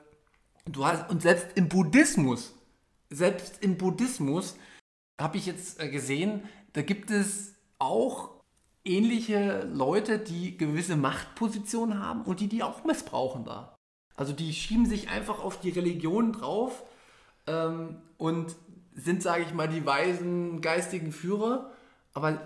Du 0.66 0.86
hast, 0.86 1.10
und 1.10 1.22
selbst 1.22 1.48
im 1.56 1.68
Buddhismus, 1.68 2.54
selbst 3.10 3.62
im 3.62 3.78
Buddhismus 3.78 4.56
habe 5.20 5.36
ich 5.36 5.46
jetzt 5.46 5.82
äh, 5.82 5.90
gesehen, 5.90 6.44
da 6.72 6.82
gibt 6.82 7.12
es 7.12 7.56
auch 7.78 8.30
ähnliche 8.86 9.68
Leute, 9.72 10.18
die 10.18 10.58
gewisse 10.58 10.96
Machtpositionen 10.96 12.00
haben 12.00 12.24
und 12.24 12.40
die 12.40 12.48
die 12.48 12.64
auch 12.64 12.86
missbrauchen 12.86 13.44
da. 13.44 13.76
Also 14.16 14.34
die 14.34 14.54
schieben 14.54 14.86
sich 14.86 15.10
einfach 15.10 15.44
auf 15.44 15.60
die 15.60 15.72
Religion 15.72 16.32
drauf 16.32 16.84
ähm, 17.48 17.98
und 18.18 18.56
sind, 18.96 19.24
sage 19.24 19.44
ich 19.44 19.54
mal, 19.54 19.68
die 19.68 19.86
weisen 19.86 20.62
geistigen 20.62 21.12
Führer. 21.12 21.72
Aber 22.14 22.40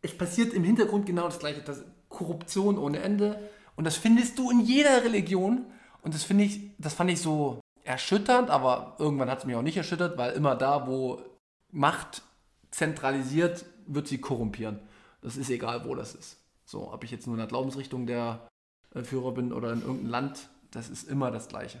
es 0.00 0.16
passiert 0.16 0.52
im 0.52 0.64
Hintergrund 0.64 1.06
genau 1.06 1.24
das 1.24 1.38
Gleiche. 1.38 1.62
Das 1.62 1.84
Korruption 2.08 2.78
ohne 2.78 3.00
Ende, 3.00 3.38
und 3.76 3.84
das 3.84 3.96
findest 3.96 4.38
du 4.38 4.50
in 4.50 4.60
jeder 4.60 5.04
Religion. 5.04 5.66
Und 6.02 6.14
das 6.14 6.24
finde 6.24 6.44
ich, 6.44 6.60
das 6.78 6.94
fand 6.94 7.10
ich 7.10 7.20
so 7.20 7.60
erschütternd, 7.84 8.50
aber 8.50 8.96
irgendwann 8.98 9.30
hat 9.30 9.40
es 9.40 9.44
mich 9.44 9.56
auch 9.56 9.62
nicht 9.62 9.76
erschüttert, 9.76 10.18
weil 10.18 10.32
immer 10.34 10.54
da, 10.54 10.86
wo 10.86 11.22
Macht 11.70 12.22
zentralisiert, 12.70 13.64
wird 13.86 14.08
sie 14.08 14.18
korrumpieren. 14.18 14.78
Das 15.20 15.36
ist 15.36 15.50
egal, 15.50 15.84
wo 15.84 15.94
das 15.94 16.14
ist. 16.14 16.38
So, 16.64 16.92
ob 16.92 17.04
ich 17.04 17.10
jetzt 17.10 17.26
nur 17.26 17.34
in 17.34 17.40
der 17.40 17.48
Glaubensrichtung 17.48 18.06
der 18.06 18.48
äh, 18.94 19.02
Führer 19.02 19.32
bin 19.32 19.52
oder 19.52 19.72
in 19.72 19.80
irgendeinem 19.80 20.10
Land, 20.10 20.48
das 20.70 20.88
ist 20.88 21.08
immer 21.08 21.30
das 21.30 21.48
Gleiche. 21.48 21.80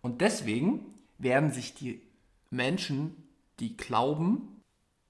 Und 0.00 0.20
deswegen 0.20 0.94
werden 1.18 1.50
sich 1.50 1.74
die 1.74 2.00
Menschen, 2.50 3.27
die 3.60 3.76
glauben 3.76 4.62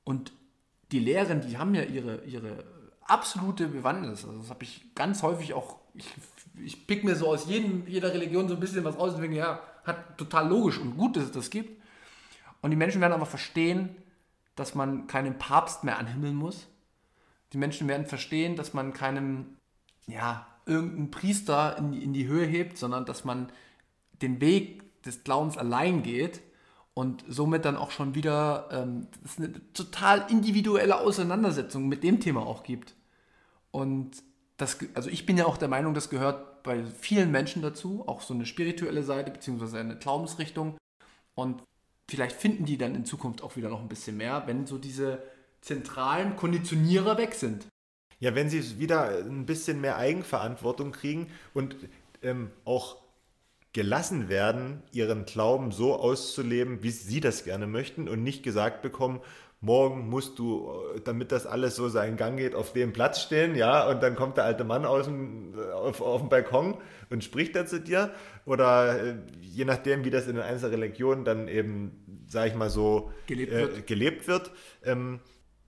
und 0.04 0.32
die 0.92 1.00
Lehren, 1.00 1.42
die 1.42 1.58
haben 1.58 1.74
ja 1.74 1.82
ihre, 1.82 2.24
ihre 2.24 2.64
absolute 3.02 3.68
Bewandtnis. 3.68 4.24
Also 4.24 4.38
das 4.38 4.50
habe 4.50 4.64
ich 4.64 4.94
ganz 4.94 5.22
häufig 5.22 5.54
auch, 5.54 5.76
ich, 5.94 6.06
ich 6.64 6.86
pick 6.86 7.04
mir 7.04 7.14
so 7.14 7.28
aus 7.28 7.46
jedem, 7.46 7.86
jeder 7.86 8.12
Religion 8.12 8.48
so 8.48 8.54
ein 8.54 8.60
bisschen 8.60 8.84
was 8.84 8.96
aus 8.96 9.14
und 9.14 9.22
denke, 9.22 9.36
ja, 9.36 9.60
hat 9.84 10.18
total 10.18 10.48
logisch 10.48 10.78
und 10.78 10.96
gut, 10.96 11.16
dass 11.16 11.24
es 11.24 11.32
das 11.32 11.50
gibt. 11.50 11.82
Und 12.60 12.70
die 12.70 12.76
Menschen 12.76 13.00
werden 13.00 13.12
aber 13.12 13.26
verstehen, 13.26 13.90
dass 14.56 14.74
man 14.74 15.06
keinen 15.06 15.38
Papst 15.38 15.84
mehr 15.84 15.98
anhimmeln 15.98 16.34
muss. 16.34 16.66
Die 17.52 17.58
Menschen 17.58 17.88
werden 17.88 18.06
verstehen, 18.06 18.56
dass 18.56 18.74
man 18.74 18.92
keinem, 18.92 19.56
ja, 20.06 20.46
irgendeinen 20.66 21.10
Priester 21.10 21.78
in 21.78 21.94
in 21.94 22.12
die 22.12 22.26
Höhe 22.26 22.44
hebt, 22.44 22.76
sondern 22.76 23.06
dass 23.06 23.24
man 23.24 23.50
den 24.20 24.40
Weg 24.40 25.02
des 25.02 25.24
Glaubens 25.24 25.56
allein 25.56 26.02
geht 26.02 26.42
und 26.98 27.22
somit 27.28 27.64
dann 27.64 27.76
auch 27.76 27.92
schon 27.92 28.16
wieder 28.16 28.68
ähm, 28.72 29.06
es 29.24 29.38
eine 29.38 29.52
total 29.72 30.26
individuelle 30.32 30.98
Auseinandersetzung 30.98 31.86
mit 31.86 32.02
dem 32.02 32.18
Thema 32.18 32.44
auch 32.44 32.64
gibt. 32.64 32.96
Und 33.70 34.20
das, 34.56 34.78
also 34.94 35.08
ich 35.08 35.24
bin 35.24 35.38
ja 35.38 35.46
auch 35.46 35.58
der 35.58 35.68
Meinung, 35.68 35.94
das 35.94 36.10
gehört 36.10 36.64
bei 36.64 36.84
vielen 36.84 37.30
Menschen 37.30 37.62
dazu, 37.62 38.02
auch 38.08 38.20
so 38.20 38.34
eine 38.34 38.46
spirituelle 38.46 39.04
Seite 39.04 39.30
beziehungsweise 39.30 39.78
eine 39.78 39.96
Glaubensrichtung. 39.96 40.76
Und 41.36 41.62
vielleicht 42.10 42.34
finden 42.34 42.64
die 42.64 42.78
dann 42.78 42.96
in 42.96 43.04
Zukunft 43.04 43.44
auch 43.44 43.54
wieder 43.54 43.68
noch 43.68 43.80
ein 43.80 43.88
bisschen 43.88 44.16
mehr, 44.16 44.42
wenn 44.46 44.66
so 44.66 44.76
diese 44.76 45.22
zentralen 45.60 46.34
Konditionierer 46.34 47.16
weg 47.16 47.34
sind. 47.34 47.68
Ja, 48.18 48.34
wenn 48.34 48.50
sie 48.50 48.80
wieder 48.80 49.18
ein 49.18 49.46
bisschen 49.46 49.80
mehr 49.80 49.98
Eigenverantwortung 49.98 50.90
kriegen 50.90 51.30
und 51.54 51.76
ähm, 52.22 52.50
auch 52.64 52.96
gelassen 53.78 54.28
werden, 54.28 54.82
ihren 54.90 55.24
Glauben 55.24 55.70
so 55.70 55.94
auszuleben, 55.94 56.82
wie 56.82 56.90
sie 56.90 57.20
das 57.20 57.44
gerne 57.44 57.68
möchten 57.68 58.08
und 58.08 58.24
nicht 58.24 58.42
gesagt 58.42 58.82
bekommen, 58.82 59.20
morgen 59.60 60.08
musst 60.08 60.40
du, 60.40 60.68
äh, 60.96 61.00
damit 61.00 61.30
das 61.30 61.46
alles 61.46 61.76
so 61.76 61.88
seinen 61.88 62.16
Gang 62.16 62.36
geht, 62.36 62.56
auf 62.56 62.72
dem 62.72 62.92
Platz 62.92 63.20
stehen, 63.20 63.54
ja, 63.54 63.88
und 63.88 64.02
dann 64.02 64.16
kommt 64.16 64.36
der 64.36 64.46
alte 64.46 64.64
Mann 64.64 64.84
aus 64.84 65.04
dem, 65.04 65.56
äh, 65.56 65.70
auf, 65.70 66.00
auf 66.00 66.22
dem 66.22 66.28
Balkon 66.28 66.76
und 67.08 67.22
spricht 67.22 67.54
da 67.54 67.66
zu 67.66 67.78
dir. 67.78 68.10
Oder 68.46 69.00
äh, 69.00 69.14
je 69.40 69.64
nachdem, 69.64 70.04
wie 70.04 70.10
das 70.10 70.26
in 70.26 70.34
den 70.34 70.42
einzelnen 70.42 70.74
Religionen 70.74 71.24
dann 71.24 71.46
eben, 71.46 72.24
sag 72.26 72.48
ich 72.48 72.56
mal 72.56 72.70
so, 72.70 73.12
gelebt 73.28 73.52
wird. 73.52 73.78
Äh, 73.78 73.82
gelebt 73.82 74.26
wird. 74.26 74.50
Ähm, 74.82 75.20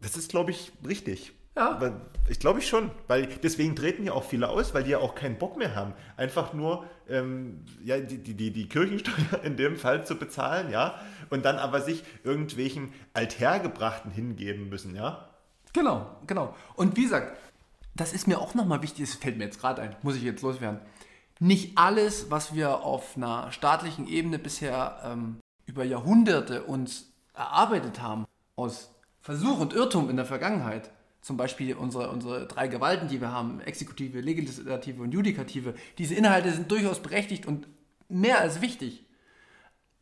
das 0.02 0.16
ist, 0.16 0.32
glaube 0.32 0.50
ich, 0.50 0.72
richtig. 0.84 1.32
Ja. 1.56 2.00
Ich 2.28 2.38
glaube 2.38 2.60
ich 2.60 2.68
schon, 2.68 2.90
weil 3.08 3.26
deswegen 3.26 3.74
treten 3.74 4.04
ja 4.04 4.12
auch 4.12 4.22
viele 4.24 4.48
aus, 4.48 4.72
weil 4.72 4.84
die 4.84 4.90
ja 4.90 4.98
auch 4.98 5.14
keinen 5.14 5.36
Bock 5.36 5.56
mehr 5.56 5.74
haben, 5.74 5.94
einfach 6.16 6.52
nur 6.52 6.84
ähm, 7.08 7.64
ja, 7.82 7.98
die, 7.98 8.18
die, 8.18 8.52
die 8.52 8.68
Kirchensteuer 8.68 9.42
in 9.42 9.56
dem 9.56 9.76
Fall 9.76 10.06
zu 10.06 10.14
bezahlen, 10.14 10.70
ja, 10.70 11.00
und 11.28 11.44
dann 11.44 11.56
aber 11.56 11.80
sich 11.80 12.04
irgendwelchen 12.22 12.92
Althergebrachten 13.14 14.12
hingeben 14.12 14.68
müssen, 14.68 14.94
ja. 14.94 15.28
Genau, 15.72 16.06
genau. 16.26 16.54
Und 16.76 16.96
wie 16.96 17.02
gesagt, 17.02 17.36
das 17.94 18.12
ist 18.12 18.28
mir 18.28 18.38
auch 18.38 18.54
nochmal 18.54 18.82
wichtig, 18.82 19.08
das 19.08 19.16
fällt 19.16 19.36
mir 19.36 19.44
jetzt 19.44 19.60
gerade 19.60 19.82
ein, 19.82 19.96
muss 20.02 20.16
ich 20.16 20.22
jetzt 20.22 20.42
loswerden. 20.42 20.80
Nicht 21.40 21.78
alles, 21.78 22.30
was 22.30 22.54
wir 22.54 22.84
auf 22.84 23.16
einer 23.16 23.50
staatlichen 23.50 24.06
Ebene 24.06 24.38
bisher 24.38 25.00
ähm, 25.04 25.40
über 25.66 25.84
Jahrhunderte 25.84 26.62
uns 26.64 27.12
erarbeitet 27.34 28.00
haben, 28.00 28.26
aus 28.56 28.94
Versuch 29.20 29.58
und 29.58 29.72
Irrtum 29.72 30.10
in 30.10 30.16
der 30.16 30.26
Vergangenheit, 30.26 30.90
zum 31.20 31.36
Beispiel 31.36 31.74
unsere, 31.74 32.10
unsere 32.10 32.46
drei 32.46 32.68
Gewalten, 32.68 33.08
die 33.08 33.20
wir 33.20 33.30
haben, 33.30 33.60
Exekutive, 33.60 34.20
Legislative 34.20 35.02
und 35.02 35.12
Judikative, 35.12 35.74
diese 35.98 36.14
Inhalte 36.14 36.52
sind 36.52 36.70
durchaus 36.70 37.00
berechtigt 37.00 37.46
und 37.46 37.68
mehr 38.08 38.40
als 38.40 38.60
wichtig. 38.60 39.04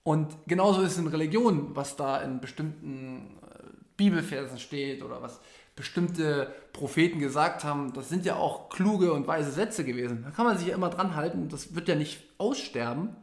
Und 0.04 0.36
genauso 0.46 0.82
ist 0.82 0.92
es 0.92 0.98
in 0.98 1.08
Religion, 1.08 1.74
was 1.74 1.96
da 1.96 2.18
in 2.18 2.40
bestimmten 2.40 3.38
äh, 3.42 3.64
Bibelversen 3.96 4.58
steht 4.58 5.02
oder 5.02 5.20
was 5.20 5.40
bestimmte 5.74 6.52
Propheten 6.72 7.18
gesagt 7.18 7.62
haben, 7.62 7.92
das 7.92 8.08
sind 8.08 8.24
ja 8.24 8.36
auch 8.36 8.68
kluge 8.68 9.12
und 9.12 9.26
weise 9.26 9.52
Sätze 9.52 9.84
gewesen. 9.84 10.22
Da 10.24 10.30
kann 10.30 10.46
man 10.46 10.56
sich 10.56 10.68
ja 10.68 10.74
immer 10.74 10.88
dran 10.88 11.14
halten, 11.14 11.48
das 11.48 11.74
wird 11.74 11.88
ja 11.88 11.94
nicht 11.94 12.22
aussterben. 12.38 13.16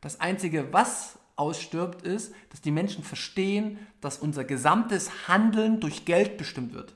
Das 0.00 0.20
Einzige, 0.20 0.72
was 0.72 1.18
ausstirbt, 1.36 2.02
ist, 2.02 2.34
dass 2.50 2.60
die 2.60 2.72
Menschen 2.72 3.04
verstehen, 3.04 3.78
dass 4.00 4.18
unser 4.18 4.44
gesamtes 4.44 5.28
Handeln 5.28 5.80
durch 5.80 6.04
Geld 6.04 6.38
bestimmt 6.38 6.72
wird 6.72 6.94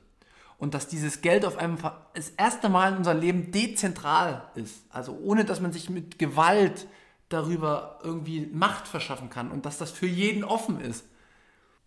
und 0.58 0.74
dass 0.74 0.88
dieses 0.88 1.20
Geld 1.20 1.44
auf 1.44 1.58
einmal 1.58 2.06
das 2.14 2.30
erste 2.30 2.68
Mal 2.68 2.92
in 2.92 2.98
unserem 2.98 3.20
Leben 3.20 3.50
dezentral 3.50 4.50
ist. 4.54 4.84
Also 4.90 5.12
ohne 5.12 5.44
dass 5.44 5.60
man 5.60 5.72
sich 5.72 5.90
mit 5.90 6.18
Gewalt 6.18 6.86
darüber 7.28 7.98
irgendwie 8.02 8.46
Macht 8.46 8.88
verschaffen 8.88 9.30
kann 9.30 9.50
und 9.50 9.66
dass 9.66 9.78
das 9.78 9.90
für 9.90 10.06
jeden 10.06 10.44
offen 10.44 10.80
ist. 10.80 11.04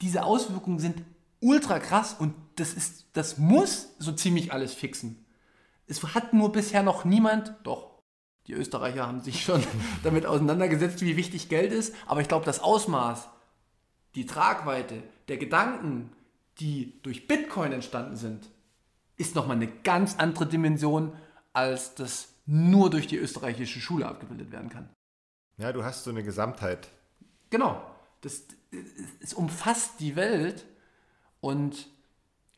Diese 0.01 0.24
Auswirkungen 0.24 0.80
sind 0.80 1.01
ultra 1.39 1.80
krass 1.80 2.15
und 2.17 2.34
das 2.55 2.74
ist, 2.74 3.05
das 3.13 3.38
muss 3.38 3.95
so 3.99 4.11
ziemlich 4.11 4.53
alles 4.53 4.74
fixen. 4.74 5.26
Es 5.88 6.03
hat 6.13 6.34
nur 6.34 6.51
bisher 6.51 6.84
noch 6.84 7.05
niemand, 7.05 7.55
doch, 7.63 7.89
die 8.47 8.53
Österreicher 8.53 9.07
haben 9.07 9.22
sich 9.22 9.43
schon 9.43 9.63
damit 10.03 10.26
auseinandergesetzt, 10.26 11.01
wie 11.01 11.17
wichtig 11.17 11.49
Geld 11.49 11.72
ist, 11.72 11.95
aber 12.05 12.22
ich 12.22 12.28
glaube, 12.28 12.45
das 12.45 12.59
Ausmaß, 12.59 13.30
die 14.15 14.26
Tragweite 14.26 15.03
der 15.28 15.38
Gedanken, 15.38 16.11
die 16.59 17.01
durch 17.01 17.28
Bitcoin 17.28 17.72
entstanden 17.72 18.17
sind, 18.17 18.49
ist 19.20 19.36
nochmal 19.36 19.57
eine 19.57 19.67
ganz 19.67 20.15
andere 20.17 20.47
Dimension, 20.47 21.13
als 21.53 21.93
das 21.93 22.30
nur 22.45 22.89
durch 22.89 23.05
die 23.05 23.17
österreichische 23.17 23.80
Schule 23.80 24.07
abgebildet 24.07 24.51
werden 24.51 24.70
kann. 24.70 24.89
Ja, 25.57 25.74
du 25.74 25.84
hast 25.84 26.03
so 26.03 26.09
eine 26.09 26.24
Gesamtheit. 26.24 26.88
Genau. 27.49 27.84
Das, 28.22 28.43
es 29.22 29.34
umfasst 29.34 29.99
die 29.99 30.15
Welt 30.15 30.65
und 31.41 31.89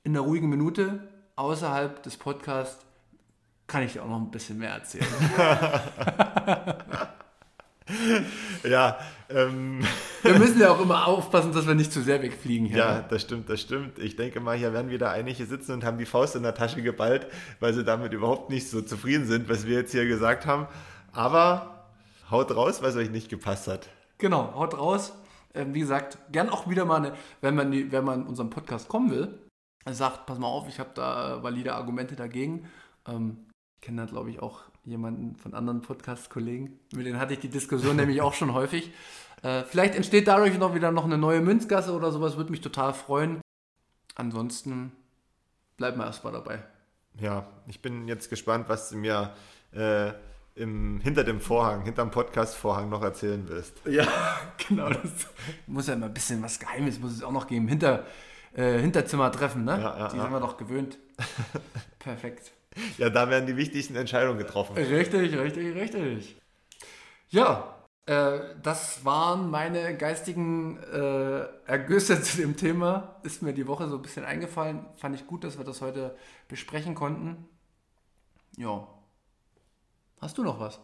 in 0.03 0.13
der 0.13 0.21
ruhigen 0.21 0.49
Minute 0.49 1.09
außerhalb 1.35 2.01
des 2.03 2.17
Podcasts 2.17 2.85
kann 3.67 3.83
ich 3.83 3.93
dir 3.93 4.03
auch 4.03 4.09
noch 4.09 4.21
ein 4.21 4.31
bisschen 4.31 4.59
mehr 4.59 4.71
erzählen. 4.71 5.07
ja, 8.63 8.97
ähm. 9.29 9.81
Wir 10.23 10.37
müssen 10.37 10.59
ja 10.59 10.71
auch 10.71 10.81
immer 10.81 11.07
aufpassen, 11.07 11.51
dass 11.51 11.65
wir 11.65 11.73
nicht 11.73 11.91
zu 11.91 12.01
sehr 12.01 12.21
wegfliegen. 12.21 12.67
Hier. 12.67 12.77
Ja, 12.77 13.01
das 13.01 13.23
stimmt, 13.23 13.49
das 13.49 13.59
stimmt. 13.59 13.97
Ich 13.97 14.15
denke 14.15 14.39
mal, 14.39 14.55
hier 14.55 14.71
werden 14.71 14.91
wieder 14.91 15.09
einige 15.09 15.45
sitzen 15.45 15.71
und 15.71 15.83
haben 15.83 15.97
die 15.97 16.05
Faust 16.05 16.35
in 16.35 16.43
der 16.43 16.53
Tasche 16.53 16.83
geballt, 16.83 17.25
weil 17.59 17.73
sie 17.73 17.83
damit 17.83 18.13
überhaupt 18.13 18.51
nicht 18.51 18.69
so 18.69 18.81
zufrieden 18.81 19.25
sind, 19.25 19.49
was 19.49 19.65
wir 19.65 19.77
jetzt 19.77 19.91
hier 19.91 20.05
gesagt 20.05 20.45
haben. 20.45 20.67
Aber 21.11 21.87
haut 22.29 22.55
raus, 22.55 22.83
was 22.83 22.95
euch 22.95 23.09
nicht 23.09 23.29
gepasst 23.29 23.67
hat. 23.67 23.89
Genau, 24.19 24.53
haut 24.53 24.77
raus. 24.77 25.13
Ähm, 25.55 25.73
wie 25.73 25.79
gesagt, 25.79 26.19
gern 26.31 26.49
auch 26.49 26.69
wieder 26.69 26.85
mal, 26.85 26.97
eine, 26.97 27.13
wenn 27.41 27.55
man, 27.55 27.71
die, 27.71 27.91
wenn 27.91 28.05
man 28.05 28.21
in 28.21 28.27
unserem 28.27 28.51
Podcast 28.51 28.87
kommen 28.87 29.09
will, 29.09 29.39
sagt, 29.89 30.27
pass 30.27 30.37
mal 30.37 30.47
auf, 30.47 30.69
ich 30.69 30.79
habe 30.79 30.91
da 30.93 31.41
valide 31.41 31.73
Argumente 31.73 32.15
dagegen. 32.15 32.69
Ähm, 33.07 33.47
kenne 33.81 34.03
da, 34.03 34.07
glaube 34.07 34.29
ich, 34.29 34.41
auch 34.41 34.61
jemanden 34.85 35.35
von 35.35 35.53
anderen 35.53 35.81
Podcast-Kollegen. 35.81 36.79
Mit 36.93 37.05
denen 37.05 37.19
hatte 37.19 37.33
ich 37.33 37.39
die 37.39 37.49
Diskussion 37.49 37.95
nämlich 37.97 38.21
auch 38.21 38.33
schon 38.33 38.53
häufig. 38.53 38.91
Äh, 39.43 39.63
vielleicht 39.63 39.95
entsteht 39.95 40.27
dadurch 40.27 40.57
noch 40.57 40.75
wieder 40.75 40.91
noch 40.91 41.05
eine 41.05 41.17
neue 41.17 41.41
Münzgasse 41.41 41.93
oder 41.93 42.11
sowas, 42.11 42.37
würde 42.37 42.51
mich 42.51 42.61
total 42.61 42.93
freuen. 42.93 43.41
Ansonsten 44.15 44.91
bleiben 45.77 45.97
wir 45.97 46.05
erstmal 46.05 46.33
dabei. 46.33 46.63
Ja, 47.19 47.47
ich 47.67 47.81
bin 47.81 48.07
jetzt 48.07 48.29
gespannt, 48.29 48.69
was 48.69 48.89
du 48.89 48.97
mir 48.97 49.33
äh, 49.73 50.11
im, 50.55 50.99
hinter 51.01 51.23
dem 51.23 51.41
Vorhang, 51.41 51.83
hinterm 51.83 52.11
Podcast-Vorhang 52.11 52.89
noch 52.89 53.01
erzählen 53.01 53.47
wirst. 53.49 53.81
Ja, 53.85 54.07
genau. 54.67 54.89
Das 54.89 55.27
muss 55.67 55.87
ja 55.87 55.95
immer 55.95 56.05
ein 56.07 56.13
bisschen 56.13 56.41
was 56.43 56.59
Geheimes, 56.59 56.99
muss 56.99 57.13
es 57.13 57.23
auch 57.23 57.31
noch 57.31 57.47
geben. 57.47 57.67
Hinter, 57.67 58.05
äh, 58.53 58.79
Hinterzimmer-Treffen, 58.79 59.63
ne? 59.63 59.71
Ja, 59.71 59.97
ja, 59.97 60.07
die 60.09 60.17
ja. 60.17 60.23
sind 60.23 60.31
wir 60.31 60.39
doch 60.39 60.57
gewöhnt. 60.57 60.97
Perfekt. 61.99 62.51
Ja, 62.97 63.09
da 63.09 63.29
werden 63.29 63.47
die 63.47 63.57
wichtigsten 63.57 63.95
Entscheidungen 63.95 64.37
getroffen. 64.37 64.75
Richtig, 64.75 65.37
richtig, 65.37 65.75
richtig. 65.75 66.37
Ja, 67.29 67.75
äh, 68.05 68.39
das 68.61 69.03
waren 69.05 69.49
meine 69.49 69.97
geistigen 69.97 70.77
äh, 70.83 71.45
Ergüsse 71.65 72.21
zu 72.23 72.37
dem 72.37 72.55
Thema. 72.57 73.19
Ist 73.23 73.41
mir 73.41 73.53
die 73.53 73.67
Woche 73.67 73.87
so 73.89 73.95
ein 73.97 74.01
bisschen 74.01 74.25
eingefallen. 74.25 74.85
Fand 74.95 75.15
ich 75.15 75.27
gut, 75.27 75.43
dass 75.43 75.57
wir 75.57 75.65
das 75.65 75.81
heute 75.81 76.15
besprechen 76.47 76.95
konnten. 76.95 77.47
Ja. 78.57 78.87
Hast 80.19 80.37
du 80.37 80.43
noch 80.43 80.59
was? 80.59 80.79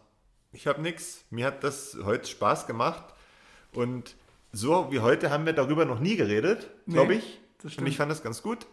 Ich 0.51 0.67
habe 0.67 0.81
nichts. 0.81 1.25
Mir 1.29 1.45
hat 1.45 1.63
das 1.63 1.97
heute 2.03 2.27
Spaß 2.27 2.67
gemacht. 2.67 3.13
Und 3.73 4.15
so 4.51 4.91
wie 4.91 4.99
heute 4.99 5.29
haben 5.29 5.45
wir 5.45 5.53
darüber 5.53 5.85
noch 5.85 5.99
nie 5.99 6.15
geredet, 6.15 6.69
glaube 6.87 7.15
Nee, 7.15 7.19
ich. 7.19 7.77
Und 7.77 7.87
ich 7.87 7.97
fand 7.97 8.11
das 8.11 8.23
ganz 8.23 8.41
gut. 8.41 8.65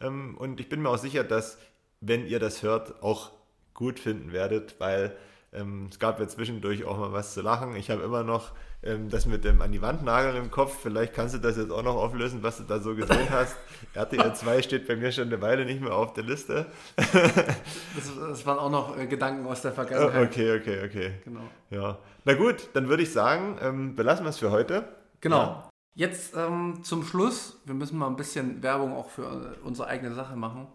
Ähm, 0.00 0.36
Und 0.38 0.60
ich 0.60 0.68
bin 0.68 0.80
mir 0.82 0.90
auch 0.90 0.98
sicher, 0.98 1.24
dass, 1.24 1.58
wenn 2.06 2.26
ihr 2.26 2.38
das 2.38 2.62
hört, 2.62 3.02
auch 3.02 3.32
gut 3.74 4.00
finden 4.00 4.32
werdet, 4.32 4.76
weil 4.78 5.16
Ähm, 5.52 5.88
es 5.90 5.98
gab 5.98 6.20
ja 6.20 6.28
zwischendurch 6.28 6.84
auch 6.84 6.98
mal 6.98 7.12
was 7.12 7.32
zu 7.32 7.40
lachen. 7.40 7.76
Ich 7.76 7.88
habe 7.90 8.02
immer 8.02 8.22
noch 8.22 8.52
ähm, 8.82 9.08
das 9.08 9.26
mit 9.26 9.44
dem 9.44 9.62
an 9.62 9.72
die 9.72 9.80
Wand 9.80 10.04
nageln 10.04 10.36
im 10.36 10.50
Kopf. 10.50 10.78
Vielleicht 10.82 11.14
kannst 11.14 11.34
du 11.34 11.38
das 11.38 11.56
jetzt 11.56 11.70
auch 11.70 11.82
noch 11.82 11.96
auflösen, 11.96 12.42
was 12.42 12.58
du 12.58 12.64
da 12.64 12.78
so 12.78 12.94
gesehen 12.94 13.28
hast. 13.30 13.56
RTL 13.94 14.34
2 14.34 14.62
steht 14.62 14.86
bei 14.86 14.96
mir 14.96 15.12
schon 15.12 15.28
eine 15.28 15.40
Weile 15.40 15.64
nicht 15.64 15.80
mehr 15.80 15.94
auf 15.94 16.12
der 16.12 16.24
Liste. 16.24 16.66
das, 16.96 18.12
das, 18.18 18.44
waren 18.44 18.58
auch 18.58 18.70
noch 18.70 18.98
äh, 18.98 19.06
Gedanken 19.06 19.46
aus 19.46 19.62
der 19.62 19.72
Vergangenheit. 19.72 20.28
Okay, 20.28 20.58
okay, 20.60 20.84
okay. 20.84 21.14
Genau. 21.24 21.48
Ja. 21.70 21.98
Na 22.24 22.34
gut, 22.34 22.68
dann 22.74 22.88
würde 22.88 23.04
ich 23.04 23.12
sagen, 23.12 23.56
ähm, 23.62 23.96
belassen 23.96 24.24
wir 24.26 24.30
es 24.30 24.38
für 24.38 24.50
heute. 24.50 24.84
Genau. 25.20 25.38
Ja. 25.38 25.70
Jetzt 25.94 26.36
ähm, 26.36 26.80
zum 26.82 27.02
Schluss, 27.04 27.58
wir 27.64 27.74
müssen 27.74 27.96
mal 27.98 28.08
ein 28.08 28.16
bisschen 28.16 28.62
Werbung 28.62 28.94
auch 28.94 29.08
für 29.08 29.22
äh, 29.22 29.66
unsere 29.66 29.88
eigene 29.88 30.14
Sache 30.14 30.36
machen, 30.36 30.66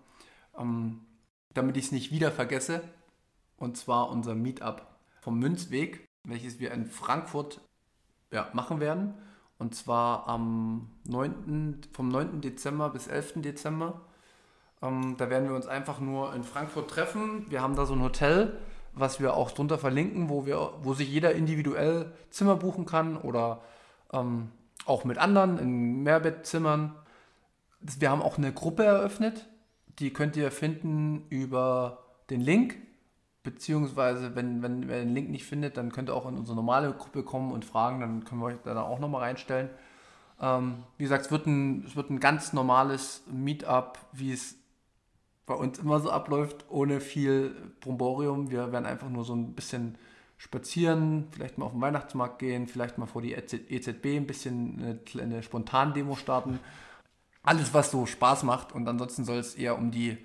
ähm, 0.57 1.01
damit 1.53 1.77
ich 1.77 1.85
es 1.85 1.91
nicht 1.91 2.11
wieder 2.11 2.31
vergesse. 2.31 2.81
Und 3.57 3.77
zwar 3.77 4.09
unser 4.09 4.35
Meetup 4.35 4.85
vom 5.21 5.39
Münzweg, 5.39 6.07
welches 6.23 6.59
wir 6.59 6.71
in 6.71 6.85
Frankfurt 6.85 7.61
ja, 8.31 8.49
machen 8.53 8.79
werden. 8.79 9.13
Und 9.59 9.75
zwar 9.75 10.27
am 10.27 10.89
9., 11.03 11.81
vom 11.93 12.09
9. 12.09 12.41
Dezember 12.41 12.89
bis 12.89 13.07
11. 13.07 13.33
Dezember. 13.43 14.01
Ähm, 14.81 15.15
da 15.17 15.29
werden 15.29 15.47
wir 15.47 15.55
uns 15.55 15.67
einfach 15.67 15.99
nur 15.99 16.33
in 16.33 16.43
Frankfurt 16.43 16.89
treffen. 16.89 17.45
Wir 17.49 17.61
haben 17.61 17.75
da 17.75 17.85
so 17.85 17.93
ein 17.93 18.01
Hotel, 18.01 18.57
was 18.93 19.19
wir 19.19 19.35
auch 19.35 19.51
drunter 19.51 19.77
verlinken, 19.77 20.29
wo, 20.29 20.45
wir, 20.45 20.73
wo 20.81 20.93
sich 20.93 21.09
jeder 21.09 21.33
individuell 21.33 22.11
Zimmer 22.31 22.55
buchen 22.55 22.85
kann 22.85 23.17
oder 23.17 23.61
ähm, 24.11 24.49
auch 24.85 25.03
mit 25.03 25.19
anderen 25.19 25.59
in 25.59 26.01
Mehrbettzimmern. 26.03 26.95
Wir 27.79 28.09
haben 28.09 28.21
auch 28.21 28.37
eine 28.37 28.51
Gruppe 28.51 28.83
eröffnet. 28.83 29.47
Die 29.99 30.11
könnt 30.13 30.35
ihr 30.37 30.51
finden 30.51 31.25
über 31.29 32.05
den 32.29 32.41
Link 32.41 32.77
Beziehungsweise, 33.43 34.35
wenn, 34.35 34.61
wenn, 34.61 34.83
ihr 34.83 34.99
den 34.99 35.15
Link 35.15 35.29
nicht 35.31 35.45
findet, 35.45 35.75
dann 35.75 35.91
könnt 35.91 36.09
ihr 36.09 36.15
auch 36.15 36.27
in 36.27 36.37
unsere 36.37 36.55
normale 36.55 36.93
Gruppe 36.93 37.23
kommen 37.23 37.51
und 37.51 37.65
fragen, 37.65 37.99
dann 37.99 38.23
können 38.23 38.39
wir 38.39 38.45
euch 38.47 38.57
da 38.63 38.79
auch 38.83 38.99
nochmal 38.99 39.23
reinstellen. 39.23 39.69
Ähm, 40.39 40.83
wie 40.97 41.03
gesagt, 41.03 41.25
es 41.25 41.31
wird, 41.31 41.47
ein, 41.47 41.83
es 41.85 41.95
wird 41.95 42.11
ein 42.11 42.19
ganz 42.19 42.53
normales 42.53 43.23
Meetup, 43.31 43.97
wie 44.11 44.31
es 44.31 44.57
bei 45.47 45.55
uns 45.55 45.79
immer 45.79 45.99
so 45.99 46.11
abläuft, 46.11 46.65
ohne 46.69 47.01
viel 47.01 47.55
Bromborium. 47.79 48.51
Wir 48.51 48.71
werden 48.71 48.85
einfach 48.85 49.09
nur 49.09 49.25
so 49.25 49.33
ein 49.33 49.53
bisschen 49.55 49.97
spazieren, 50.37 51.27
vielleicht 51.31 51.57
mal 51.57 51.65
auf 51.65 51.71
den 51.71 51.81
Weihnachtsmarkt 51.81 52.37
gehen, 52.37 52.67
vielleicht 52.67 52.99
mal 52.99 53.07
vor 53.07 53.23
die 53.23 53.33
EZB 53.33 54.05
ein 54.17 54.27
bisschen 54.27 54.99
eine, 55.15 55.23
eine 55.23 55.41
Spontan-Demo 55.41 56.15
starten. 56.15 56.59
Alles, 57.43 57.73
was 57.73 57.91
so 57.91 58.05
Spaß 58.05 58.43
macht 58.43 58.71
und 58.71 58.87
ansonsten 58.87 59.25
soll 59.25 59.37
es 59.37 59.55
eher 59.55 59.77
um 59.77 59.91
die 59.91 60.17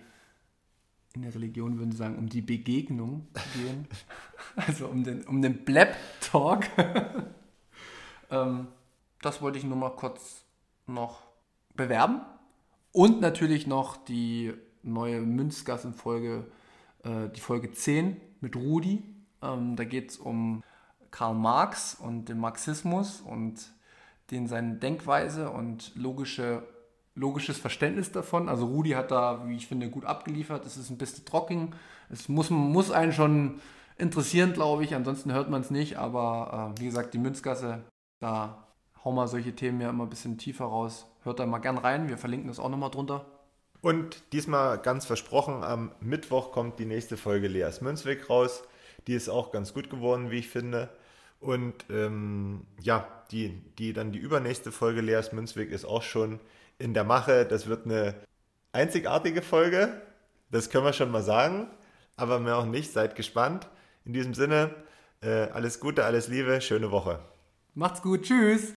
in 1.17 1.23
der 1.23 1.35
Religion 1.35 1.79
würden 1.79 1.93
sie 1.93 1.97
sagen, 1.97 2.19
um 2.19 2.29
die 2.29 2.43
Begegnung 2.43 3.27
gehen. 3.55 3.89
also 4.57 4.87
um 4.87 5.03
den, 5.03 5.25
um 5.25 5.41
den 5.41 5.65
Blab-Talk. 5.65 6.67
ähm, 8.31 8.69
das 9.23 9.41
wollte 9.41 9.59
ich 9.59 9.65
nur 9.65 9.79
mal 9.79 9.97
kurz 9.97 10.45
noch 10.87 11.23
bewerben. 11.75 12.21
Und 12.93 13.21
natürlich 13.21 13.67
noch 13.67 13.97
die 13.97 14.53
neue 14.83 15.23
Münzgassen-Folge, 15.23 16.47
äh, 17.03 17.29
die 17.35 17.41
Folge 17.41 17.73
10 17.73 18.21
mit 18.41 18.55
Rudi. 18.55 19.03
Ähm, 19.43 19.75
da 19.75 19.85
geht 19.85 20.11
es 20.11 20.19
um 20.19 20.63
Karl 21.11 21.35
Marx 21.35 21.95
und 21.95 22.29
den 22.29 22.39
Marxismus 22.39 23.23
und 23.23 23.73
den 24.31 24.47
seine 24.49 24.75
Denkweise 24.75 25.51
und 25.51 25.93
logische 25.97 26.63
logisches 27.17 27.59
Verständnis 27.59 28.13
davon. 28.13 28.49
Also 28.49 28.67
Rudi 28.67 28.91
hat 28.91 29.11
da, 29.11 29.43
wie 29.47 29.57
ich 29.57 29.67
finde, 29.67 29.91
gut 29.91 30.05
abgeliefert. 30.05 30.65
Es 30.65 30.77
ist 30.77 30.91
ein 30.91 30.99
bisschen 30.99 31.25
trocken. 31.25 31.75
Es 32.11 32.29
muss, 32.29 32.51
muss 32.51 32.93
einen 32.93 33.13
schon 33.13 33.61
interessieren, 33.99 34.53
glaube 34.53 34.85
ich. 34.85 34.95
Ansonsten 34.95 35.33
hört 35.33 35.51
man 35.51 35.63
es 35.63 35.71
nicht. 35.71 35.97
Aber 35.97 36.73
äh, 36.77 36.81
wie 36.81 36.85
gesagt, 36.85 37.15
die 37.15 37.19
Münzgasse, 37.19 37.83
da 38.21 38.69
hauen 39.05 39.17
wir 39.17 39.27
solche 39.27 39.55
Themen 39.55 39.81
ja 39.81 39.91
immer 39.91 40.05
ein 40.05 40.11
bisschen 40.11 40.39
tiefer 40.39 40.67
raus. 40.67 41.07
Hört 41.25 41.41
da 41.41 41.47
mal 41.47 41.59
gern 41.59 41.79
rein. 41.79 42.09
Wir 42.09 42.19
verlinken 42.19 42.49
das 42.49 42.61
auch 42.61 42.69
nochmal 42.69 42.91
drunter. 42.91 43.25
Und 43.81 44.23
diesmal 44.33 44.79
ganz 44.79 45.07
versprochen, 45.07 45.63
am 45.63 45.93
Mittwoch 46.01 46.53
kommt 46.53 46.79
die 46.79 46.87
nächste 46.87 47.17
Folge 47.17 47.49
Leas 47.49 47.81
Münzweg 47.81 48.29
raus. 48.29 48.63
Die 49.07 49.15
ist 49.15 49.29
auch 49.29 49.53
ganz 49.53 49.73
gut 49.75 49.91
geworden, 49.91 50.31
wie 50.31 50.39
ich 50.39 50.49
finde. 50.49 50.91
Und 51.41 51.85
ähm, 51.91 52.63
ja, 52.81 53.07
die, 53.31 53.63
die 53.79 53.93
dann 53.93 54.13
die 54.13 54.19
übernächste 54.19 54.73
Folge 54.73 55.01
Leas 55.01 55.33
Münzweg 55.33 55.71
ist 55.71 55.85
auch 55.85 56.03
schon 56.03 56.41
in 56.79 56.95
der 56.95 57.05
Mache. 57.05 57.45
Das 57.47 57.67
wird 57.67 57.87
eine 57.87 58.15
einzigartige 58.73 59.43
Folge. 59.43 60.03
Das 60.51 60.71
können 60.71 60.85
wir 60.85 60.93
schon 60.93 61.11
mal 61.11 61.23
sagen. 61.23 61.69
Aber 62.17 62.39
mehr 62.39 62.57
auch 62.59 62.67
nicht. 62.67 62.93
Seid 62.93 63.17
gespannt. 63.17 63.69
In 64.05 64.13
diesem 64.13 64.35
Sinne, 64.35 64.75
äh, 65.21 65.49
alles 65.51 65.81
Gute, 65.81 66.05
alles 66.05 66.29
Liebe, 66.29 66.61
schöne 66.61 66.91
Woche. 66.91 67.19
Macht's 67.75 68.01
gut. 68.03 68.23
Tschüss. 68.23 68.76